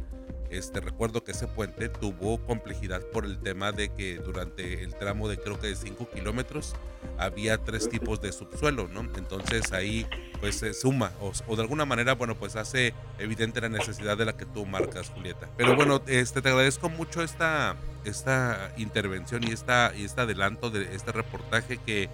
este, 0.50 0.80
recuerdo 0.80 1.24
que 1.24 1.32
ese 1.32 1.48
puente 1.48 1.90
tuvo 1.90 2.40
complejidad 2.46 3.02
por 3.14 3.26
el 3.26 3.40
tema 3.40 3.72
de 3.72 3.90
que 3.90 4.16
durante 4.16 4.84
el 4.84 4.96
tramo 4.96 5.28
de 5.28 5.38
creo 5.38 5.60
que 5.60 5.68
de 5.68 5.76
5 5.76 6.10
kilómetros 6.10 6.76
había 7.18 7.58
tres 7.58 7.90
tipos 7.90 8.22
de 8.22 8.32
subsuelo, 8.32 8.88
¿no? 8.88 9.02
Entonces 9.02 9.72
ahí 9.72 10.08
pues 10.40 10.56
se 10.56 10.74
suma 10.74 11.12
o, 11.22 11.56
de 11.56 11.62
alguna 11.62 11.86
manera, 11.86 12.16
bueno, 12.16 12.36
pues 12.36 12.56
hace 12.56 12.94
evidente 13.18 13.62
la 13.62 13.70
necesidad 13.70 14.18
de 14.18 14.26
la 14.26 14.38
que 14.38 14.46
tú 14.46 14.66
marcas, 14.66 15.10
Julieta. 15.10 15.50
Pero 15.58 15.76
bueno, 15.76 16.02
este, 16.08 16.42
te 16.42 16.50
agradezco 16.50 16.90
mucho 16.90 17.22
esta, 17.22 17.76
esta 18.06 18.74
intervención 18.78 19.44
y, 19.44 19.52
esta, 19.52 19.94
y 19.96 20.06
este 20.06 20.22
adelanto 20.22 20.70
de 20.70 20.96
este 20.96 21.12
reportaje 21.12 21.78
que 21.78 22.10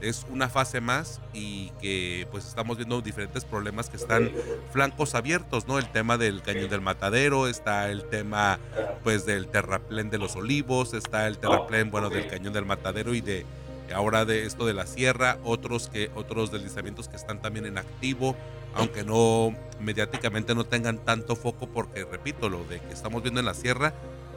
es 0.00 0.26
una 0.30 0.48
fase 0.48 0.80
más 0.80 1.20
y 1.32 1.70
que 1.80 2.26
pues 2.30 2.46
estamos 2.46 2.76
viendo 2.76 3.00
diferentes 3.00 3.44
problemas 3.44 3.88
que 3.88 3.96
están 3.96 4.30
flancos 4.72 5.14
abiertos, 5.14 5.66
¿no? 5.68 5.78
El 5.78 5.90
tema 5.90 6.18
del 6.18 6.42
cañón 6.42 6.68
del 6.70 6.80
matadero, 6.80 7.48
está 7.48 7.90
el 7.90 8.04
tema 8.04 8.58
pues 9.02 9.26
del 9.26 9.48
terraplén 9.48 10.10
de 10.10 10.18
los 10.18 10.36
olivos, 10.36 10.94
está 10.94 11.26
el 11.26 11.38
terraplén, 11.38 11.90
bueno, 11.90 12.10
del 12.10 12.26
cañón 12.28 12.52
del 12.52 12.66
matadero 12.66 13.14
y 13.14 13.20
de 13.20 13.46
ahora 13.94 14.24
de 14.24 14.46
esto 14.46 14.66
de 14.66 14.74
la 14.74 14.86
sierra, 14.86 15.38
otros 15.44 15.88
que 15.88 16.10
otros 16.14 16.52
deslizamientos 16.52 17.08
que 17.08 17.16
están 17.16 17.42
también 17.42 17.66
en 17.66 17.78
activo, 17.78 18.36
aunque 18.74 19.04
no 19.04 19.54
mediáticamente 19.80 20.54
no 20.54 20.64
tengan 20.64 20.98
tanto 20.98 21.36
foco 21.36 21.66
porque 21.66 22.04
repito, 22.04 22.48
lo 22.48 22.64
de 22.64 22.80
que 22.80 22.92
estamos 22.92 23.22
viendo 23.22 23.40
en 23.40 23.46
la 23.46 23.54
sierra 23.54 23.92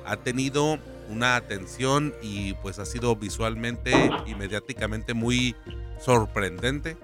ha 0.05 0.17
tenido 0.17 0.79
una 1.09 1.35
atención 1.35 2.13
y 2.21 2.53
pues 2.55 2.79
ha 2.79 2.85
sido 2.85 3.15
visualmente 3.15 4.11
y 4.25 4.35
mediáticamente 4.35 5.13
muy 5.13 5.55
sorprendente. 5.99 6.97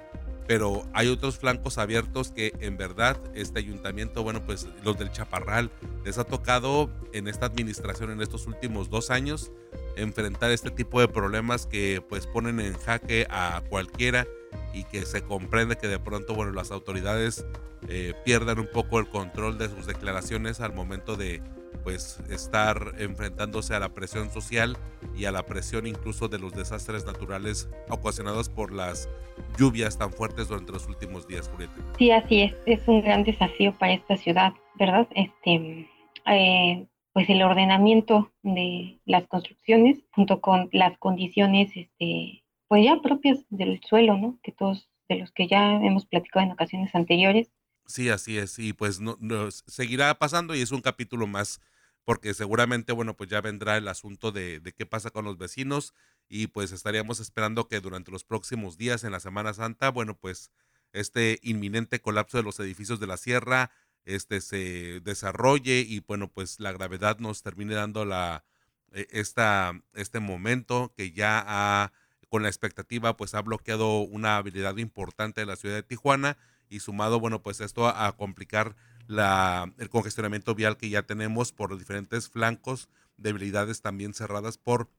Pero 0.47 0.84
hay 0.93 1.08
otros 1.10 1.38
flancos 1.38 1.78
abiertos 1.78 2.32
que 2.32 2.54
en 2.60 2.76
verdad 2.76 3.18
este 3.36 3.60
ayuntamiento, 3.60 4.24
bueno, 4.24 4.41
pues 4.43 4.68
los 4.84 4.97
del 4.97 5.12
Chaparral, 5.12 5.70
les 6.04 6.18
ha 6.18 6.24
tocado 6.24 6.89
en 7.14 7.28
esta 7.28 7.45
administración 7.45 8.10
en 8.10 8.20
estos 8.20 8.47
últimos 8.47 8.89
dos 8.89 9.12
años 9.12 9.52
enfrentar 9.95 10.50
este 10.50 10.72
tipo 10.72 11.00
de 11.02 11.08
problemas 11.08 11.68
que 11.68 12.02
pues 12.08 12.26
ponen 12.26 12.60
en 12.60 12.74
jaque 12.74 13.28
a 13.30 13.62
cualquiera 13.70 14.26
y 14.74 14.86
que 14.86 15.06
se 15.06 15.22
comprende 15.22 15.78
que 15.78 15.88
de 15.88 16.00
pronto, 16.00 16.34
bueno, 16.34 16.52
las 16.52 16.72
autoridades 16.72 17.45
eh, 17.88 18.14
pierdan 18.26 18.60
un 18.60 18.68
poco 18.68 19.00
el 19.00 19.08
control 19.08 19.58
de 19.58 19.70
sus 19.70 19.86
declaraciones 19.86 20.62
al 20.62 20.74
momento 20.74 21.16
de, 21.16 21.43
pues 21.84 22.19
estar 22.30 22.93
enfrentándose 22.97 23.75
a 23.75 23.80
la 23.80 23.89
presión 23.89 24.30
social 24.32 24.77
y 25.15 25.25
a 25.25 25.32
la 25.32 25.45
presión 25.45 25.88
incluso 25.88 26.27
de 26.27 26.39
los 26.39 26.53
desastres 26.53 27.05
naturales 27.05 27.69
ocasionados 27.89 28.49
por 28.49 28.73
las 28.73 29.09
lluvias 29.57 29.97
tan 29.97 30.11
fuertes 30.11 30.47
durante 30.47 30.71
los 30.71 30.88
últimos 30.88 31.27
días, 31.27 31.49
Julieta. 31.49 31.75
Sí, 31.97 32.11
así 32.11 32.41
es, 32.41 32.55
es 32.65 32.88
un 32.88 33.01
gran 33.01 33.23
desafío 33.23 33.73
para 33.77 33.93
esta 33.93 34.17
ciudad, 34.17 34.53
¿verdad? 34.75 35.07
Este, 35.15 35.89
eh, 36.25 36.88
pues 37.13 37.30
el 37.30 37.41
ordenamiento 37.41 38.32
de 38.43 38.99
las 39.05 39.27
construcciones 39.27 39.99
junto 40.11 40.41
con 40.41 40.69
las 40.71 40.97
condiciones, 40.97 41.69
este, 41.75 42.43
pues 42.67 42.86
ya 42.86 43.01
propias 43.01 43.45
del 43.49 43.82
suelo, 43.84 44.17
¿no? 44.17 44.39
Que 44.43 44.51
todos 44.51 44.89
de 45.09 45.17
los 45.17 45.32
que 45.32 45.47
ya 45.47 45.73
hemos 45.75 46.05
platicado 46.05 46.45
en 46.45 46.51
ocasiones 46.51 46.93
anteriores, 46.93 47.51
Sí, 47.90 48.10
así 48.10 48.38
es. 48.38 48.60
Y 48.60 48.74
pues 48.74 49.00
no, 49.00 49.18
seguirá 49.52 50.14
pasando 50.20 50.54
y 50.56 50.62
es 50.62 50.72
un 50.72 50.82
capítulo 50.82 51.26
más 51.26 51.60
porque 52.06 52.34
seguramente, 52.36 52.94
bueno, 52.94 53.16
pues 53.18 53.30
ya 53.32 53.42
vendrá 53.42 53.78
el 53.78 53.88
asunto 53.88 54.32
de, 54.32 54.60
de, 54.60 54.74
qué 54.74 54.86
pasa 54.86 55.10
con 55.10 55.26
los 55.26 55.38
vecinos 55.40 55.94
y 56.28 56.48
pues 56.48 56.72
estaríamos 56.72 57.20
esperando 57.20 57.68
que 57.68 57.82
durante 57.82 58.12
los 58.12 58.24
próximos 58.24 58.78
días 58.78 59.04
en 59.04 59.12
la 59.12 59.20
Semana 59.20 59.54
Santa, 59.54 59.90
bueno, 59.90 60.16
pues 60.16 60.52
este 60.94 61.40
inminente 61.42 62.00
colapso 62.00 62.38
de 62.38 62.44
los 62.44 62.60
edificios 62.60 63.00
de 63.00 63.08
la 63.08 63.18
sierra 63.18 63.72
este 64.06 64.42
se 64.42 65.02
desarrolle 65.02 65.80
y 65.82 66.00
bueno, 66.02 66.30
pues 66.32 66.60
la 66.60 66.72
gravedad 66.72 67.18
nos 67.20 67.42
termine 67.42 67.76
dando 67.76 68.06
la 68.06 68.46
e, 68.92 69.08
esta 69.12 69.74
este 69.94 70.20
momento 70.20 70.94
que 70.96 71.12
ya 71.12 71.44
ha 71.48 71.92
con 72.30 72.44
la 72.44 72.50
expectativa 72.50 73.18
pues 73.18 73.34
ha 73.34 73.42
bloqueado 73.42 74.02
una 74.02 74.38
habilidad 74.38 74.78
importante 74.78 75.42
de 75.42 75.48
la 75.48 75.56
ciudad 75.56 75.76
de 75.76 75.84
Tijuana 75.84 76.38
y 76.70 76.80
sumado, 76.80 77.20
bueno, 77.20 77.41
pues 77.41 77.61
esto 77.61 77.88
a, 77.88 78.15
complicar 78.15 78.76
la, 79.07 79.74
el 79.78 79.89
congestionamiento 79.89 80.55
vial 80.55 80.78
que 80.78 80.89
ya 80.89 81.03
tenemos 81.03 81.51
por 81.51 81.78
diferentes 81.78 82.30
flancos, 82.30 82.89
debilidades 83.17 83.82
también 83.82 84.13
cerradas 84.13 84.57
por 84.57 84.89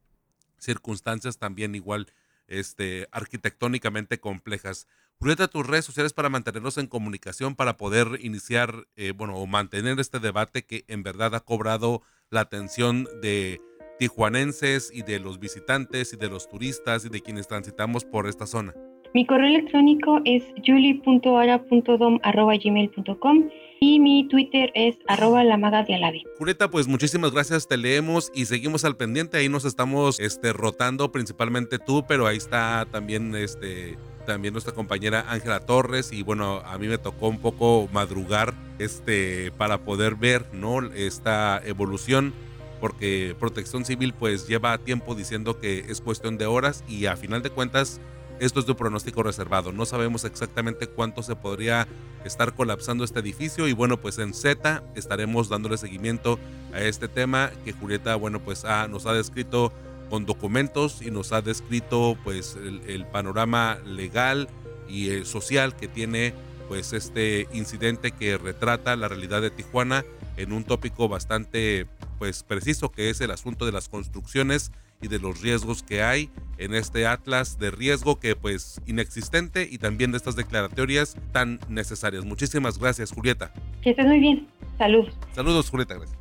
circunstancias 0.58 1.38
también 1.38 1.74
igual 1.74 2.12
este, 2.46 3.08
arquitectónicamente 3.12 4.20
complejas. 4.20 4.86
Julieta, 5.18 5.48
tus 5.48 5.66
redes 5.66 5.84
sociales 5.84 6.12
para 6.12 6.28
mantenernos 6.28 6.78
en 6.78 6.86
comunicación, 6.86 7.54
para 7.54 7.76
poder 7.76 8.18
iniciar, 8.22 8.86
eh, 8.96 9.12
bueno, 9.12 9.36
o 9.36 9.46
mantener 9.46 10.00
este 10.00 10.18
debate 10.18 10.64
que 10.64 10.84
en 10.88 11.02
verdad 11.02 11.34
ha 11.34 11.40
cobrado 11.40 12.02
la 12.30 12.40
atención 12.40 13.06
de 13.22 13.60
tijuanenses 13.98 14.90
y 14.92 15.02
de 15.02 15.20
los 15.20 15.38
visitantes 15.38 16.12
y 16.12 16.16
de 16.16 16.28
los 16.28 16.48
turistas 16.48 17.04
y 17.04 17.10
de 17.10 17.20
quienes 17.20 17.48
transitamos 17.48 18.04
por 18.04 18.26
esta 18.26 18.46
zona. 18.46 18.74
Mi 19.12 19.26
correo 19.26 19.48
electrónico 19.48 20.20
es 20.24 20.44
juli.ara.dom.gmail.com 20.64 23.48
y 23.80 23.98
mi 23.98 24.28
Twitter 24.28 24.70
es 24.74 24.98
arroba 25.08 25.42
la 25.42 25.56
maga 25.56 25.82
de 25.82 25.96
Alavi. 25.96 26.22
Julieta, 26.38 26.70
pues 26.70 26.86
muchísimas 26.86 27.32
gracias, 27.32 27.66
te 27.66 27.76
leemos 27.76 28.30
y 28.34 28.44
seguimos 28.44 28.84
al 28.84 28.96
pendiente. 28.96 29.38
Ahí 29.38 29.48
nos 29.48 29.64
estamos 29.64 30.20
este, 30.20 30.52
rotando, 30.52 31.10
principalmente 31.10 31.80
tú, 31.80 32.04
pero 32.06 32.28
ahí 32.28 32.36
está 32.36 32.86
también 32.90 33.34
este 33.34 33.98
también 34.26 34.52
nuestra 34.52 34.74
compañera 34.74 35.24
Ángela 35.28 35.60
Torres 35.60 36.12
y 36.12 36.22
bueno, 36.22 36.60
a 36.64 36.76
mí 36.78 36.86
me 36.86 36.98
tocó 36.98 37.28
un 37.28 37.38
poco 37.38 37.88
madrugar 37.92 38.54
este 38.78 39.50
para 39.56 39.78
poder 39.78 40.14
ver, 40.14 40.44
¿no? 40.52 40.84
esta 40.92 41.60
evolución 41.64 42.32
porque 42.80 43.34
Protección 43.40 43.84
Civil 43.84 44.12
pues 44.12 44.46
lleva 44.46 44.78
tiempo 44.78 45.16
diciendo 45.16 45.58
que 45.58 45.80
es 45.80 46.00
cuestión 46.00 46.38
de 46.38 46.46
horas 46.46 46.84
y 46.86 47.06
a 47.06 47.16
final 47.16 47.42
de 47.42 47.50
cuentas 47.50 48.00
esto 48.40 48.58
es 48.60 48.66
de 48.66 48.74
pronóstico 48.74 49.22
reservado. 49.22 49.70
No 49.70 49.86
sabemos 49.86 50.24
exactamente 50.24 50.86
cuánto 50.86 51.22
se 51.22 51.36
podría 51.36 51.86
estar 52.24 52.54
colapsando 52.54 53.04
este 53.04 53.20
edificio 53.20 53.68
y 53.68 53.72
bueno, 53.72 54.00
pues 54.00 54.18
en 54.18 54.34
Z 54.34 54.82
estaremos 54.94 55.48
dándole 55.48 55.76
seguimiento 55.76 56.38
a 56.72 56.80
este 56.80 57.06
tema 57.06 57.50
que 57.64 57.72
Julieta, 57.72 58.16
bueno, 58.16 58.40
pues 58.40 58.64
nos 58.88 59.06
ha 59.06 59.12
descrito 59.12 59.72
con 60.08 60.26
documentos 60.26 61.02
y 61.02 61.10
nos 61.10 61.32
ha 61.32 61.42
descrito 61.42 62.18
pues 62.24 62.56
el, 62.56 63.06
panorama 63.06 63.78
legal 63.86 64.48
y 64.88 65.10
eh, 65.10 65.24
social 65.24 65.76
que 65.76 65.86
tiene 65.86 66.34
pues 66.68 66.92
este 66.92 67.46
incidente 67.52 68.10
que 68.10 68.36
retrata 68.36 68.96
la 68.96 69.08
realidad 69.08 69.40
de 69.40 69.50
Tijuana 69.50 70.04
en 70.36 70.52
un 70.52 70.64
tópico 70.64 71.08
bastante 71.08 71.86
pues 72.18 72.42
preciso 72.42 72.90
que 72.90 73.10
es 73.10 73.20
el 73.20 73.30
asunto 73.30 73.66
de 73.66 73.72
las 73.72 73.88
construcciones 73.88 74.72
y 75.00 75.08
de 75.08 75.18
los 75.18 75.40
riesgos 75.40 75.82
que 75.82 76.02
hay 76.02 76.30
en 76.58 76.74
este 76.74 77.06
atlas 77.06 77.58
de 77.58 77.70
riesgo 77.70 78.20
que 78.20 78.36
pues 78.36 78.80
inexistente 78.86 79.68
y 79.70 79.78
también 79.78 80.12
de 80.12 80.18
estas 80.18 80.36
declaratorias 80.36 81.16
tan 81.32 81.58
necesarias. 81.68 82.24
Muchísimas 82.24 82.78
gracias, 82.78 83.12
Julieta. 83.12 83.52
Que 83.82 83.90
estés 83.90 84.06
muy 84.06 84.20
bien. 84.20 84.46
Saludos. 84.78 85.14
Saludos, 85.34 85.70
Julieta. 85.70 85.94
Gracias. 85.94 86.18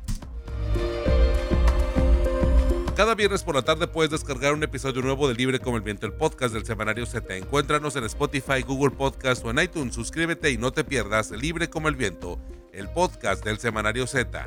Cada 3.00 3.14
viernes 3.14 3.42
por 3.42 3.54
la 3.54 3.62
tarde 3.62 3.86
puedes 3.86 4.10
descargar 4.10 4.52
un 4.52 4.62
episodio 4.62 5.00
nuevo 5.00 5.26
de 5.26 5.34
Libre 5.34 5.58
como 5.58 5.78
el 5.78 5.82
Viento, 5.82 6.06
el 6.06 6.12
podcast 6.12 6.52
del 6.52 6.66
Semanario 6.66 7.06
Z. 7.06 7.34
Encuéntranos 7.34 7.96
en 7.96 8.04
Spotify, 8.04 8.60
Google 8.60 8.94
Podcast 8.94 9.42
o 9.44 9.50
en 9.50 9.58
iTunes. 9.58 9.94
Suscríbete 9.94 10.50
y 10.50 10.58
no 10.58 10.70
te 10.70 10.84
pierdas 10.84 11.30
Libre 11.30 11.70
como 11.70 11.88
el 11.88 11.96
Viento, 11.96 12.38
el 12.74 12.90
podcast 12.90 13.42
del 13.42 13.58
Semanario 13.58 14.06
Z. 14.06 14.46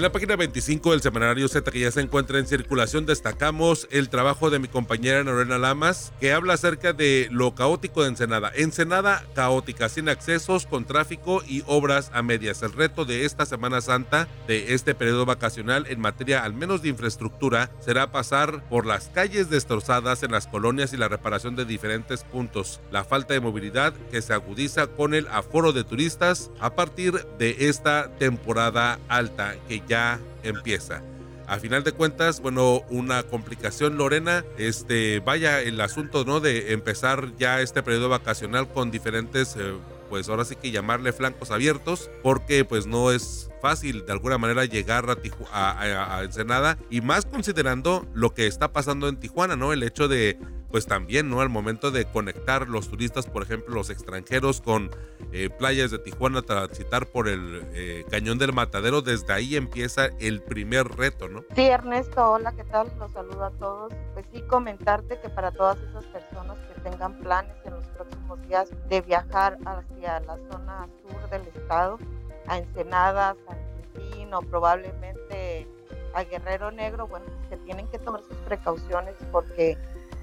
En 0.00 0.04
la 0.04 0.12
página 0.12 0.34
25 0.34 0.92
del 0.92 1.02
semanario 1.02 1.46
Z 1.46 1.70
que 1.70 1.80
ya 1.80 1.90
se 1.90 2.00
encuentra 2.00 2.38
en 2.38 2.46
circulación 2.46 3.04
destacamos 3.04 3.86
el 3.90 4.08
trabajo 4.08 4.48
de 4.48 4.58
mi 4.58 4.66
compañera 4.66 5.22
Norena 5.22 5.58
Lamas 5.58 6.14
que 6.18 6.32
habla 6.32 6.54
acerca 6.54 6.94
de 6.94 7.28
lo 7.30 7.54
caótico 7.54 8.00
de 8.00 8.08
Ensenada. 8.08 8.50
Ensenada 8.54 9.22
caótica, 9.34 9.90
sin 9.90 10.08
accesos, 10.08 10.64
con 10.64 10.86
tráfico 10.86 11.42
y 11.46 11.64
obras 11.66 12.10
a 12.14 12.22
medias. 12.22 12.62
El 12.62 12.72
reto 12.72 13.04
de 13.04 13.26
esta 13.26 13.44
Semana 13.44 13.82
Santa, 13.82 14.26
de 14.48 14.72
este 14.72 14.94
periodo 14.94 15.26
vacacional 15.26 15.84
en 15.86 16.00
materia 16.00 16.44
al 16.44 16.54
menos 16.54 16.80
de 16.80 16.88
infraestructura, 16.88 17.70
será 17.80 18.10
pasar 18.10 18.66
por 18.70 18.86
las 18.86 19.10
calles 19.10 19.50
destrozadas 19.50 20.22
en 20.22 20.32
las 20.32 20.46
colonias 20.46 20.94
y 20.94 20.96
la 20.96 21.08
reparación 21.08 21.56
de 21.56 21.66
diferentes 21.66 22.24
puntos. 22.24 22.80
La 22.90 23.04
falta 23.04 23.34
de 23.34 23.40
movilidad 23.40 23.92
que 24.10 24.22
se 24.22 24.32
agudiza 24.32 24.86
con 24.86 25.12
el 25.12 25.28
aforo 25.28 25.74
de 25.74 25.84
turistas 25.84 26.50
a 26.58 26.74
partir 26.74 27.22
de 27.38 27.68
esta 27.68 28.16
temporada 28.16 28.98
alta 29.06 29.56
que 29.68 29.89
ya 29.90 30.20
empieza. 30.44 31.02
A 31.48 31.58
final 31.58 31.82
de 31.82 31.90
cuentas, 31.90 32.40
bueno, 32.40 32.82
una 32.90 33.24
complicación, 33.24 33.98
Lorena, 33.98 34.44
este, 34.56 35.18
vaya 35.18 35.60
el 35.60 35.80
asunto, 35.80 36.24
¿no? 36.24 36.38
De 36.38 36.72
empezar 36.72 37.32
ya 37.38 37.60
este 37.60 37.82
periodo 37.82 38.08
vacacional 38.08 38.68
con 38.68 38.92
diferentes, 38.92 39.56
eh, 39.56 39.74
pues 40.08 40.28
ahora 40.28 40.44
sí 40.44 40.54
que 40.54 40.70
llamarle 40.70 41.12
flancos 41.12 41.50
abiertos, 41.50 42.08
porque 42.22 42.64
pues 42.64 42.86
no 42.86 43.10
es 43.10 43.50
fácil 43.60 44.06
de 44.06 44.12
alguna 44.12 44.38
manera 44.38 44.64
llegar 44.64 45.06
a, 45.10 45.16
a, 45.52 46.18
a, 46.18 46.22
Ensenada 46.22 46.78
y 46.88 47.00
más 47.00 47.26
considerando 47.26 48.06
lo 48.14 48.32
que 48.32 48.46
está 48.46 48.72
pasando 48.72 49.08
en 49.08 49.16
Tijuana, 49.16 49.56
¿no? 49.56 49.72
El 49.72 49.82
hecho 49.82 50.06
de 50.06 50.38
pues 50.70 50.86
también, 50.86 51.28
¿no? 51.28 51.40
Al 51.40 51.48
momento 51.48 51.90
de 51.90 52.04
conectar 52.04 52.68
los 52.68 52.88
turistas, 52.88 53.26
por 53.26 53.42
ejemplo, 53.42 53.74
los 53.74 53.90
extranjeros 53.90 54.60
con 54.60 54.90
eh, 55.32 55.50
playas 55.50 55.90
de 55.90 55.98
Tijuana, 55.98 56.42
transitar 56.42 57.06
por 57.06 57.28
el 57.28 57.68
eh, 57.74 58.04
Cañón 58.10 58.38
del 58.38 58.52
Matadero, 58.52 59.02
desde 59.02 59.32
ahí 59.32 59.56
empieza 59.56 60.06
el 60.20 60.42
primer 60.42 60.86
reto, 60.88 61.28
¿no? 61.28 61.44
Sí, 61.54 61.62
Ernesto, 61.62 62.32
hola, 62.32 62.52
¿qué 62.52 62.64
tal? 62.64 62.90
Los 62.98 63.12
saludo 63.12 63.44
a 63.44 63.50
todos. 63.50 63.92
Pues 64.14 64.26
sí, 64.32 64.42
comentarte 64.42 65.18
que 65.20 65.28
para 65.28 65.50
todas 65.50 65.78
esas 65.78 66.04
personas 66.06 66.58
que 66.58 66.80
tengan 66.88 67.18
planes 67.18 67.54
en 67.64 67.74
los 67.74 67.86
próximos 67.88 68.40
días 68.48 68.70
de 68.88 69.00
viajar 69.00 69.58
hacia 69.64 70.20
la 70.20 70.36
zona 70.50 70.88
sur 71.02 71.30
del 71.30 71.42
estado, 71.48 71.98
a 72.46 72.58
Ensenada, 72.58 73.36
San 73.46 73.58
Quintín 73.94 74.34
o 74.34 74.40
probablemente 74.42 75.66
a 76.14 76.24
Guerrero 76.24 76.70
Negro, 76.70 77.06
bueno, 77.06 77.26
que 77.48 77.56
tienen 77.58 77.86
que 77.88 77.98
tomar 77.98 78.22
sus 78.22 78.36
precauciones 78.38 79.14
porque 79.30 79.76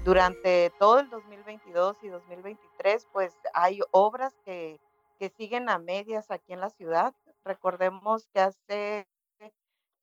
durante 0.04 0.70
todo 0.78 1.00
el 1.00 1.10
2022 1.10 1.96
y 2.02 2.08
2023, 2.08 3.06
pues 3.12 3.34
hay 3.54 3.80
obras 3.90 4.34
que, 4.44 4.80
que 5.18 5.28
siguen 5.30 5.68
a 5.68 5.78
medias 5.78 6.30
aquí 6.30 6.52
en 6.52 6.60
la 6.60 6.70
ciudad. 6.70 7.14
Recordemos 7.44 8.26
que 8.32 8.40
hace 8.40 9.08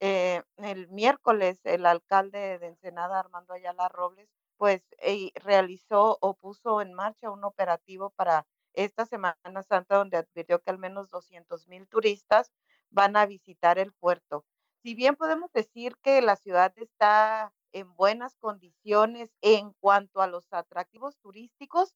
eh, 0.02 0.44
el 0.58 0.88
miércoles 0.90 1.60
el 1.64 1.86
alcalde 1.86 2.60
de 2.60 2.68
Ensenada, 2.68 3.20
Armando 3.20 3.54
Ayala 3.54 3.90
Robles, 3.90 4.30
pues 4.58 4.82
eh, 5.00 5.32
realizó 5.36 6.18
o 6.22 6.34
puso 6.36 6.82
en 6.82 6.94
marcha 6.94 7.32
un 7.32 7.44
operativo 7.44 8.12
para 8.12 8.46
esta 8.74 9.06
Semana 9.06 9.64
Santa 9.68 9.96
donde 9.98 10.18
advirtió 10.18 10.62
que 10.62 10.70
al 10.70 10.78
menos 10.80 11.10
200 11.10 11.68
mil 11.68 11.88
turistas 11.88 12.52
van 12.90 13.16
a 13.16 13.26
visitar 13.26 13.80
el 13.80 13.94
puerto. 13.94 14.46
Si 14.84 14.94
bien 14.96 15.16
podemos 15.16 15.52
decir 15.54 15.96
que 16.04 16.22
la 16.22 16.36
ciudad 16.36 16.74
está 16.78 17.54
en 17.76 17.94
buenas 17.96 18.38
condiciones 18.38 19.30
en 19.42 19.74
cuanto 19.82 20.22
a 20.22 20.28
los 20.28 20.48
atractivos 20.54 21.18
turísticos, 21.18 21.94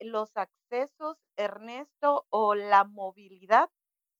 los 0.00 0.30
accesos, 0.36 1.18
Ernesto, 1.36 2.24
o 2.30 2.54
la 2.54 2.84
movilidad, 2.84 3.68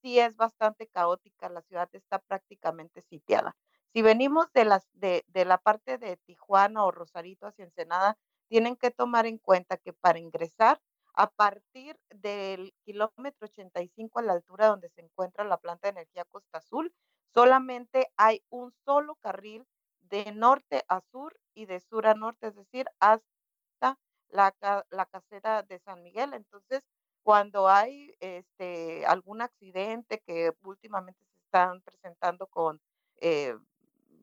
sí 0.03 0.19
es 0.19 0.37
bastante 0.37 0.87
caótica. 0.87 1.49
La 1.49 1.63
ciudad 1.63 1.89
está 1.93 2.19
prácticamente 2.19 3.01
sitiada. 3.01 3.57
Si 3.95 4.03
venimos 4.03 4.53
de, 4.53 4.67
las, 4.67 4.87
de, 4.93 5.25
de 5.29 5.47
la 5.47 5.57
parte 5.57 5.97
de 5.97 6.19
Tijuana 6.19 6.85
o 6.85 6.91
Rosarito 6.91 7.47
hacia 7.47 7.65
Ensenada, 7.65 8.19
tienen 8.47 8.77
que 8.77 8.91
tomar 8.91 9.25
en 9.25 9.39
cuenta 9.39 9.79
que 9.79 9.95
para 9.95 10.19
ingresar 10.19 10.79
a 11.15 11.31
partir 11.31 11.99
del 12.11 12.75
kilómetro 12.85 13.47
85 13.47 14.19
a 14.19 14.23
la 14.23 14.35
altura 14.35 14.67
donde 14.67 14.91
se 14.91 15.01
encuentra 15.01 15.43
la 15.45 15.57
planta 15.57 15.89
de 15.89 16.01
energía 16.01 16.27
Costa 16.27 16.59
Azul, 16.59 16.93
solamente 17.33 18.13
hay 18.19 18.43
un 18.51 18.73
solo 18.85 19.15
carril 19.23 19.67
de 20.11 20.33
norte 20.33 20.85
a 20.89 21.01
sur 21.01 21.39
y 21.55 21.67
de 21.67 21.81
sur 21.81 22.07
a 22.07 22.15
norte, 22.15 22.49
es 22.49 22.57
decir, 22.57 22.87
hasta 23.01 23.99
la, 24.29 24.55
la 24.91 25.07
caseta 25.07 25.63
de 25.63 25.79
San 25.81 26.03
Miguel. 26.03 26.35
Entonces, 26.35 26.83
cuando 27.23 27.69
hay 27.69 28.15
este, 28.21 29.05
algún 29.07 29.43
accidente 29.43 30.23
que 30.27 30.53
últimamente 30.63 31.25
se 31.27 31.39
están 31.39 31.81
presentando 31.83 32.47
con 32.47 32.81
eh, 33.17 33.57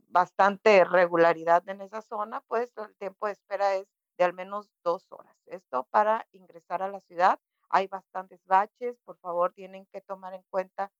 bastante 0.07 0.85
regularidad 0.85 1.67
en 1.67 1.81
esa 1.81 2.01
zona, 2.01 2.41
pues 2.47 2.69
el 2.77 2.95
tiempo 2.95 3.25
de 3.27 3.33
espera 3.33 3.75
es 3.75 3.87
de 4.17 4.23
al 4.23 4.33
menos 4.33 4.69
dos 4.83 5.11
horas. 5.11 5.35
Esto 5.47 5.85
para 5.89 6.27
ingresar 6.31 6.81
a 6.81 6.87
la 6.87 7.01
ciudad. 7.01 7.39
Hay 7.69 7.87
bastantes 7.87 8.39
baches, 8.45 8.97
por 9.03 9.17
favor 9.17 9.51
tienen 9.53 9.85
que 9.87 10.01
tomar 10.01 10.33
en 10.33 10.43
cuenta 10.49 10.91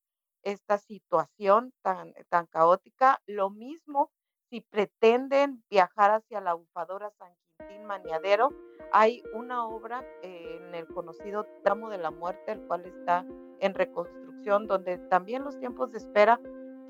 esta 0.42 0.78
situación 0.78 1.72
tan, 1.82 2.12
tan 2.28 2.46
caótica. 2.46 3.22
Lo 3.26 3.50
mismo 3.50 4.10
si 4.54 4.60
pretenden 4.60 5.64
viajar 5.68 6.12
hacia 6.12 6.40
la 6.40 6.54
bufadora 6.54 7.10
San 7.18 7.32
Quintín 7.58 7.86
Maniadero, 7.86 8.50
hay 8.92 9.20
una 9.32 9.66
obra 9.66 10.04
en 10.22 10.72
el 10.76 10.86
conocido 10.86 11.44
tramo 11.64 11.90
de 11.90 11.98
la 11.98 12.12
muerte, 12.12 12.52
el 12.52 12.60
cual 12.68 12.86
está 12.86 13.26
en 13.58 13.74
reconstrucción, 13.74 14.68
donde 14.68 14.98
también 14.98 15.42
los 15.42 15.58
tiempos 15.58 15.90
de 15.90 15.98
espera 15.98 16.38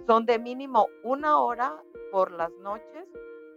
son 0.07 0.27
de 0.27 0.39
mínimo 0.39 0.89
una 1.05 1.39
hora 1.39 1.83
por 2.13 2.33
las 2.33 2.51
noches 2.61 3.09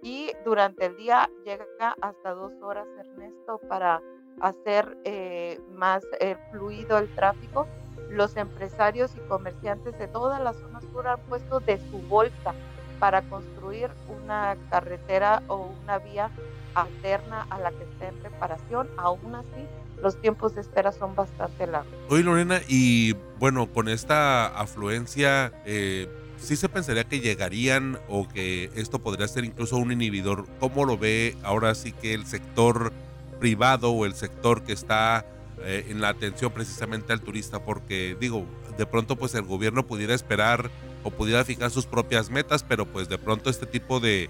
y 0.02 0.32
durante 0.46 0.86
el 0.86 0.96
día 0.96 1.30
llega 1.44 1.66
hasta 2.00 2.32
dos 2.32 2.54
horas, 2.62 2.88
Ernesto, 2.98 3.60
para 3.68 4.02
hacer 4.40 4.98
eh, 5.04 5.60
más 5.74 6.06
eh, 6.22 6.38
fluido 6.52 6.98
el 6.98 7.14
tráfico. 7.14 7.68
Los 8.10 8.38
empresarios 8.38 9.14
y 9.18 9.20
comerciantes 9.28 10.00
de 10.00 10.08
toda 10.08 10.40
la 10.40 10.54
zona 10.54 10.80
sur 10.80 11.06
han 11.10 11.20
puesto 11.28 11.60
de 11.60 11.78
su 11.90 12.00
bolsa 12.08 12.56
para 13.00 13.22
construir 13.24 13.90
una 14.08 14.58
carretera 14.70 15.44
o 15.48 15.72
una 15.84 16.00
vía 16.00 16.30
alterna 16.74 17.48
a 17.50 17.60
la 17.60 17.72
que 17.72 17.84
está 17.84 18.10
en 18.10 18.24
reparación. 18.24 18.88
Aún 18.98 19.36
así, 19.36 19.68
los 20.02 20.20
tiempos 20.22 20.56
de 20.56 20.62
espera 20.62 20.92
son 20.92 21.16
bastante 21.16 21.68
largos. 21.68 21.94
Oye, 22.10 22.24
Lorena, 22.24 22.62
y 22.68 23.14
bueno, 23.40 23.68
con 23.72 23.90
esta 23.90 24.48
afluencia, 24.48 25.52
eh, 25.66 26.08
¿sí 26.38 26.56
se 26.56 26.70
pensaría 26.70 27.04
que 27.06 27.20
llegarían 27.20 28.00
o 28.08 28.28
que 28.28 28.70
esto 28.76 29.00
podría 29.00 29.28
ser 29.28 29.44
incluso 29.46 29.78
un 29.78 29.92
inhibidor? 29.92 30.46
¿Cómo 30.60 30.86
lo 30.86 30.98
ve 30.98 31.36
ahora 31.44 31.74
sí 31.76 31.92
que 31.92 32.14
el 32.14 32.26
sector 32.26 32.94
privado 33.40 33.92
o 33.92 34.06
el 34.06 34.14
sector 34.14 34.64
que 34.64 34.74
está 34.74 35.26
eh, 35.64 35.86
en 35.90 36.02
la 36.02 36.10
atención 36.10 36.52
precisamente 36.52 37.12
al 37.12 37.22
turista? 37.22 37.64
Porque 37.64 38.16
digo, 38.20 38.46
de 38.78 38.86
pronto 38.86 39.16
pues 39.16 39.34
el 39.34 39.44
gobierno 39.44 39.88
pudiera 39.88 40.14
esperar 40.14 40.70
o 41.08 41.12
pudiera 41.12 41.46
fijar 41.46 41.72
sus 41.72 41.86
propias 41.86 42.30
metas, 42.30 42.64
pero 42.64 42.86
pues 42.86 43.08
de 43.08 43.18
pronto 43.18 43.50
este 43.50 43.66
tipo 43.66 44.02
de, 44.02 44.30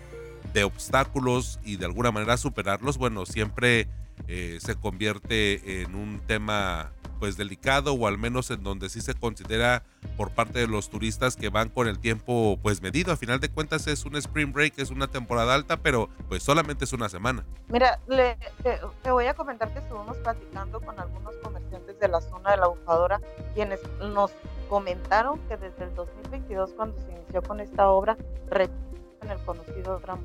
de 0.53 0.63
obstáculos 0.63 1.59
y 1.63 1.77
de 1.77 1.85
alguna 1.85 2.11
manera 2.11 2.37
superarlos, 2.37 2.99
bueno, 2.99 3.25
siempre 3.25 3.87
eh, 4.27 4.59
se 4.61 4.75
convierte 4.75 5.81
en 5.81 5.95
un 5.95 6.19
tema 6.27 6.91
pues 7.19 7.35
delicado 7.35 7.93
o 7.93 8.05
al 8.05 8.19
menos 8.19 8.51
en 8.51 8.61
donde 8.61 8.89
sí 8.89 9.01
se 9.01 9.15
considera 9.15 9.81
por 10.17 10.29
parte 10.29 10.59
de 10.59 10.67
los 10.67 10.91
turistas 10.91 11.35
que 11.35 11.49
van 11.49 11.69
con 11.69 11.87
el 11.87 11.97
tiempo 11.97 12.59
pues 12.61 12.83
medido. 12.83 13.11
A 13.11 13.17
final 13.17 13.39
de 13.39 13.49
cuentas 13.49 13.87
es 13.87 14.05
un 14.05 14.15
spring 14.17 14.53
break, 14.53 14.77
es 14.77 14.91
una 14.91 15.07
temporada 15.07 15.55
alta, 15.55 15.77
pero 15.77 16.09
pues 16.29 16.43
solamente 16.43 16.85
es 16.85 16.93
una 16.93 17.09
semana. 17.09 17.43
Mira, 17.69 17.99
le, 18.07 18.37
te, 18.61 18.79
te, 19.01 19.09
voy 19.09 19.25
a 19.25 19.33
comentar 19.33 19.73
que 19.73 19.79
estuvimos 19.79 20.15
platicando 20.17 20.79
con 20.79 20.99
algunos 20.99 21.35
comerciantes 21.37 21.99
de 21.99 22.07
la 22.07 22.21
zona 22.21 22.51
de 22.51 22.57
la 22.57 22.67
bufadora, 22.67 23.19
quienes 23.55 23.79
nos 23.99 24.31
comentaron 24.69 25.39
que 25.47 25.57
desde 25.57 25.85
el 25.85 25.95
2022 25.95 26.73
cuando 26.73 26.99
se 27.01 27.11
inició 27.11 27.41
con 27.41 27.59
esta 27.59 27.89
obra, 27.89 28.17
en 28.51 29.31
el 29.31 29.39
conocido 29.45 29.99
gran 29.99 30.19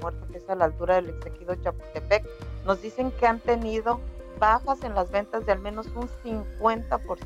muerto 0.00 0.26
que 0.30 0.38
es 0.38 0.48
a 0.48 0.54
la 0.54 0.66
altura 0.66 0.96
del 0.96 1.10
exequido 1.10 1.54
Chapultepec, 1.56 2.24
nos 2.64 2.80
dicen 2.80 3.10
que 3.12 3.26
han 3.26 3.40
tenido 3.40 4.00
bajas 4.38 4.82
en 4.82 4.94
las 4.94 5.10
ventas 5.10 5.46
de 5.46 5.52
al 5.52 5.60
menos 5.60 5.86
un 5.88 6.08
50%. 6.24 7.18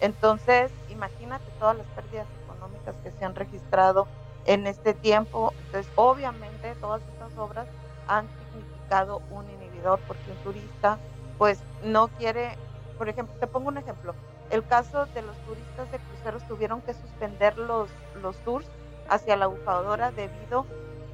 Entonces, 0.00 0.72
imagínate 0.88 1.44
todas 1.58 1.76
las 1.76 1.86
pérdidas 1.88 2.26
económicas 2.44 2.94
que 3.02 3.10
se 3.12 3.24
han 3.24 3.34
registrado 3.34 4.06
en 4.46 4.66
este 4.66 4.94
tiempo. 4.94 5.52
Entonces, 5.66 5.92
obviamente, 5.96 6.74
todas 6.80 7.02
estas 7.12 7.36
obras 7.36 7.66
han 8.08 8.26
significado 8.28 9.22
un 9.30 9.44
inhibidor 9.50 10.00
porque 10.06 10.30
un 10.30 10.36
turista, 10.38 10.98
pues, 11.38 11.60
no 11.84 12.08
quiere, 12.08 12.56
por 12.96 13.08
ejemplo, 13.08 13.34
te 13.38 13.46
pongo 13.46 13.68
un 13.68 13.76
ejemplo. 13.76 14.14
El 14.50 14.66
caso 14.66 15.06
de 15.06 15.22
los 15.22 15.36
turistas 15.46 15.90
de 15.92 15.98
cruceros 15.98 16.46
tuvieron 16.48 16.80
que 16.82 16.94
suspender 16.94 17.56
los, 17.56 17.88
los 18.20 18.36
tours 18.38 18.66
hacia 19.08 19.36
la 19.36 19.46
bufadora 19.46 20.10
debido 20.10 20.66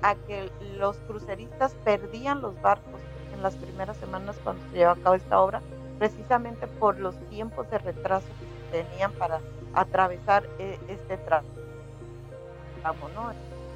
a 0.03 0.15
que 0.15 0.51
los 0.77 0.97
cruceristas 1.01 1.75
perdían 1.85 2.41
los 2.41 2.61
barcos 2.61 3.01
en 3.35 3.43
las 3.43 3.55
primeras 3.57 3.97
semanas 3.99 4.37
cuando 4.43 4.63
se 4.71 4.79
llevó 4.79 4.93
a 4.93 4.97
cabo 4.97 5.15
esta 5.15 5.41
obra, 5.41 5.61
precisamente 5.99 6.67
por 6.67 6.99
los 6.99 7.15
tiempos 7.29 7.71
de 7.71 7.79
retraso 7.79 8.27
que 8.71 8.83
tenían 8.83 9.13
para 9.13 9.41
atravesar 9.75 10.47
eh, 10.59 10.79
este 10.89 11.17
tramo. 11.19 11.49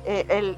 Eh, 0.07 0.57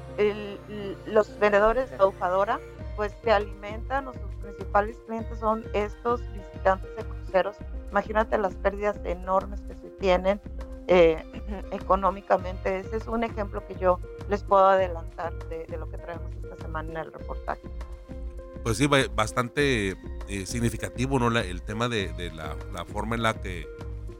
los 1.07 1.39
vendedores 1.39 1.89
de 1.89 1.97
Eufadora 1.97 2.59
pues 2.95 3.13
se 3.23 3.31
alimentan 3.31 4.07
o 4.07 4.13
sus 4.13 4.31
principales 4.41 4.97
clientes 5.07 5.39
son 5.39 5.65
estos 5.73 6.21
visitantes 6.33 6.95
de 6.95 7.03
cruceros. 7.03 7.57
Imagínate 7.93 8.39
las 8.39 8.55
pérdidas 8.55 8.99
enormes 9.03 9.61
que 9.61 9.75
se 9.75 9.87
tienen 9.99 10.41
eh, 10.87 11.23
económicamente. 11.71 12.79
Ese 12.79 12.97
es 12.97 13.05
un 13.07 13.23
ejemplo 13.23 13.63
que 13.67 13.75
yo 13.75 13.99
les 14.29 14.41
puedo 14.41 14.65
adelantar 14.65 15.31
de, 15.47 15.67
lo 15.77 15.87
que 15.91 15.99
traemos 15.99 16.33
esta 16.43 16.57
semana 16.57 16.89
en 16.89 16.97
el 16.97 17.13
reportaje. 17.13 17.61
Pues 18.63 18.77
sí, 18.77 18.87
bastante 18.87 19.95
eh, 20.27 20.45
significativo, 20.47 21.19
¿no? 21.19 21.37
el 21.37 21.61
tema 21.61 21.87
de, 21.87 22.31
la, 22.33 22.83
forma 22.85 23.13
en 23.15 23.21
la 23.21 23.35
que 23.35 23.67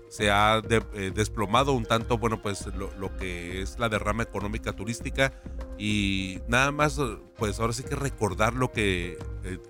se 0.08 0.30
ha 0.30 0.62
eh, 0.70 1.12
desplomado 1.12 1.74
un 1.74 1.86
tanto, 1.86 2.20
bueno, 2.20 2.44
pues 2.44 2.68
lo, 2.76 3.18
que 3.18 3.64
es 3.64 3.80
la 3.80 3.90
derrama 3.90 4.22
económica 4.22 4.74
turística 4.74 5.34
y 5.80 6.42
nada 6.48 6.72
más, 6.72 7.02
pues 7.38 7.60
ahora 7.60 7.74
sí 7.74 7.82
que 7.82 7.96
recordar 7.96 8.54
lo 8.54 8.72
que 8.72 9.18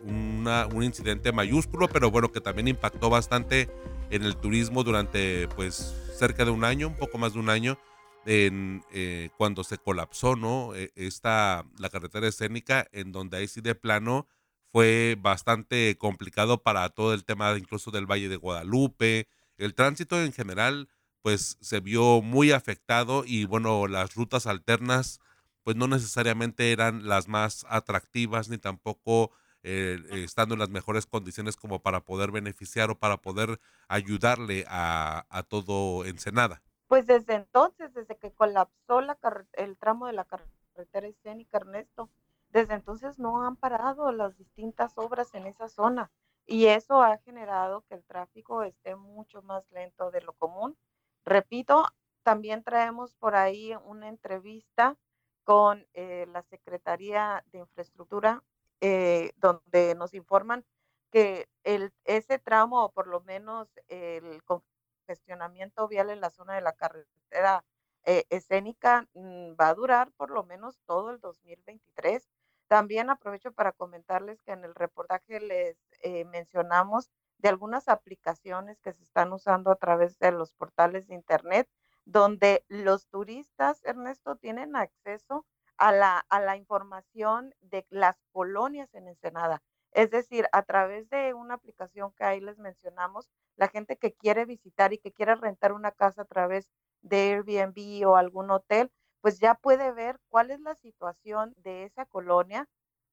un 0.04 0.84
incidente 0.84 1.32
mayúsculo, 1.32 1.88
pero 1.88 2.12
bueno, 2.12 2.34
que 2.34 2.42
también 2.42 2.68
impactó 2.68 3.10
bastante 3.10 3.70
en 4.14 4.24
el 4.24 4.38
turismo 4.38 4.84
durante 4.84 5.48
pues 5.50 5.96
cerca 6.18 6.46
de 6.46 6.52
un 6.52 6.64
año, 6.64 6.88
un 6.88 6.98
poco 6.98 7.18
más 7.18 7.34
de 7.34 7.40
un 7.40 7.50
año, 7.50 7.80
en, 8.26 8.84
eh, 8.92 9.32
cuando 9.38 9.64
se 9.64 9.80
colapsó, 9.80 10.36
¿no? 10.36 10.76
E, 10.76 10.92
esta, 10.96 11.66
la 11.80 11.90
carretera 11.90 12.28
escénica, 12.28 12.88
en 12.92 13.12
donde 13.12 13.38
ahí 13.38 13.48
sí 13.48 13.60
de 13.62 13.74
plano 13.74 14.28
fue 14.72 15.18
bastante 15.20 15.98
complicado 15.98 16.62
para 16.62 16.88
todo 16.90 17.14
el 17.14 17.26
tema 17.26 17.56
incluso 17.58 17.90
del 17.90 18.06
Valle 18.06 18.30
de 18.30 18.38
Guadalupe. 18.38 19.28
El 19.58 19.74
tránsito 19.74 20.22
en 20.22 20.32
general, 20.32 20.90
pues 21.22 21.58
se 21.62 21.80
vio 21.80 22.22
muy 22.22 22.52
afectado 22.52 23.24
y 23.26 23.46
bueno, 23.46 23.88
las 23.88 24.14
rutas 24.14 24.46
alternas, 24.46 25.20
pues 25.64 25.76
no 25.76 25.88
necesariamente 25.88 26.72
eran 26.72 27.08
las 27.08 27.28
más 27.28 27.66
atractivas 27.68 28.50
ni 28.50 28.60
tampoco 28.60 29.32
eh, 29.64 29.98
estando 30.12 30.56
en 30.56 30.60
las 30.60 30.70
mejores 30.70 31.06
condiciones 31.06 31.56
como 31.56 31.80
para 31.80 32.02
poder 32.02 32.32
beneficiar 32.32 32.92
o 32.92 33.00
para 33.00 33.18
poder 33.18 33.60
ayudarle 33.88 34.66
a, 34.68 35.46
todo 35.48 36.06
Ensenada? 36.06 36.62
Pues 36.88 37.08
desde 37.08 37.36
entonces, 37.36 37.94
desde 37.94 38.18
que 38.18 38.32
colapsó 38.32 39.02
la 39.02 39.18
el 39.54 39.78
tramo 39.78 40.08
de 40.08 40.14
la 40.14 40.26
carretera 40.26 41.08
escénica 41.08 41.58
Ernesto, 41.58 42.10
desde 42.50 42.76
entonces 42.76 43.18
no 43.20 43.46
han 43.46 43.56
parado 43.56 44.12
las 44.12 44.38
distintas 44.38 44.94
obras 44.98 45.34
en 45.34 45.48
esa 45.48 45.70
zona 45.70 46.12
y 46.46 46.66
eso 46.68 47.02
ha 47.02 47.18
generado 47.20 47.84
que 47.88 47.96
el 47.96 48.04
tráfico 48.04 48.64
esté 48.64 48.96
mucho 48.96 49.42
más 49.42 49.70
lento 49.72 50.12
de 50.12 50.22
lo 50.22 50.34
común. 50.34 50.78
Repito, 51.26 51.86
también 52.22 52.64
traemos 52.64 53.16
por 53.16 53.36
ahí 53.36 53.74
una 53.86 54.10
entrevista 54.10 54.98
con 55.44 55.88
eh, 55.94 56.28
la 56.32 56.42
Secretaría 56.44 57.44
de 57.52 57.60
Infraestructura 57.60 58.44
eh, 58.82 59.32
donde 59.38 59.96
nos 59.96 60.14
informan 60.14 60.66
que 61.12 61.48
el, 61.64 61.94
ese 62.06 62.40
tramo, 62.40 62.86
o 62.86 62.92
por 62.92 63.08
lo 63.08 63.22
menos 63.22 63.70
el 63.88 64.42
congestionamiento 64.44 65.88
vial 65.88 66.10
en 66.10 66.22
la 66.22 66.30
zona 66.32 66.56
de 66.56 66.62
la 66.62 66.74
carretera 66.74 67.64
eh, 68.06 68.26
escénica, 68.30 69.08
mm, 69.14 69.54
va 69.60 69.70
a 69.70 69.74
durar 69.76 70.12
por 70.14 70.32
lo 70.32 70.44
menos 70.44 70.80
todo 70.86 71.12
el 71.12 71.20
2023. 71.20 72.28
También 72.68 73.10
aprovecho 73.10 73.52
para 73.52 73.72
comentarles 73.74 74.42
que 74.42 74.52
en 74.54 74.64
el 74.66 74.76
reportaje 74.76 75.40
les 75.40 75.78
eh, 76.02 76.26
mencionamos 76.26 77.10
de 77.38 77.50
algunas 77.50 77.88
aplicaciones 77.90 78.80
que 78.82 78.94
se 78.94 79.04
están 79.04 79.34
usando 79.34 79.70
a 79.72 79.76
través 79.76 80.18
de 80.20 80.32
los 80.32 80.54
portales 80.54 81.08
de 81.08 81.16
Internet, 81.16 81.70
donde 82.06 82.66
los 82.70 83.08
turistas, 83.08 83.84
Ernesto, 83.84 84.36
tienen 84.38 84.76
acceso 84.76 85.46
a 85.84 85.92
la, 85.92 86.26
a 86.30 86.40
la 86.40 86.56
información 86.56 87.54
de 87.60 87.86
las 87.90 88.16
colonias 88.32 88.94
en 88.94 89.10
Ensenada. 89.10 89.62
Es 89.92 90.12
decir, 90.12 90.48
a 90.54 90.64
través 90.64 91.10
de 91.10 91.34
una 91.34 91.56
aplicación 91.56 92.14
que 92.14 92.24
ahí 92.24 92.40
les 92.40 92.58
mencionamos, 92.58 93.28
la 93.58 93.68
gente 93.68 93.98
que 93.98 94.14
quiere 94.14 94.46
visitar 94.46 94.94
y 94.94 94.98
que 94.98 95.12
quiere 95.12 95.36
rentar 95.36 95.74
una 95.74 95.92
casa 95.92 96.22
a 96.22 96.26
través 96.26 96.70
de 97.02 97.34
Airbnb 97.34 98.08
o 98.08 98.16
algún 98.16 98.50
hotel, 98.50 98.94
pues 99.20 99.40
ya 99.40 99.56
puede 99.56 99.92
ver 99.92 100.22
cuál 100.30 100.52
es 100.52 100.62
la 100.62 100.76
situación 100.76 101.54
de 101.58 101.84
esa 101.84 102.06
colonia, 102.06 102.66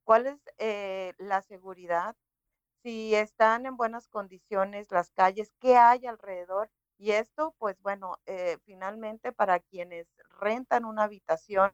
cuál 0.05 0.29
es 0.29 0.39
eh, 0.59 1.15
la 1.19 1.43
seguridad, 1.43 2.15
si 2.85 3.17
están 3.17 3.67
en 3.67 3.77
buenas 3.77 4.07
condiciones 4.07 4.93
las 4.93 5.11
calles, 5.11 5.53
qué 5.59 5.77
hay 5.77 6.07
alrededor. 6.07 6.71
Y 6.99 7.13
esto, 7.13 7.53
pues 7.59 7.81
bueno, 7.83 8.19
eh, 8.27 8.59
finalmente 8.65 9.33
para 9.33 9.59
quienes 9.59 10.07
rentan 10.41 10.85
una 10.85 11.05
habitación 11.05 11.73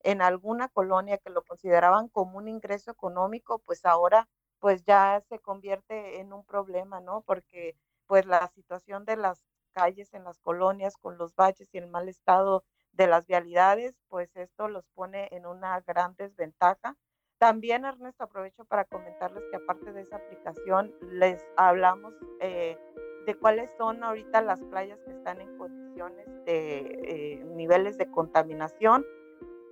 en 0.00 0.22
alguna 0.22 0.68
colonia 0.68 1.18
que 1.18 1.30
lo 1.30 1.42
consideraban 1.42 2.08
como 2.08 2.38
un 2.38 2.48
ingreso 2.48 2.90
económico, 2.90 3.58
pues 3.60 3.84
ahora 3.84 4.28
pues 4.58 4.84
ya 4.84 5.22
se 5.28 5.38
convierte 5.38 6.20
en 6.20 6.32
un 6.32 6.44
problema, 6.44 7.00
¿no? 7.00 7.22
Porque 7.22 7.76
pues 8.06 8.26
la 8.26 8.46
situación 8.48 9.04
de 9.04 9.16
las 9.16 9.42
calles 9.72 10.14
en 10.14 10.24
las 10.24 10.38
colonias 10.38 10.96
con 10.96 11.18
los 11.18 11.34
baches 11.34 11.68
y 11.72 11.78
el 11.78 11.88
mal 11.88 12.08
estado 12.08 12.64
de 12.92 13.06
las 13.06 13.26
vialidades, 13.26 13.94
pues 14.08 14.34
esto 14.36 14.68
los 14.68 14.86
pone 14.94 15.28
en 15.32 15.44
una 15.46 15.80
gran 15.82 16.14
desventaja. 16.16 16.96
También, 17.38 17.84
Ernesto, 17.84 18.24
aprovecho 18.24 18.64
para 18.64 18.86
comentarles 18.86 19.44
que 19.50 19.56
aparte 19.56 19.92
de 19.92 20.00
esa 20.00 20.16
aplicación, 20.16 20.94
les 21.10 21.44
hablamos 21.56 22.14
eh, 22.40 22.78
de 23.26 23.34
cuáles 23.34 23.70
son 23.76 24.02
ahorita 24.02 24.40
las 24.40 24.60
playas 24.64 24.98
que 25.02 25.10
están 25.10 25.42
en 25.42 25.58
condiciones 25.58 26.26
de 26.46 26.78
eh, 26.78 27.44
niveles 27.44 27.98
de 27.98 28.10
contaminación 28.10 29.04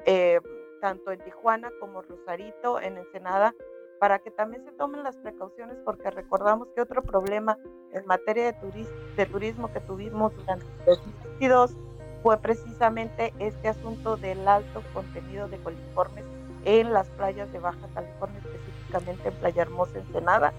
eh, 0.07 0.40
tanto 0.80 1.12
en 1.12 1.20
Tijuana 1.20 1.70
como 1.80 2.02
Rosarito, 2.02 2.80
en 2.80 2.98
Ensenada, 2.98 3.55
para 3.98 4.18
que 4.18 4.30
también 4.30 4.64
se 4.64 4.72
tomen 4.72 5.02
las 5.02 5.16
precauciones, 5.16 5.78
porque 5.84 6.11
recordamos 6.11 6.68
que 6.74 6.82
otro 6.82 7.02
problema 7.02 7.59
en 7.92 8.05
materia 8.07 8.52
de, 8.52 9.26
turismo 9.26 9.72
que 9.72 9.80
tuvimos 9.80 10.36
durante 10.36 10.66
2022 10.86 11.76
fue 12.22 12.36
precisamente 12.38 13.32
este 13.38 13.68
asunto 13.68 14.16
del 14.16 14.46
alto 14.48 14.82
contenido 14.92 15.48
de 15.48 15.59
coliformes 15.59 16.24
en 16.64 16.92
las 16.92 17.09
playas 17.11 17.50
de 17.52 17.59
Baja 17.59 17.86
California, 17.94 18.40
específicamente 18.44 19.28
en 19.28 19.34
Playa 19.36 19.62
Hermosa, 19.62 19.98
Ensenada. 19.98 20.52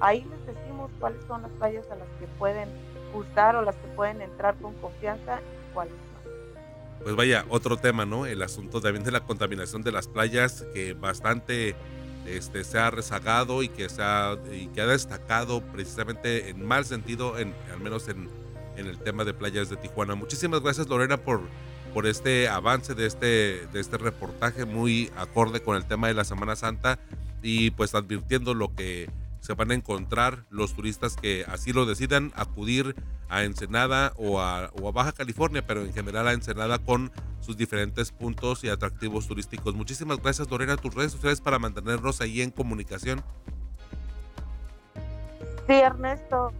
Ahí 0.00 0.24
les 0.24 0.56
decimos 0.56 0.90
cuáles 0.98 1.22
son 1.24 1.42
las 1.42 1.50
playas 1.52 1.90
a 1.90 1.96
las 1.96 2.08
que 2.18 2.26
pueden 2.38 2.68
gustar 3.12 3.56
o 3.56 3.62
las 3.62 3.76
que 3.76 3.88
pueden 3.88 4.20
entrar 4.22 4.56
con 4.56 4.74
confianza 4.74 5.40
y 5.40 5.74
cuáles 5.74 5.94
pues 7.02 7.16
vaya, 7.16 7.46
otro 7.48 7.76
tema, 7.76 8.04
¿no? 8.04 8.26
El 8.26 8.42
asunto 8.42 8.80
también 8.80 9.04
de 9.04 9.10
la 9.10 9.20
contaminación 9.20 9.82
de 9.82 9.92
las 9.92 10.06
playas, 10.06 10.64
que 10.74 10.92
bastante 10.92 11.74
este, 12.26 12.64
se 12.64 12.78
ha 12.78 12.90
rezagado 12.90 13.62
y 13.62 13.68
que, 13.68 13.88
se 13.88 14.02
ha, 14.02 14.36
y 14.52 14.66
que 14.68 14.80
ha 14.82 14.86
destacado 14.86 15.62
precisamente 15.72 16.50
en 16.50 16.66
mal 16.66 16.84
sentido, 16.84 17.38
en, 17.38 17.54
al 17.72 17.80
menos 17.80 18.08
en, 18.08 18.28
en 18.76 18.86
el 18.86 18.98
tema 18.98 19.24
de 19.24 19.34
playas 19.34 19.70
de 19.70 19.76
Tijuana. 19.76 20.14
Muchísimas 20.14 20.60
gracias 20.60 20.88
Lorena 20.88 21.16
por, 21.16 21.40
por 21.94 22.06
este 22.06 22.48
avance 22.48 22.94
de 22.94 23.06
este, 23.06 23.66
de 23.72 23.80
este 23.80 23.98
reportaje 23.98 24.64
muy 24.64 25.10
acorde 25.16 25.62
con 25.62 25.76
el 25.76 25.86
tema 25.86 26.08
de 26.08 26.14
la 26.14 26.24
Semana 26.24 26.56
Santa 26.56 26.98
y 27.42 27.70
pues 27.70 27.94
advirtiendo 27.94 28.54
lo 28.54 28.74
que 28.74 29.10
se 29.40 29.54
van 29.54 29.70
a 29.70 29.74
encontrar 29.74 30.44
los 30.50 30.74
turistas 30.74 31.16
que 31.16 31.44
así 31.48 31.72
lo 31.72 31.86
decidan 31.86 32.32
acudir 32.36 32.94
a 33.30 33.44
Ensenada 33.44 34.12
o 34.16 34.40
a, 34.40 34.70
Baja 34.92 35.12
California, 35.12 35.64
pero 35.66 35.82
en 35.82 35.92
general 35.92 36.28
a 36.28 36.32
Ensenada 36.32 36.78
con 36.78 37.10
sus 37.40 37.56
diferentes 37.56 38.10
puntos 38.12 38.64
y 38.64 38.68
atractivos 38.68 39.26
turísticos. 39.26 39.74
Muchísimas 39.74 40.20
gracias 40.20 40.50
Lorena, 40.50 40.76
tus 40.76 40.94
redes 40.94 41.12
sociales 41.12 41.40
para 41.40 41.58
mantenernos 41.58 42.20
ahí 42.20 42.42
en 42.42 42.50
comunicación. 42.50 43.22
Sí, 45.66 45.74
Ernesto, 45.74 46.52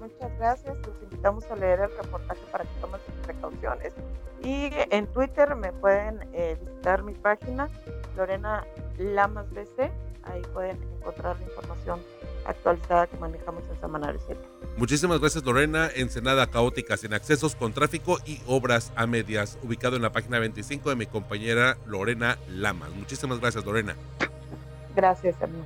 muchas 0.00 0.38
gracias. 0.38 0.76
Los 0.78 1.02
invitamos 1.02 1.44
a 1.50 1.56
leer 1.56 1.80
el 1.80 1.96
reportaje 1.96 2.40
para 2.50 2.64
que 2.64 2.70
tomen 2.80 3.00
sus 3.04 3.14
precauciones. 3.26 3.92
Y 4.42 4.70
en 4.90 5.06
Twitter 5.08 5.54
me 5.54 5.72
pueden 5.72 6.28
eh, 6.32 6.56
visitar 6.60 7.02
mi 7.02 7.12
página, 7.12 7.68
Lorena 8.16 8.64
Lamas 8.98 9.50
BC. 9.50 9.90
Ahí 10.22 10.42
pueden 10.52 10.82
encontrar 11.00 11.36
la 11.38 11.44
información 11.44 12.00
actualizada 12.46 13.06
que 13.06 13.16
manejamos 13.16 13.62
Semanario 13.80 14.20
7. 14.26 14.40
Muchísimas 14.76 15.20
gracias 15.20 15.44
Lorena, 15.44 15.88
Ensenada 15.94 16.46
Caótica 16.46 16.96
sin 16.96 17.14
accesos 17.14 17.56
con 17.56 17.72
tráfico 17.72 18.18
y 18.26 18.40
obras 18.46 18.92
a 18.96 19.06
medias, 19.06 19.58
ubicado 19.62 19.96
en 19.96 20.02
la 20.02 20.12
página 20.12 20.38
25 20.38 20.90
de 20.90 20.96
mi 20.96 21.06
compañera 21.06 21.76
Lorena 21.86 22.38
Lamas. 22.48 22.90
Muchísimas 22.90 23.40
gracias 23.40 23.64
Lorena. 23.64 23.96
Gracias 24.94 25.36
hermano. 25.40 25.64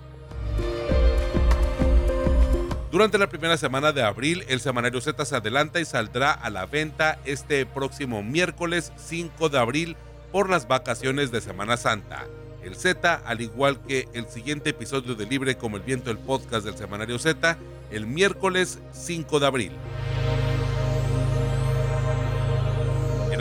Durante 2.90 3.18
la 3.18 3.28
primera 3.28 3.56
semana 3.56 3.92
de 3.92 4.02
abril, 4.02 4.44
el 4.48 4.60
semanario 4.60 5.00
Z 5.00 5.24
se 5.24 5.36
adelanta 5.36 5.78
y 5.78 5.84
saldrá 5.84 6.32
a 6.32 6.50
la 6.50 6.66
venta 6.66 7.20
este 7.24 7.64
próximo 7.64 8.24
miércoles 8.24 8.92
5 8.96 9.48
de 9.48 9.58
abril 9.58 9.96
por 10.32 10.50
las 10.50 10.66
vacaciones 10.66 11.30
de 11.30 11.40
Semana 11.40 11.76
Santa. 11.76 12.26
El 12.62 12.76
Z, 12.76 13.14
al 13.24 13.40
igual 13.40 13.80
que 13.86 14.08
el 14.12 14.26
siguiente 14.28 14.70
episodio 14.70 15.14
de 15.14 15.26
Libre 15.26 15.56
como 15.56 15.76
el 15.76 15.82
Viento, 15.82 16.10
el 16.10 16.18
podcast 16.18 16.64
del 16.64 16.76
semanario 16.76 17.18
Z, 17.18 17.56
el 17.90 18.06
miércoles 18.06 18.78
5 18.92 19.40
de 19.40 19.46
abril. 19.46 19.72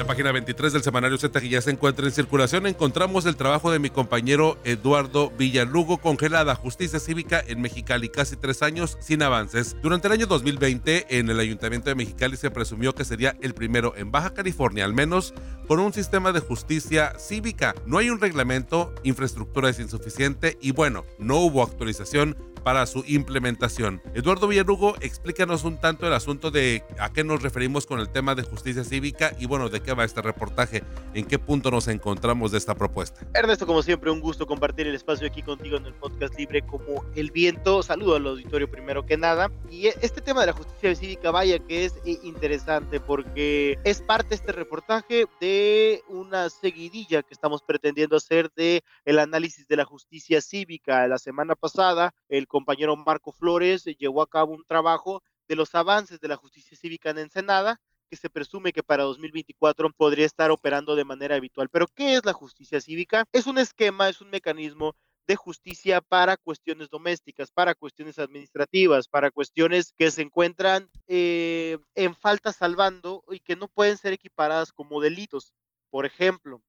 Página 0.05 0.31
23 0.31 0.73
del 0.73 0.83
semanario 0.83 1.17
Z 1.17 1.39
que 1.41 1.49
ya 1.49 1.61
se 1.61 1.71
encuentra 1.71 2.05
en 2.05 2.11
circulación 2.11 2.67
encontramos 2.67 3.25
el 3.25 3.35
trabajo 3.35 3.71
de 3.71 3.79
mi 3.79 3.89
compañero 3.89 4.57
Eduardo 4.63 5.31
Villalugo, 5.31 5.97
congelada 5.97 6.55
justicia 6.55 6.99
cívica 6.99 7.43
en 7.47 7.61
Mexicali, 7.61 8.09
casi 8.09 8.35
tres 8.35 8.61
años 8.61 8.97
sin 9.01 9.23
avances. 9.23 9.75
Durante 9.81 10.07
el 10.07 10.13
año 10.13 10.25
2020 10.25 11.17
en 11.17 11.29
el 11.29 11.39
Ayuntamiento 11.39 11.89
de 11.89 11.95
Mexicali 11.95 12.37
se 12.37 12.51
presumió 12.51 12.93
que 12.95 13.05
sería 13.05 13.35
el 13.41 13.53
primero 13.53 13.93
en 13.95 14.11
Baja 14.11 14.33
California, 14.33 14.85
al 14.85 14.93
menos 14.93 15.33
con 15.67 15.79
un 15.79 15.93
sistema 15.93 16.31
de 16.31 16.39
justicia 16.39 17.13
cívica. 17.19 17.75
No 17.85 17.97
hay 17.97 18.09
un 18.09 18.19
reglamento, 18.19 18.93
infraestructura 19.03 19.69
es 19.69 19.79
insuficiente 19.79 20.57
y 20.61 20.71
bueno, 20.71 21.05
no 21.17 21.37
hubo 21.37 21.63
actualización 21.63 22.35
para 22.64 22.86
su 22.86 23.03
implementación. 23.07 24.01
Eduardo 24.14 24.47
Villarugo, 24.47 24.95
explícanos 25.01 25.64
un 25.64 25.80
tanto 25.80 26.07
el 26.07 26.14
asunto 26.14 26.51
de 26.51 26.84
a 26.99 27.12
qué 27.12 27.24
nos 27.24 27.41
referimos 27.41 27.86
con 27.86 27.99
el 27.99 28.10
tema 28.10 28.36
de 28.36 28.43
justicia 28.43 28.84
cívica 28.84 29.34
y 29.39 29.45
bueno, 29.45 29.70
de 29.70 29.82
qué 29.82 29.93
va 29.93 30.05
este 30.05 30.22
reportaje, 30.22 30.84
en 31.14 31.26
qué 31.26 31.39
punto 31.39 31.72
nos 31.72 31.88
encontramos 31.88 32.51
de 32.51 32.57
esta 32.57 32.76
propuesta. 32.76 33.26
Ernesto, 33.34 33.66
como 33.66 33.82
siempre, 33.82 34.12
un 34.12 34.20
gusto 34.20 34.45
compartir 34.45 34.88
el 34.88 34.95
espacio 34.95 35.28
aquí 35.28 35.41
contigo 35.41 35.78
en 35.78 35.86
el 35.86 35.93
podcast 35.93 36.38
libre 36.38 36.62
como 36.62 37.03
el 37.16 37.32
viento. 37.32 37.84
Saludo 37.84 38.16
al 38.16 38.28
auditorio 38.28 38.70
primero 38.70 39.05
que 39.05 39.18
nada. 39.18 39.51
Y 39.70 39.88
este 39.88 40.22
tema 40.22 40.41
de 40.41 40.47
la 40.47 40.53
justicia 40.53 40.95
cívica, 40.95 41.32
vaya 41.32 41.60
que 41.60 41.86
es 41.86 41.95
eh, 42.05 42.18
interesante 42.24 42.99
porque 42.99 43.78
es 43.84 44.01
parte 44.01 44.36
este 44.36 44.51
reportaje 44.51 45.26
de 45.39 46.03
una 46.07 46.49
seguidilla 46.49 47.24
que 47.24 47.34
estamos 47.34 47.62
pretendiendo 47.62 48.16
hacer 48.16 48.51
de 48.55 48.84
el 49.05 49.20
análisis 49.20 49.68
de 49.68 49.78
la 49.78 49.86
justicia 49.86 50.41
cívica. 50.41 51.07
La 51.07 51.18
semana 51.18 51.55
pasada, 51.55 52.14
el 52.30 52.47
compañero 52.60 52.97
Marco 52.97 53.32
Flores 53.32 53.86
llevó 53.86 54.22
a 54.22 54.28
cabo 54.28 54.53
un 54.53 54.66
trabajo 54.66 55.24
de 55.47 55.55
los 55.55 55.74
avances 55.76 56.20
de 56.20 56.28
la 56.28 56.36
justicia 56.36 56.78
cívica 56.78 57.10
en 57.10 57.20
Ensenada, 57.20 57.80
que 58.10 58.18
se 58.18 58.30
presume 58.30 58.74
que 58.74 58.84
para 58.84 59.03
2024 59.03 59.89
podría 59.93 60.26
estar 60.26 60.51
operando 60.51 60.97
de 60.97 61.05
manera 61.05 61.36
habitual. 61.36 61.70
Pero, 61.70 61.88
¿qué 61.88 62.16
es 62.16 62.26
la 62.26 62.34
justicia 62.34 62.82
cívica? 62.82 63.24
Es 63.32 63.47
un 63.47 63.60
esquema, 63.60 64.10
es 64.10 64.20
un 64.20 64.30
mecanismo 64.30 64.93
de 65.26 65.38
justicia 65.38 66.01
para 66.01 66.36
cuestiones 66.36 66.89
domésticas, 66.89 67.49
para 67.51 67.76
cuestiones 67.76 68.20
administrativas, 68.20 69.07
para 69.07 69.32
cuestiones 69.32 69.93
que 69.97 70.12
se 70.12 70.24
encuentran 70.24 70.89
eh, 71.07 71.78
en 71.95 72.14
falta 72.14 72.51
salvando 72.51 73.24
y 73.30 73.39
que 73.39 73.55
no 73.55 73.70
pueden 73.70 73.97
ser 73.97 74.12
equiparadas 74.12 74.74
como 74.74 74.99
delitos. 74.99 75.53
Por 75.91 76.05
ejemplo, 76.05 76.62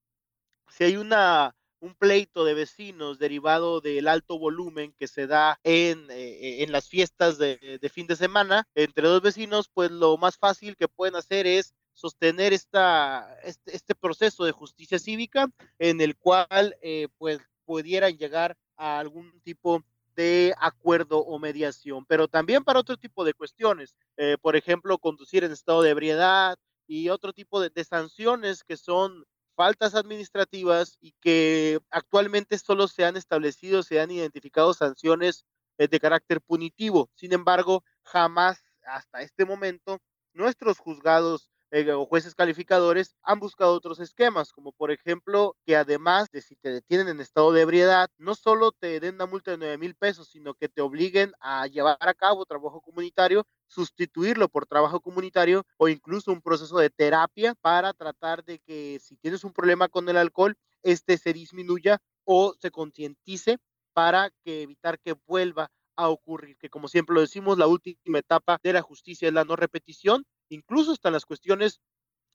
si 0.69 0.85
hay 0.85 0.97
una 0.97 1.57
un 1.81 1.95
pleito 1.95 2.45
de 2.45 2.55
vecinos 2.55 3.19
derivado 3.19 3.81
del 3.81 4.07
alto 4.07 4.39
volumen 4.39 4.95
que 4.99 5.09
se 5.09 5.27
da 5.27 5.59
en, 5.65 6.11
eh, 6.11 6.63
en 6.63 6.73
las 6.73 6.89
fiestas 6.89 7.39
de, 7.39 7.81
fin 7.93 8.07
de 8.07 8.17
semana 8.17 8.69
entre 8.75 9.09
dos 9.09 9.23
vecinos, 9.23 9.71
pues 9.73 9.91
lo 9.91 10.17
más 10.17 10.37
fácil 10.37 10.77
que 10.77 10.89
pueden 10.89 11.17
hacer 11.17 11.47
es 11.47 11.75
sostener 11.93 12.53
esta, 12.53 13.37
este, 13.43 13.75
este 13.75 13.95
proceso 13.95 14.45
de 14.45 14.53
justicia 14.53 14.99
cívica 14.99 15.49
en 15.79 16.01
el 16.01 16.17
cual 16.17 16.77
eh, 16.83 17.09
pues 17.19 17.41
pudieran 17.65 18.17
llegar 18.17 18.57
a 18.77 18.99
algún 18.99 19.41
tipo 19.41 19.83
de 20.17 20.55
acuerdo 20.59 21.19
o 21.19 21.39
mediación, 21.39 22.05
pero 22.05 22.29
también 22.29 22.65
para 22.65 22.81
otro 22.81 22.97
tipo 22.97 23.25
de 23.25 23.33
cuestiones, 23.33 23.97
eh, 24.17 24.37
por 24.41 24.57
ejemplo, 24.57 24.99
conducir 24.99 25.45
en 25.45 25.53
estado 25.53 25.83
de 25.83 25.91
ebriedad 25.91 26.59
y 26.87 27.09
otro 27.09 27.33
tipo 27.33 27.61
de 27.61 27.85
sanciones 27.85 28.65
que 28.65 28.77
son 28.77 29.25
faltas 29.61 29.95
administrativas 29.95 30.97
y 31.03 31.13
que 31.21 31.81
actualmente 31.91 32.57
solo 32.57 32.89
se 32.89 33.05
han 33.05 33.19
establecido, 33.19 33.83
se 33.83 34.01
han 34.01 34.11
identificado 34.11 34.73
sanciones 34.73 35.45
eh, 35.77 35.87
de 35.87 36.01
carácter 36.01 36.41
punitivo. 36.41 37.11
Sin 37.15 37.35
embargo, 37.35 37.85
jamás 38.03 38.65
hasta 38.87 39.21
este 39.21 39.45
momento 39.45 39.99
nuestros 40.33 40.79
juzgados 40.79 41.51
eh, 41.73 41.91
o 41.93 42.05
jueces 42.07 42.35
calificadores 42.35 43.15
han 43.23 43.39
buscado 43.39 43.75
otros 43.75 44.01
esquemas, 44.01 44.53
como 44.53 44.73
por 44.73 44.91
ejemplo 44.91 45.57
que 45.65 45.77
además 45.77 46.29
de 46.31 46.43
si 46.43 46.57
te 46.57 46.71
detienen 46.71 47.09
en 47.09 47.21
estado 47.21 47.53
de 47.53 47.63
ebriedad, 47.63 48.11
no 48.19 48.35
solo 48.35 48.73
te 48.73 48.99
den 48.99 49.15
una 49.15 49.27
multa 49.27 49.53
de 49.53 49.59
9 49.59 49.79
mil 49.79 49.95
pesos, 49.95 50.29
sino 50.29 50.55
que 50.55 50.69
te 50.69 50.81
obliguen 50.81 51.33
a 51.41 51.67
llevar 51.69 51.97
a 52.01 52.15
cabo 52.15 52.45
trabajo 52.45 52.81
comunitario, 52.81 53.47
sustituirlo 53.69 54.49
por 54.49 54.67
trabajo 54.67 55.01
comunitario 55.01 55.65
o 55.77 55.89
incluso 55.89 56.33
un 56.33 56.43
proceso 56.43 56.79
de 56.79 56.91
terapia 56.91 57.55
para 57.61 57.93
tratar 57.93 58.45
de 58.45 58.59
que 58.59 58.99
si 59.01 59.17
tienes 59.17 59.45
un 59.45 59.53
problema 59.53 59.89
con 59.89 60.09
el 60.09 60.17
alcohol, 60.17 60.57
este 60.83 61.19
se 61.19 61.33
disminuya 61.33 61.99
o 62.25 62.55
se 62.59 62.71
concientice 62.71 63.59
para 63.93 64.31
que 64.45 64.63
evitar 64.63 64.99
que 64.99 65.15
vuelva 65.27 65.71
a 65.97 66.09
ocurrir, 66.09 66.57
que 66.57 66.71
como 66.71 66.89
siempre 66.89 67.15
lo 67.15 67.21
decimos, 67.21 67.59
la 67.59 67.67
última 67.67 68.19
etapa 68.19 68.59
de 68.63 68.73
la 68.73 68.83
justicia 68.83 69.29
es 69.29 69.35
la 69.35 69.45
no 69.45 69.55
repetición 69.55 70.25
incluso 70.51 70.93
hasta 70.93 71.11
las 71.11 71.25
cuestiones 71.25 71.81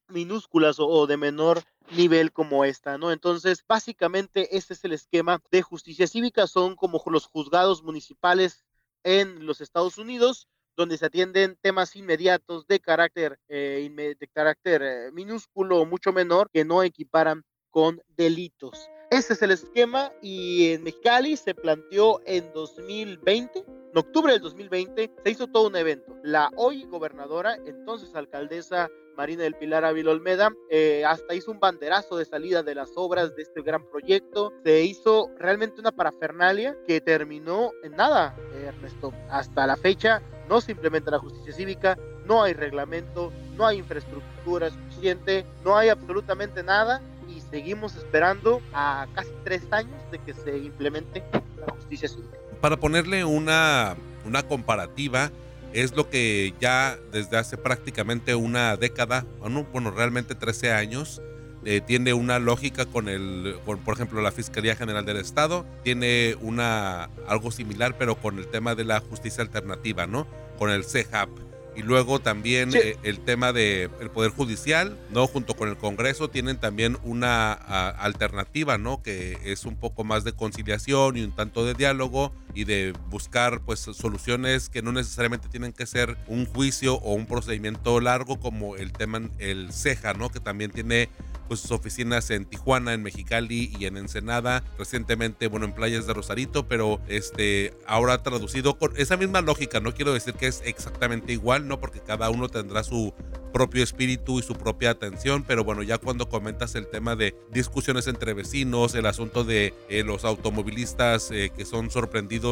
minúsculas 0.07 0.77
o, 0.79 1.07
de 1.07 1.17
menor 1.17 1.63
nivel 1.91 2.31
como 2.31 2.65
esta, 2.65 2.97
¿no? 2.97 3.11
Entonces, 3.11 3.63
básicamente 3.67 4.55
este 4.57 4.73
es 4.73 4.83
el 4.83 4.93
esquema 4.93 5.41
de 5.51 5.61
justicia 5.61 6.07
cívica, 6.07 6.47
son 6.47 6.75
como 6.75 7.01
los 7.07 7.27
juzgados 7.27 7.83
municipales 7.83 8.63
en 9.03 9.45
los 9.45 9.61
Estados 9.61 9.97
Unidos, 9.97 10.47
donde 10.75 10.97
se 10.97 11.05
atienden 11.05 11.57
temas 11.61 11.95
inmediatos 11.95 12.67
de 12.67 12.79
carácter, 12.79 13.39
eh, 13.47 14.15
de 14.19 14.27
carácter 14.27 14.81
eh, 14.81 15.11
minúsculo 15.11 15.79
o 15.79 15.85
mucho 15.85 16.11
menor 16.11 16.49
que 16.51 16.65
no 16.65 16.83
equiparan 16.83 17.43
con 17.69 18.01
delitos. 18.07 18.89
Ese 19.15 19.31
es 19.31 19.41
el 19.41 19.51
esquema 19.51 20.11
y 20.21 20.73
en 20.73 20.83
Mexicali 20.83 21.37
se 21.37 21.55
planteó 21.55 22.19
en 22.25 22.51
2020 22.51 23.63
en 23.95 23.97
octubre 23.97 24.33
del 24.33 24.41
2020 24.41 25.09
se 25.23 25.29
hizo 25.29 25.47
todo 25.47 25.67
un 25.67 25.77
evento. 25.77 26.17
La 26.21 26.49
hoy 26.57 26.83
gobernadora, 26.83 27.55
entonces 27.65 28.13
alcaldesa 28.13 28.89
Marina 29.15 29.43
del 29.43 29.55
Pilar 29.55 29.85
Ávila 29.85 30.11
Olmeda, 30.11 30.51
eh, 30.69 31.05
hasta 31.05 31.33
hizo 31.33 31.49
un 31.49 31.61
banderazo 31.61 32.17
de 32.17 32.25
salida 32.25 32.61
de 32.61 32.75
las 32.75 32.91
obras 32.97 33.33
de 33.37 33.43
este 33.43 33.61
gran 33.61 33.89
proyecto. 33.89 34.51
Se 34.65 34.83
hizo 34.83 35.29
realmente 35.37 35.79
una 35.79 35.93
parafernalia 35.93 36.75
que 36.85 36.99
terminó 36.99 37.71
en 37.83 37.93
nada, 37.93 38.35
Ernesto. 38.53 39.13
Hasta 39.29 39.65
la 39.65 39.77
fecha 39.77 40.21
no 40.49 40.59
se 40.59 40.73
implementa 40.73 41.09
la 41.11 41.19
justicia 41.19 41.53
cívica, 41.53 41.97
no 42.25 42.43
hay 42.43 42.51
reglamento, 42.51 43.31
no 43.55 43.65
hay 43.65 43.77
infraestructura 43.77 44.71
suficiente, 44.71 45.45
no 45.63 45.77
hay 45.77 45.87
absolutamente 45.87 46.63
nada 46.63 47.01
seguimos 47.49 47.95
esperando 47.95 48.61
a 48.73 49.07
casi 49.13 49.31
tres 49.43 49.63
años 49.71 49.99
de 50.11 50.19
que 50.19 50.33
se 50.33 50.57
implemente 50.57 51.23
la 51.57 51.73
justicia 51.73 52.07
cívica 52.07 52.37
para 52.65 52.77
ponerle 52.77 53.23
una, 53.23 53.95
una 54.25 54.41
comparativa, 54.41 55.31
es 55.73 55.95
lo 55.95 56.09
que 56.09 56.55
ya 56.59 56.97
desde 57.11 57.37
hace 57.37 57.57
prácticamente 57.57 58.33
una 58.33 58.75
década, 58.75 59.23
bueno, 59.39 59.67
bueno 59.71 59.91
realmente 59.91 60.33
13 60.33 60.71
años, 60.71 61.21
eh, 61.63 61.81
tiene 61.85 62.13
una 62.13 62.39
lógica 62.39 62.87
con 62.87 63.07
el, 63.07 63.57
con, 63.65 63.77
por 63.79 63.93
ejemplo, 63.93 64.19
la 64.21 64.31
Fiscalía 64.31 64.75
General 64.75 65.05
del 65.05 65.17
Estado, 65.17 65.63
tiene 65.83 66.35
una 66.41 67.09
algo 67.27 67.51
similar, 67.51 67.95
pero 67.99 68.15
con 68.15 68.39
el 68.39 68.47
tema 68.47 68.73
de 68.73 68.83
la 68.83 68.99
justicia 68.99 69.43
alternativa, 69.43 70.07
¿no? 70.07 70.25
Con 70.57 70.71
el 70.71 70.85
CEJAP 70.85 71.29
y 71.75 71.81
luego 71.81 72.19
también 72.19 72.71
eh, 72.73 72.97
el 73.03 73.19
tema 73.19 73.53
del 73.53 73.89
el 73.99 74.09
Poder 74.09 74.31
Judicial, 74.31 74.97
¿no? 75.11 75.27
Junto 75.27 75.55
con 75.55 75.69
el 75.69 75.77
Congreso 75.77 76.29
tienen 76.29 76.57
también 76.57 76.97
una 77.03 77.53
alternativa, 77.53 78.77
¿no? 78.77 79.01
Que 79.01 79.37
es 79.43 79.65
un 79.65 79.75
poco 79.75 80.03
más 80.03 80.23
de 80.23 80.33
conciliación 80.33 81.17
y 81.17 81.21
un 81.21 81.35
tanto 81.35 81.65
de 81.65 81.73
diálogo 81.73 82.33
y 82.55 82.63
de 82.63 82.93
buscar 83.09 83.61
pues 83.61 83.81
soluciones 83.81 84.69
que 84.69 84.81
no 84.81 84.91
necesariamente 84.91 85.49
tienen 85.49 85.73
que 85.73 85.85
ser 85.85 86.17
un 86.27 86.45
juicio 86.45 86.95
o 86.95 87.13
un 87.13 87.27
procedimiento 87.27 87.99
largo 87.99 88.39
como 88.39 88.77
el 88.77 88.93
tema, 88.93 89.29
el 89.37 89.71
CEJA, 89.71 90.13
¿no? 90.13 90.29
Que 90.29 90.39
también 90.39 90.71
tiene 90.71 91.09
pues 91.47 91.59
sus 91.59 91.71
oficinas 91.71 92.29
en 92.31 92.45
Tijuana, 92.45 92.93
en 92.93 93.03
Mexicali 93.03 93.71
y 93.77 93.85
en 93.85 93.97
Ensenada, 93.97 94.63
recientemente, 94.77 95.47
bueno, 95.47 95.65
en 95.65 95.73
playas 95.73 96.07
de 96.07 96.13
Rosarito, 96.13 96.67
pero 96.67 96.99
este, 97.07 97.73
ahora 97.85 98.23
traducido 98.23 98.77
con 98.77 98.93
esa 98.97 99.17
misma 99.17 99.41
lógica, 99.41 99.79
no 99.79 99.93
quiero 99.93 100.13
decir 100.13 100.33
que 100.33 100.47
es 100.47 100.61
exactamente 100.65 101.33
igual, 101.33 101.67
¿no? 101.67 101.79
Porque 101.79 101.99
cada 101.99 102.29
uno 102.29 102.49
tendrá 102.49 102.83
su 102.83 103.13
propio 103.55 103.83
espíritu 103.83 104.39
y 104.39 104.43
su 104.43 104.53
propia 104.53 104.89
atención, 104.89 105.45
pero 105.47 105.63
bueno, 105.63 105.81
ya 105.81 105.97
cuando 105.97 106.27
comentas 106.27 106.75
el 106.75 106.87
tema 106.87 107.15
de 107.15 107.35
discusiones 107.51 108.07
entre 108.07 108.33
vecinos, 108.33 108.95
el 108.95 109.05
asunto 109.05 109.45
de 109.45 109.73
eh, 109.87 110.03
los 110.03 110.25
automovilistas 110.25 111.31
eh, 111.31 111.51
que 111.55 111.63
son 111.63 111.89
sorprendidos 111.89 112.44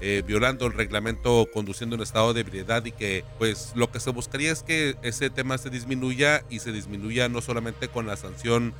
eh, 0.00 0.22
violando 0.26 0.66
el 0.66 0.72
reglamento 0.72 1.46
conduciendo 1.52 1.96
en 1.96 2.02
estado 2.02 2.32
de 2.34 2.40
ebriedad 2.40 2.84
y 2.84 2.92
que 2.92 3.24
pues 3.38 3.72
lo 3.74 3.90
que 3.90 4.00
se 4.00 4.10
buscaría 4.10 4.52
es 4.52 4.62
que 4.62 4.96
ese 5.02 5.30
tema 5.30 5.58
se 5.58 5.70
disminuya 5.70 6.44
y 6.50 6.60
se 6.60 6.72
disminuya 6.72 7.28
no 7.28 7.40
solamente 7.40 7.88
con 7.88 8.06
la 8.06 8.16
sanción 8.16 8.74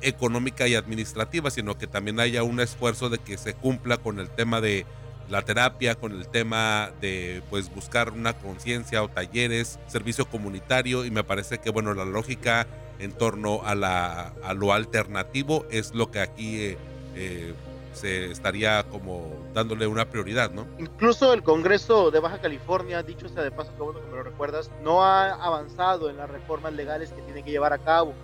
económica 0.00 0.66
y 0.66 0.74
administrativa, 0.76 1.50
sino 1.50 1.76
que 1.76 1.86
también 1.86 2.18
haya 2.18 2.42
un 2.42 2.58
esfuerzo 2.58 3.10
de 3.10 3.18
que 3.18 3.36
se 3.36 3.52
cumpla 3.52 3.98
con 3.98 4.18
el 4.18 4.30
tema 4.30 4.62
de 4.62 4.86
la 5.28 5.42
terapia, 5.42 5.94
con 5.94 6.12
el 6.12 6.28
tema 6.28 6.90
de 7.00 7.42
pues 7.50 7.74
buscar 7.74 8.10
una 8.10 8.34
conciencia 8.34 9.02
o 9.02 9.08
talleres, 9.08 9.78
servicio 9.86 10.26
comunitario 10.26 11.04
y 11.04 11.10
me 11.10 11.24
parece 11.24 11.58
que 11.58 11.70
bueno, 11.70 11.94
la 11.94 12.04
lógica 12.04 12.66
en 12.98 13.12
torno 13.12 13.62
a, 13.64 13.74
la, 13.74 14.32
a 14.42 14.54
lo 14.54 14.72
alternativo 14.72 15.66
es 15.70 15.94
lo 15.94 16.10
que 16.10 16.20
aquí 16.20 16.60
eh, 16.60 16.78
eh, 17.16 17.54
se 17.94 18.30
estaría 18.30 18.84
como 18.90 19.30
dándole 19.54 19.86
una 19.86 20.08
prioridad, 20.08 20.50
¿no? 20.50 20.66
Incluso 20.78 21.32
el 21.32 21.42
Congreso 21.42 22.10
de 22.10 22.20
Baja 22.20 22.40
California, 22.40 23.02
dicho 23.02 23.28
sea 23.28 23.42
de 23.42 23.50
paso, 23.50 23.72
que 23.76 23.82
bueno 23.82 24.00
que 24.00 24.06
me 24.06 24.16
lo 24.16 24.22
recuerdas, 24.22 24.70
no 24.82 25.04
ha 25.04 25.32
avanzado 25.32 26.10
en 26.10 26.16
las 26.16 26.28
reformas 26.28 26.72
legales 26.72 27.10
que 27.10 27.22
tiene 27.22 27.42
que 27.42 27.50
llevar 27.50 27.72
a 27.72 27.78
cabo 27.78 28.14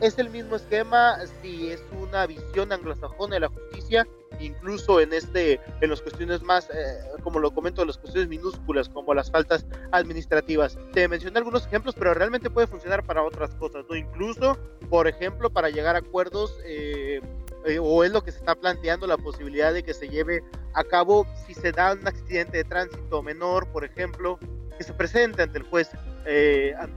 es 0.00 0.18
el 0.18 0.30
mismo 0.30 0.56
esquema 0.56 1.16
si 1.42 1.70
es 1.70 1.82
una 2.00 2.26
visión 2.26 2.72
anglosajona 2.72 3.34
de 3.34 3.40
la 3.40 3.48
justicia, 3.48 4.06
incluso 4.40 5.00
en 5.00 5.12
este, 5.12 5.60
en 5.80 5.90
las 5.90 6.02
cuestiones 6.02 6.42
más, 6.42 6.68
eh, 6.70 6.98
como 7.22 7.38
lo 7.38 7.52
comento, 7.52 7.82
en 7.82 7.88
las 7.88 7.98
cuestiones 7.98 8.28
minúsculas, 8.28 8.88
como 8.88 9.14
las 9.14 9.30
faltas 9.30 9.64
administrativas. 9.92 10.78
Te 10.92 11.06
mencioné 11.08 11.38
algunos 11.38 11.66
ejemplos, 11.66 11.94
pero 11.96 12.14
realmente 12.14 12.50
puede 12.50 12.66
funcionar 12.66 13.04
para 13.04 13.22
otras 13.22 13.54
cosas, 13.54 13.84
¿no? 13.88 13.96
Incluso, 13.96 14.58
por 14.90 15.06
ejemplo, 15.06 15.50
para 15.50 15.70
llegar 15.70 15.94
a 15.96 16.00
acuerdos, 16.00 16.58
eh, 16.64 17.20
eh, 17.64 17.78
o 17.78 18.04
es 18.04 18.12
lo 18.12 18.22
que 18.22 18.32
se 18.32 18.38
está 18.38 18.54
planteando 18.54 19.06
la 19.06 19.16
posibilidad 19.16 19.72
de 19.72 19.82
que 19.82 19.94
se 19.94 20.08
lleve 20.08 20.42
a 20.72 20.84
cabo 20.84 21.26
si 21.46 21.54
se 21.54 21.72
da 21.72 21.92
un 21.92 22.06
accidente 22.06 22.58
de 22.58 22.64
tránsito 22.64 23.22
menor, 23.22 23.66
por 23.72 23.84
ejemplo, 23.84 24.38
que 24.76 24.84
se 24.84 24.92
presente 24.92 25.42
ante 25.42 25.58
el 25.58 25.64
juez, 25.64 25.90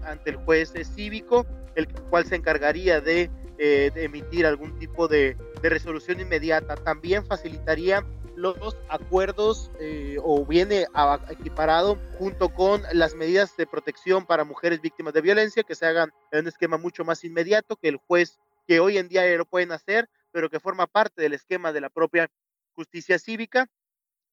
ante 0.04 0.32
el 0.32 0.38
juez 0.38 0.74
cívico, 0.96 1.46
el 1.76 1.88
cual 2.10 2.26
se 2.26 2.36
encargaría 2.36 3.02
de 3.02 3.30
eh, 3.60 3.90
de 3.92 4.04
emitir 4.04 4.46
algún 4.46 4.78
tipo 4.78 5.08
de, 5.08 5.36
de, 5.64 5.70
resolución 5.70 6.20
inmediata. 6.20 6.76
También 6.76 7.26
facilitaría 7.26 8.06
los 8.36 8.78
acuerdos 8.88 9.72
eh, 9.80 10.18
o 10.22 10.46
viene 10.46 10.86
equiparado 11.32 11.98
junto 12.20 12.50
con 12.50 12.84
las 12.94 13.16
medidas 13.16 13.58
de 13.58 13.66
protección 13.66 14.28
para 14.28 14.44
mujeres 14.44 14.80
víctimas 14.80 15.16
de 15.16 15.22
violencia 15.22 15.64
que 15.64 15.74
se 15.74 15.88
hagan 15.88 16.14
en 16.32 16.42
un 16.42 16.48
esquema 16.50 16.78
mucho 16.78 17.04
más 17.04 17.24
inmediato 17.24 17.78
que 17.78 17.88
el 17.88 17.98
juez 17.98 18.38
que 18.68 18.80
hoy 18.80 19.00
en 19.00 19.08
día 19.08 19.26
lo 19.36 19.46
pueden 19.46 19.72
hacer, 19.72 20.08
pero 20.32 20.50
que 20.50 20.60
forma 20.60 20.88
parte 20.88 21.22
del 21.22 21.34
esquema 21.34 21.72
de 21.72 21.82
la 21.82 21.90
propia 21.90 22.30
justicia 22.76 23.20
cívica 23.20 23.68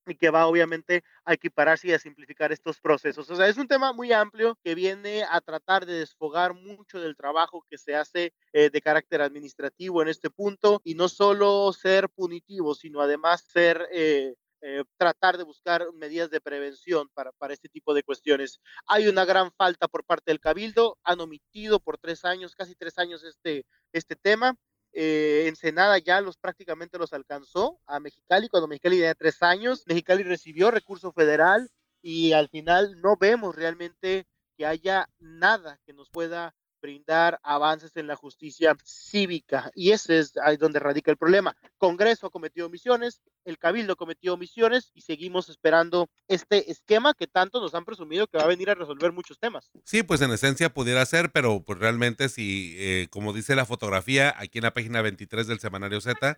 y 0.06 0.16
que 0.16 0.30
va 0.30 0.46
obviamente 0.46 1.02
a 1.24 1.34
equipararse 1.34 1.88
y 1.88 1.92
a 1.92 1.98
simplificar 1.98 2.52
estos 2.52 2.80
procesos. 2.80 3.28
O 3.30 3.36
sea, 3.36 3.48
es 3.48 3.56
un 3.56 3.68
tema 3.68 3.92
muy 3.92 4.12
amplio 4.12 4.58
que 4.62 4.74
viene 4.74 5.24
a 5.24 5.40
tratar 5.40 5.86
de 5.86 5.94
desfogar 5.94 6.54
mucho 6.54 7.00
del 7.00 7.16
trabajo 7.16 7.64
que 7.68 7.78
se 7.78 7.94
hace 7.94 8.34
eh, 8.52 8.70
de 8.70 8.80
carácter 8.80 9.22
administrativo 9.22 10.02
en 10.02 10.08
este 10.08 10.30
punto 10.30 10.80
y 10.84 10.94
no 10.94 11.08
solo 11.08 11.72
ser 11.72 12.08
punitivo, 12.10 12.74
sino 12.74 13.00
además 13.00 13.44
ser... 13.50 13.88
Eh, 13.92 14.34
eh, 14.66 14.82
tratar 14.96 15.36
de 15.36 15.44
buscar 15.44 15.84
medidas 15.92 16.30
de 16.30 16.40
prevención 16.40 17.10
para, 17.12 17.32
para 17.32 17.52
este 17.52 17.68
tipo 17.68 17.92
de 17.92 18.02
cuestiones. 18.02 18.62
Hay 18.86 19.08
una 19.08 19.26
gran 19.26 19.52
falta 19.52 19.88
por 19.88 20.06
parte 20.06 20.30
del 20.30 20.40
Cabildo, 20.40 20.96
han 21.04 21.20
omitido 21.20 21.80
por 21.80 21.98
tres 21.98 22.24
años, 22.24 22.54
casi 22.54 22.74
tres 22.74 22.96
años 22.96 23.22
este, 23.24 23.66
este 23.92 24.16
tema, 24.16 24.56
eh, 24.94 25.46
Ensenada 25.48 25.98
ya 25.98 26.20
los 26.20 26.36
prácticamente 26.38 26.98
los 26.98 27.12
alcanzó 27.12 27.80
a 27.86 28.00
Mexicali 28.00 28.48
cuando 28.48 28.68
Mexicali 28.68 28.96
tenía 28.96 29.14
tres 29.14 29.42
años. 29.42 29.84
Mexicali 29.86 30.22
recibió 30.22 30.70
recurso 30.70 31.12
federal 31.12 31.70
y 32.00 32.32
al 32.32 32.48
final 32.48 33.00
no 33.00 33.16
vemos 33.16 33.54
realmente 33.56 34.26
que 34.56 34.66
haya 34.66 35.08
nada 35.18 35.80
que 35.84 35.92
nos 35.92 36.10
pueda 36.10 36.54
brindar 36.84 37.40
avances 37.42 37.96
en 37.96 38.06
la 38.06 38.14
justicia 38.14 38.76
cívica. 38.84 39.70
Y 39.74 39.92
ese 39.92 40.18
es 40.18 40.36
ahí 40.36 40.58
donde 40.58 40.80
radica 40.80 41.10
el 41.10 41.16
problema. 41.16 41.56
Congreso 41.78 42.26
ha 42.26 42.30
cometido 42.30 42.66
omisiones, 42.66 43.22
el 43.46 43.58
Cabildo 43.58 43.96
cometió 43.96 44.34
omisiones 44.34 44.90
y 44.92 45.00
seguimos 45.00 45.48
esperando 45.48 46.10
este 46.28 46.70
esquema 46.70 47.14
que 47.14 47.26
tanto 47.26 47.58
nos 47.60 47.74
han 47.74 47.86
presumido 47.86 48.26
que 48.26 48.36
va 48.36 48.44
a 48.44 48.48
venir 48.48 48.68
a 48.68 48.74
resolver 48.74 49.12
muchos 49.12 49.38
temas. 49.38 49.70
Sí, 49.84 50.02
pues 50.02 50.20
en 50.20 50.30
esencia 50.30 50.74
pudiera 50.74 51.06
ser, 51.06 51.32
pero 51.32 51.64
pues 51.64 51.78
realmente 51.78 52.28
si, 52.28 52.74
eh, 52.76 53.08
como 53.10 53.32
dice 53.32 53.56
la 53.56 53.64
fotografía 53.64 54.34
aquí 54.36 54.58
en 54.58 54.64
la 54.64 54.74
página 54.74 55.00
23 55.00 55.46
del 55.46 55.60
Semanario 55.60 56.02
Z, 56.02 56.36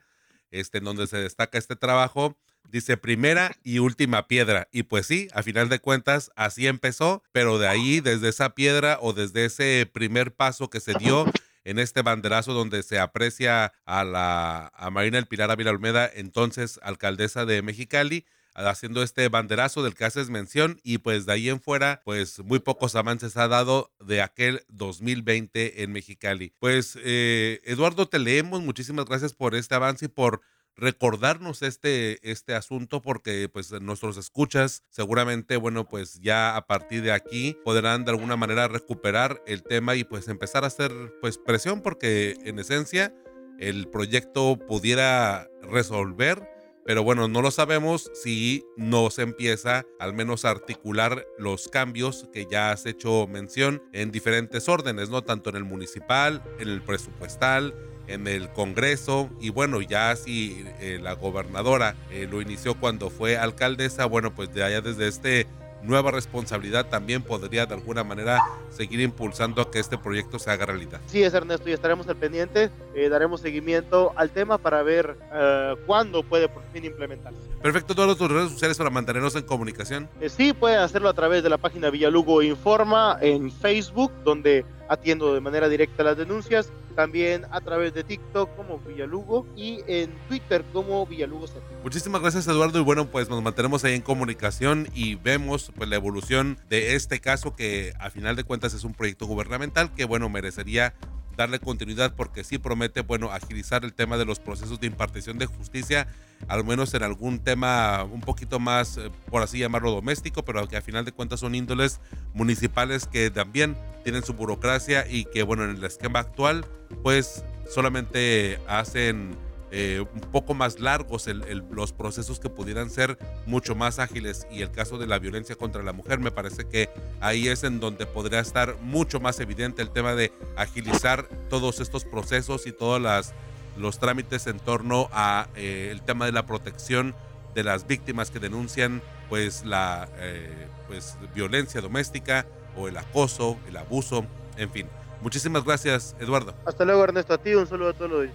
este, 0.51 0.78
en 0.78 0.84
donde 0.84 1.07
se 1.07 1.18
destaca 1.18 1.59
este 1.59 1.76
trabajo, 1.76 2.36
dice 2.70 2.97
primera 2.97 3.57
y 3.62 3.78
última 3.78 4.28
piedra. 4.28 4.68
Y 4.72 4.84
pues 4.84 5.07
sí, 5.07 5.28
a 5.32 5.42
final 5.42 5.68
de 5.68 5.78
cuentas, 5.78 6.30
así 6.36 6.66
empezó, 6.66 7.22
pero 7.32 7.59
de 7.59 7.68
ahí, 7.68 8.01
desde 8.01 8.28
esa 8.28 8.55
piedra 8.55 8.99
o 9.01 9.12
desde 9.12 9.44
ese 9.44 9.88
primer 9.92 10.34
paso 10.34 10.70
que 10.70 10.80
se 10.80 10.94
dio 10.94 11.26
en 11.64 11.80
este 11.80 12.03
banderazo 12.03 12.53
donde 12.53 12.82
se 12.84 13.01
aprecia 13.01 13.72
a 13.84 14.05
la 14.05 14.72
a 14.74 14.90
Marina 14.90 15.18
El 15.18 15.26
Pilar 15.26 15.51
Ávila 15.51 15.70
Olmeda, 15.70 16.09
entonces 16.14 16.78
alcaldesa 16.82 17.44
de 17.44 17.61
Mexicali, 17.62 18.24
haciendo 18.57 19.02
este 19.02 19.28
banderazo 19.28 19.82
del 19.82 19.94
que 19.94 20.04
haces 20.04 20.30
mención 20.30 20.80
y 20.82 20.98
pues 20.98 21.26
de 21.26 21.32
ahí 21.32 21.48
en 21.48 21.61
fuera 21.61 22.00
pues 22.04 22.38
muy 22.40 22.59
pocos 22.59 22.94
avances 22.96 23.36
ha 23.36 23.48
dado 23.48 23.92
de 24.00 24.22
aquel 24.22 24.64
2020 24.68 25.82
en 25.82 25.92
Mexicali. 25.92 26.54
Pues 26.59 26.98
eh, 27.02 27.61
Eduardo 27.64 28.09
te 28.09 28.18
leemos, 28.18 28.62
muchísimas 28.62 29.04
gracias 29.04 29.34
por 29.34 29.54
este 29.54 29.74
avance 29.74 30.07
y 30.07 30.09
por 30.09 30.40
recordarnos 30.76 31.62
este, 31.62 32.18
este 32.30 32.54
asunto 32.54 33.00
porque 33.00 33.48
pues 33.50 33.72
nuestros 33.80 34.18
escuchas 34.18 34.82
seguramente 34.90 35.57
bueno 35.57 35.88
pues 35.88 36.20
ya 36.20 36.54
a 36.54 36.66
partir 36.66 37.02
de 37.02 37.12
aquí 37.12 37.57
podrán 37.64 38.04
de 38.04 38.11
alguna 38.11 38.36
manera 38.36 38.68
recuperar 38.68 39.42
el 39.46 39.62
tema 39.62 39.94
y 39.94 40.04
pues 40.04 40.28
empezar 40.28 40.64
a 40.64 40.66
hacer 40.66 40.92
pues 41.22 41.38
presión 41.38 41.80
porque 41.80 42.36
en 42.44 42.59
esencia 42.59 43.14
el 43.59 43.88
proyecto 43.88 44.59
pudiera 44.59 45.48
resolver 45.62 46.55
pero 46.87 47.03
bueno, 47.03 47.26
no 47.26 47.43
lo 47.43 47.51
sabemos 47.51 48.11
si 48.14 48.64
no 48.76 49.11
se 49.11 49.22
empieza 49.22 49.87
al 49.99 50.14
menos 50.14 50.45
a 50.45 50.51
articular 50.51 51.26
los 51.37 51.68
cambios 51.68 52.28
que 52.32 52.47
ya 52.47 52.70
has 52.70 52.87
hecho 52.87 53.26
mención 53.26 53.82
en 53.93 54.12
diferentes 54.12 54.68
órdenes, 54.68 55.11
¿no? 55.11 55.22
Tanto 55.22 55.51
en 55.51 55.57
el 55.57 55.64
municipal, 55.64 56.43
en 56.61 56.68
el 56.68 56.82
presupuestal, 56.82 57.74
en 58.07 58.28
el 58.28 58.51
Congreso 58.53 59.28
y 59.41 59.51
bueno, 59.51 59.82
ya 59.82 60.14
si 60.14 60.64
eh, 60.80 61.01
la 61.03 61.14
gobernadora 61.14 61.97
eh, 62.11 62.28
lo 62.30 62.41
inició 62.41 62.78
cuando 62.78 63.11
fue 63.11 63.37
alcaldesa, 63.37 64.07
bueno, 64.07 64.32
pues 64.34 64.51
allá 64.51 64.80
desde 64.80 65.09
este 65.09 65.47
nueva 65.87 66.11
responsabilidad 66.11 66.87
también 66.87 67.22
podría 67.22 67.66
de 67.66 67.74
alguna 67.74 68.05
manera 68.05 68.43
seguir 68.70 69.01
impulsando 69.01 69.62
a 69.62 69.70
que 69.70 69.78
este 69.78 69.97
proyecto 69.99 70.39
se 70.39 70.51
haga 70.51 70.66
realidad. 70.66 71.01
Sí, 71.07 71.22
es 71.22 71.32
Ernesto, 71.34 71.68
y 71.70 71.72
estaremos 71.72 72.09
al 72.09 72.16
pendiente, 72.16 72.70
eh, 72.95 73.09
daremos 73.09 73.41
seguimiento 73.41 74.12
al 74.16 74.30
tema 74.30 74.59
para 74.59 74.82
ver 74.82 75.16
uh, 75.32 75.76
cuándo 75.87 76.22
puede 76.22 76.49
por 76.49 76.62
fin 76.72 76.84
implementarse. 76.84 77.39
Perfecto, 77.62 77.95
todas 77.95 78.16
tus 78.16 78.30
redes 78.30 78.51
sociales 78.51 78.76
para 78.76 78.91
mantenernos 78.91 79.34
en 79.37 79.43
comunicación. 79.43 80.09
Eh, 80.20 80.28
sí, 80.28 80.53
pueden 80.53 80.80
hacerlo 80.80 81.09
a 81.09 81.14
través 81.14 81.43
de 81.43 81.51
la 81.51 81.59
página 81.59 81.91
Villalugo 81.91 82.43
Informa 82.43 83.18
en 83.20 83.51
Facebook, 83.51 84.12
donde 84.24 84.64
atiendo 84.89 85.34
de 85.34 85.41
manera 85.41 85.68
directa 85.68 86.03
las 86.03 86.16
denuncias, 86.16 86.70
también 86.97 87.45
a 87.51 87.61
través 87.61 87.95
de 87.95 88.03
TikTok 88.03 88.57
como 88.57 88.78
Villalugo 88.78 89.47
y 89.55 89.80
en 89.87 90.11
Twitter 90.28 90.64
como 90.72 91.07
Villalugo 91.07 91.47
Muchísimas 91.84 92.22
gracias 92.22 92.49
Eduardo 92.49 92.80
y 92.80 92.82
bueno 92.82 93.07
pues 93.07 93.28
nos 93.28 93.43
mantenemos 93.43 93.84
ahí 93.84 93.95
en 93.95 94.01
comunicación 94.01 94.89
y 94.95 95.14
vemos 95.16 95.70
pues 95.76 95.89
la 95.89 95.97
evolución 95.97 96.59
de 96.68 96.97
este 96.97 97.20
caso 97.20 97.55
que 97.55 97.93
a 98.01 98.11
final 98.11 98.34
de 98.34 98.45
cuentas 98.45 98.72
es 98.74 98.82
un 98.82 98.95
proyecto 98.95 99.26
gubernamental 99.26 99.93
que 99.95 100.07
bueno 100.07 100.28
merecería 100.30 100.95
darle 101.37 101.59
continuidad 101.59 102.14
porque 102.14 102.45
sí 102.45 102.59
promete, 102.59 103.03
bueno, 103.03 103.30
agilizar 103.30 103.84
el 103.84 103.93
tema 103.93 104.16
de 104.16 104.24
los 104.24 104.41
procesos 104.41 104.80
de 104.80 104.87
impartición 104.87 105.39
de 105.39 105.47
justicia, 105.47 106.09
al 106.49 106.64
menos 106.64 106.95
en 106.95 107.03
algún 107.03 107.39
tema 107.39 108.05
un 108.05 108.20
poquito 108.20 108.59
más, 108.59 108.97
eh, 108.97 109.11
por 109.30 109.43
así 109.43 109.59
llamarlo, 109.59 109.93
doméstico, 109.93 110.45
pero 110.45 110.66
que 110.66 110.76
a 110.76 110.82
final 110.82 111.05
de 111.05 111.12
cuentas 111.12 111.41
son 111.41 111.55
índoles 111.55 112.01
municipales 112.34 113.07
que 113.07 113.30
también 113.30 113.76
tienen 114.03 114.24
su 114.24 114.34
burocracia 114.34 115.07
y 115.09 115.24
que, 115.26 115.43
bueno, 115.43 115.64
en 115.64 115.76
el 115.76 115.84
esquema 115.84 116.20
actual, 116.20 116.64
pues 117.03 117.45
solamente 117.68 118.59
hacen 118.68 119.37
eh, 119.73 120.05
un 120.14 120.21
poco 120.21 120.55
más 120.55 120.79
largos 120.79 121.27
los 121.71 121.93
procesos 121.93 122.39
que 122.39 122.49
pudieran 122.49 122.89
ser 122.89 123.19
mucho 123.47 123.75
más 123.75 123.99
ágiles 123.99 124.47
y 124.51 124.62
el 124.62 124.71
caso 124.71 124.97
de 124.97 125.09
la 125.09 125.19
violencia 125.19 125.57
contra 125.57 125.83
la 125.83 125.93
mujer 125.93 126.21
me 126.21 126.31
parece 126.31 126.69
que 126.69 126.89
ahí 127.21 127.49
es 127.49 127.64
en 127.64 127.81
donde 127.81 128.07
podría 128.07 128.41
estar 128.41 128.77
mucho 128.81 129.19
más 129.19 129.41
evidente 129.41 129.83
el 129.83 129.91
tema 129.91 130.14
de 130.14 130.33
agilizar 130.57 131.29
todos 131.49 131.81
estos 131.81 132.05
procesos 132.05 132.67
y 132.67 132.73
todos 132.73 133.01
las, 133.01 133.35
los 133.77 133.99
trámites 133.99 134.47
en 134.47 134.61
torno 134.61 135.09
a 135.12 135.49
eh, 135.57 135.89
el 135.91 136.03
tema 136.03 136.27
de 136.27 136.33
la 136.33 136.47
protección 136.47 137.17
de 137.55 137.64
las 137.64 137.87
víctimas 137.87 138.31
que 138.31 138.39
denuncian 138.39 139.03
pues 139.29 139.64
la 139.64 140.09
eh, 140.19 140.69
pues 140.87 141.19
violencia 141.35 141.81
doméstica 141.81 142.47
o 142.77 142.87
el 142.87 142.97
acoso, 142.97 143.57
el 143.67 143.77
abuso, 143.77 144.27
en 144.57 144.71
fin. 144.71 144.87
Muchísimas 145.23 145.64
gracias, 145.64 146.14
Eduardo. 146.21 146.55
Hasta 146.67 146.85
luego, 146.85 147.03
Ernesto. 147.05 147.35
A 147.35 147.39
ti 147.39 147.55
un 147.55 147.67
saludo 147.67 147.89
a 147.89 147.93
todos 147.95 148.11
los 148.11 148.29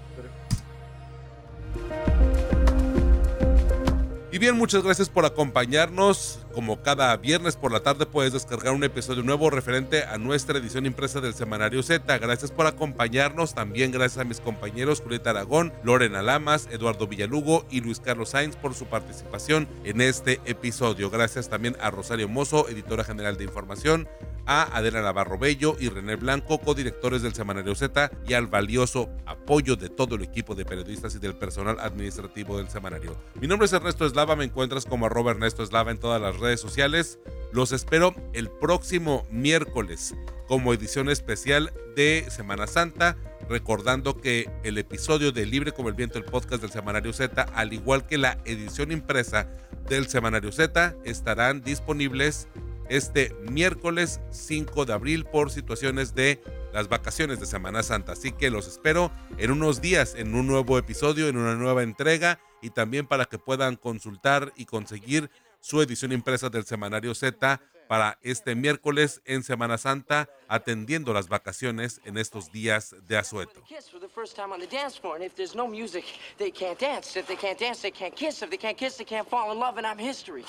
y 4.33 4.37
bien, 4.37 4.57
muchas 4.57 4.81
gracias 4.81 5.09
por 5.09 5.25
acompañarnos. 5.25 6.39
Como 6.53 6.81
cada 6.81 7.15
viernes 7.17 7.57
por 7.57 7.71
la 7.71 7.81
tarde 7.81 8.05
puedes 8.05 8.31
descargar 8.31 8.73
un 8.73 8.83
episodio 8.83 9.23
nuevo 9.23 9.49
referente 9.49 10.03
a 10.03 10.17
nuestra 10.17 10.57
edición 10.57 10.85
impresa 10.85 11.19
del 11.19 11.33
Semanario 11.33 11.83
Z. 11.83 12.17
Gracias 12.17 12.49
por 12.49 12.65
acompañarnos. 12.65 13.53
También 13.53 13.91
gracias 13.91 14.19
a 14.19 14.23
mis 14.23 14.39
compañeros 14.39 15.01
Julieta 15.01 15.31
Aragón, 15.31 15.73
Lorena 15.83 16.21
Lamas, 16.21 16.69
Eduardo 16.71 17.07
Villalugo 17.07 17.65
y 17.69 17.81
Luis 17.81 17.99
Carlos 17.99 18.29
Sainz 18.29 18.55
por 18.55 18.73
su 18.73 18.85
participación 18.85 19.67
en 19.83 19.99
este 19.99 20.39
episodio. 20.45 21.09
Gracias 21.09 21.49
también 21.49 21.75
a 21.81 21.91
Rosario 21.91 22.29
Mozo, 22.29 22.69
editora 22.69 23.03
general 23.03 23.37
de 23.37 23.43
información, 23.43 24.07
a 24.45 24.63
Adela 24.77 25.01
Navarro 25.01 25.37
Bello 25.37 25.75
y 25.79 25.89
René 25.89 26.15
Blanco, 26.15 26.59
codirectores 26.59 27.21
del 27.21 27.33
Semanario 27.33 27.75
Z, 27.75 28.11
y 28.27 28.33
al 28.33 28.47
valioso 28.47 29.09
apoyo 29.25 29.75
de 29.75 29.89
todo 29.89 30.15
el 30.15 30.23
equipo 30.23 30.55
de 30.55 30.65
periodistas 30.65 31.15
y 31.15 31.19
del 31.19 31.35
personal 31.35 31.79
administrativo 31.79 32.57
del 32.57 32.69
semanario. 32.69 33.15
Mi 33.39 33.47
nombre 33.47 33.65
es 33.65 33.73
Ernesto 33.73 34.05
Eslava. 34.05 34.35
Me 34.35 34.45
encuentras 34.45 34.85
como 34.85 35.05
arroba 35.05 35.31
Ernesto 35.31 35.63
Eslava 35.63 35.91
en 35.91 35.99
todas 35.99 36.21
las 36.21 36.39
redes 36.39 36.59
sociales. 36.59 37.19
Los 37.51 37.71
espero 37.71 38.15
el 38.33 38.49
próximo 38.49 39.25
miércoles 39.29 40.15
como 40.47 40.73
edición 40.73 41.09
especial 41.09 41.71
de 41.95 42.25
Semana 42.29 42.67
Santa. 42.67 43.17
Recordando 43.49 44.17
que 44.17 44.49
el 44.63 44.77
episodio 44.77 45.31
de 45.31 45.45
Libre 45.45 45.73
como 45.73 45.89
el 45.89 45.95
Viento, 45.95 46.17
el 46.17 46.23
podcast 46.23 46.61
del 46.61 46.71
Semanario 46.71 47.11
Z, 47.11 47.41
al 47.53 47.73
igual 47.73 48.05
que 48.05 48.17
la 48.17 48.37
edición 48.45 48.91
impresa 48.91 49.49
del 49.89 50.07
Semanario 50.07 50.51
Z, 50.51 50.95
estarán 51.03 51.61
disponibles 51.61 52.47
este 52.91 53.33
miércoles 53.49 54.19
5 54.31 54.85
de 54.85 54.91
abril 54.91 55.23
por 55.23 55.49
situaciones 55.49 56.13
de 56.13 56.43
las 56.73 56.89
vacaciones 56.89 57.39
de 57.39 57.45
Semana 57.45 57.83
Santa. 57.83 58.11
Así 58.11 58.33
que 58.33 58.49
los 58.49 58.67
espero 58.67 59.11
en 59.37 59.51
unos 59.51 59.79
días 59.79 60.13
en 60.15 60.35
un 60.35 60.45
nuevo 60.45 60.77
episodio, 60.77 61.29
en 61.29 61.37
una 61.37 61.55
nueva 61.55 61.83
entrega 61.83 62.39
y 62.61 62.71
también 62.71 63.07
para 63.07 63.25
que 63.25 63.39
puedan 63.39 63.77
consultar 63.77 64.51
y 64.57 64.65
conseguir 64.65 65.31
su 65.61 65.81
edición 65.81 66.11
impresa 66.11 66.49
del 66.49 66.65
Semanario 66.65 67.15
Z 67.15 67.61
para 67.91 68.17
este 68.21 68.55
miércoles 68.55 69.21
en 69.25 69.43
Semana 69.43 69.77
Santa, 69.77 70.29
atendiendo 70.47 71.11
las 71.11 71.27
vacaciones 71.27 71.99
en 72.05 72.17
estos 72.17 72.49
días 72.49 72.95
de 73.05 73.17
asueto. 73.17 73.61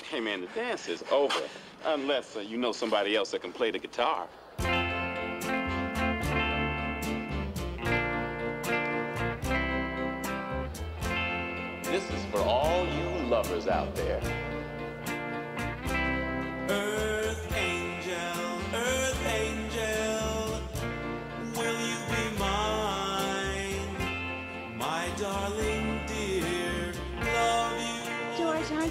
Hey 0.09 0.21
man, 0.21 0.39
the 0.39 0.47
dance 0.55 0.87
is 0.87 1.03
over. 1.11 1.43
Unless 1.85 2.37
you 2.47 2.57
know 2.57 2.71
somebody 2.71 3.17
else 3.17 3.31
that 3.31 3.41
can 3.41 3.51
play 3.51 3.71
the 3.71 3.79
guitar. 3.79 4.29
This 11.91 12.03
is 12.09 12.25
for 12.31 12.39
all 12.39 12.87
you 12.87 13.27
lovers 13.27 13.67
out 13.67 13.93
there. 13.95 14.21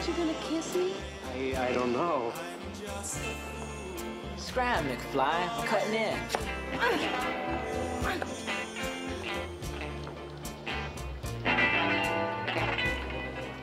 Aren't 0.02 0.18
you 0.18 0.24
gonna 0.24 0.38
kiss 0.48 0.74
me? 0.74 0.94
I, 1.32 1.68
I 1.68 1.72
don't 1.72 1.92
know. 1.92 2.32
Scram, 4.36 4.84
McFly. 4.86 5.32
I'm 5.32 5.66
cutting 5.66 5.94
in. 5.94 6.18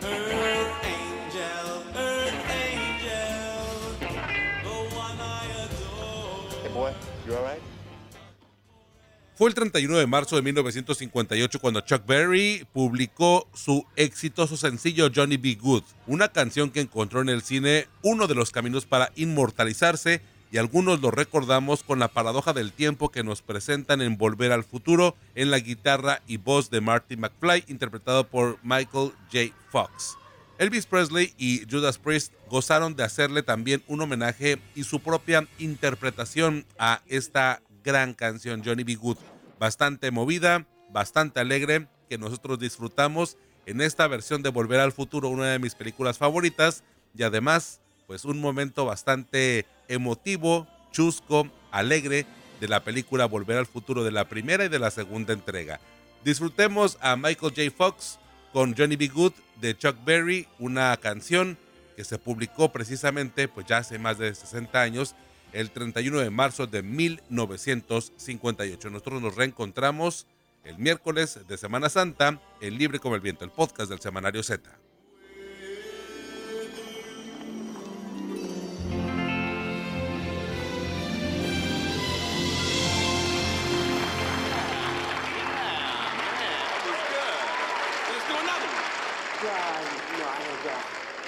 Earth 0.02 0.86
angel, 0.86 1.84
earth 1.96 2.52
angel, 2.56 3.60
the 4.64 4.76
one 4.96 5.20
I 5.20 5.46
adore. 5.66 6.62
Hey 6.64 6.74
boy, 6.74 6.94
you 7.28 7.36
alright? 7.36 7.62
Fue 9.40 9.48
el 9.48 9.56
31 9.56 9.98
de 9.98 10.06
marzo 10.06 10.36
de 10.36 10.42
1958 10.42 11.60
cuando 11.62 11.80
Chuck 11.80 12.06
Berry 12.06 12.68
publicó 12.74 13.48
su 13.54 13.86
exitoso 13.96 14.58
sencillo 14.58 15.10
Johnny 15.16 15.38
B. 15.38 15.56
Good, 15.56 15.84
una 16.08 16.28
canción 16.28 16.72
que 16.72 16.82
encontró 16.82 17.22
en 17.22 17.30
el 17.30 17.42
cine 17.42 17.88
uno 18.04 18.28
de 18.28 18.36
los 18.36 18.52
caminos 18.52 18.86
para 18.86 19.14
inmortalizarse 19.16 20.20
y 20.52 20.58
algunos 20.58 21.00
lo 21.00 21.10
recordamos 21.10 21.84
con 21.84 22.00
la 22.00 22.10
paradoja 22.10 22.52
del 22.52 22.74
tiempo 22.74 23.12
que 23.12 23.24
nos 23.24 23.42
presentan 23.42 24.02
en 24.02 24.18
Volver 24.18 24.52
al 24.52 24.66
Futuro 24.66 25.16
en 25.36 25.52
la 25.52 25.60
guitarra 25.60 26.22
y 26.28 26.36
voz 26.36 26.70
de 26.70 26.82
Marty 26.82 27.16
McFly 27.16 27.64
interpretado 27.70 28.28
por 28.28 28.60
Michael 28.62 29.14
J. 29.32 29.56
Fox. 29.72 30.18
Elvis 30.58 30.86
Presley 30.86 31.34
y 31.38 31.62
Judas 31.72 31.98
Priest 31.98 32.34
gozaron 32.50 32.98
de 32.98 33.06
hacerle 33.06 33.42
también 33.42 33.82
un 33.88 34.02
homenaje 34.02 34.60
y 34.76 34.84
su 34.84 35.00
propia 35.00 35.48
interpretación 35.60 36.66
a 36.78 37.02
esta 37.08 37.62
gran 37.84 38.14
canción 38.14 38.62
Johnny 38.64 38.84
B. 38.84 38.96
Good, 38.96 39.18
bastante 39.60 40.12
movida, 40.12 40.66
bastante 40.92 41.40
alegre, 41.40 41.88
que 42.10 42.18
nosotros 42.18 42.60
disfrutamos 42.60 43.38
en 43.66 43.82
esta 43.82 44.08
versión 44.08 44.42
de 44.42 44.50
Volver 44.50 44.80
al 44.80 44.92
Futuro, 44.92 45.30
una 45.30 45.48
de 45.48 45.60
mis 45.60 45.76
películas 45.76 46.18
favoritas 46.18 46.84
y 47.16 47.24
además 47.24 47.82
pues 48.08 48.26
un 48.26 48.42
momento 48.42 48.86
bastante 48.86 49.68
emotivo, 49.88 50.68
chusco, 50.92 51.48
alegre 51.72 52.26
de 52.60 52.68
la 52.68 52.84
película 52.84 53.26
Volver 53.26 53.58
al 53.58 53.68
Futuro 53.68 54.04
de 54.04 54.12
la 54.12 54.28
primera 54.28 54.66
y 54.66 54.70
de 54.70 54.80
la 54.80 54.90
segunda 54.90 55.34
entrega. 55.34 55.80
Disfrutemos 56.24 56.98
a 57.02 57.16
Michael 57.16 57.54
J. 57.56 57.62
Fox 57.76 58.18
con 58.52 58.76
Johnny 58.76 58.96
B. 58.96 59.08
Good 59.10 59.34
de 59.62 59.78
Chuck 59.78 59.96
Berry, 60.04 60.48
una 60.58 60.98
canción 60.98 61.58
que 61.96 62.04
se 62.04 62.18
publicó 62.18 62.72
precisamente 62.72 63.48
pues 63.48 63.68
ya 63.68 63.78
hace 63.78 64.00
más 64.00 64.18
de 64.18 64.34
60 64.34 64.82
años 64.82 65.16
el 65.54 65.72
31 65.72 66.20
de 66.20 66.30
marzo 66.30 66.68
de 66.68 66.84
1958. 66.84 68.89
Nosotros 68.89 69.22
nos 69.22 69.36
reencontramos 69.36 70.28
el 70.64 70.78
miércoles 70.78 71.39
de 71.47 71.58
Semana 71.58 71.89
Santa 71.89 72.39
en 72.62 72.78
Libre 72.78 73.00
como 73.00 73.16
el 73.16 73.22
Viento, 73.22 73.45
el 73.45 73.52
podcast 73.52 73.89
del 73.89 74.00
Semanario 74.00 74.43
Z. 74.43 74.70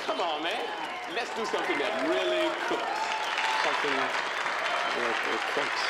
Come 0.05 0.19
on, 0.19 0.43
man. 0.43 0.51
Let's 1.15 1.33
do 1.35 1.45
something 1.45 1.77
that 1.79 2.07
really 2.07 2.49
cooks. 2.67 3.00
Something 3.81 3.97
that 3.97 4.11
cooks. 5.55 5.81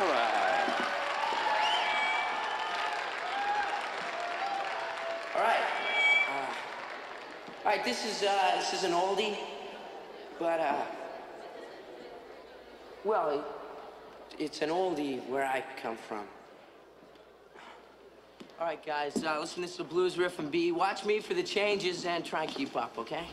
All 0.00 0.06
right. 0.08 0.70
All 5.36 5.42
right. 5.42 5.56
Uh, 6.28 6.46
all 7.64 7.72
right. 7.72 7.84
This 7.84 8.04
is 8.04 8.22
uh, 8.24 8.56
this 8.56 8.72
is 8.72 8.84
an 8.84 8.92
oldie, 8.92 9.36
but 10.38 10.58
uh, 10.58 10.82
well, 13.04 13.44
it's 14.38 14.62
an 14.62 14.70
oldie 14.70 15.24
where 15.28 15.44
I 15.44 15.62
come 15.80 15.96
from. 15.96 16.24
All 18.60 18.66
right, 18.66 18.84
guys. 18.84 19.24
Uh, 19.24 19.40
listen. 19.40 19.62
This 19.62 19.70
is 19.70 19.76
the 19.78 19.84
blues 19.84 20.18
riff 20.18 20.38
and 20.38 20.50
B. 20.50 20.70
Watch 20.70 21.06
me 21.06 21.20
for 21.20 21.32
the 21.32 21.42
changes 21.42 22.04
and 22.04 22.22
try 22.22 22.42
and 22.42 22.52
keep 22.52 22.76
up. 22.76 22.98
Okay. 22.98 23.24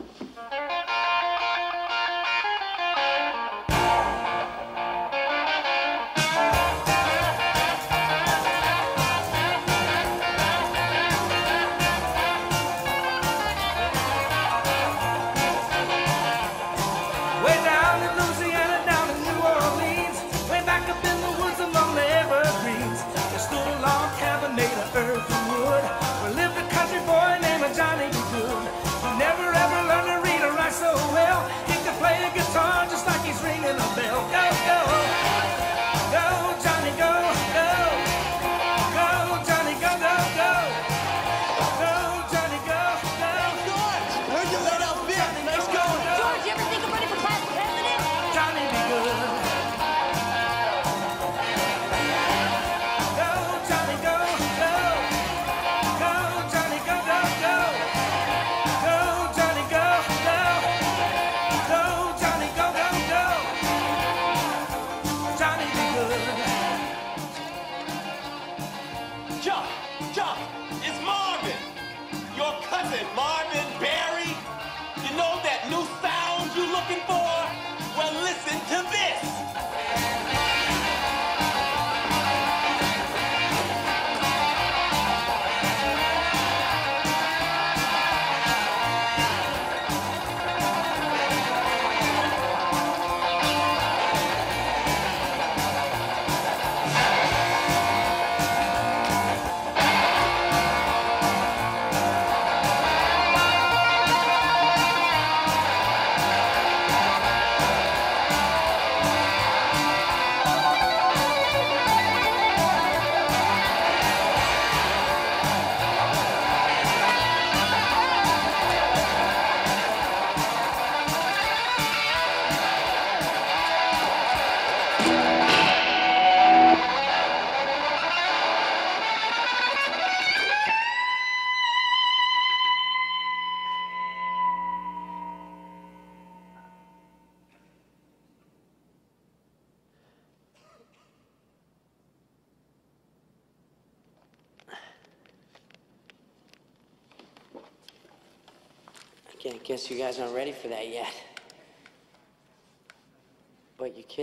This. 78.92 79.27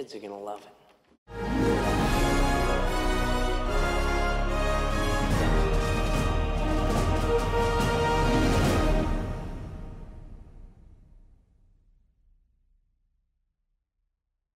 Kids 0.05 0.15
are 0.15 0.19
gonna 0.29 0.39
love 0.39 0.61
it. 0.61 0.84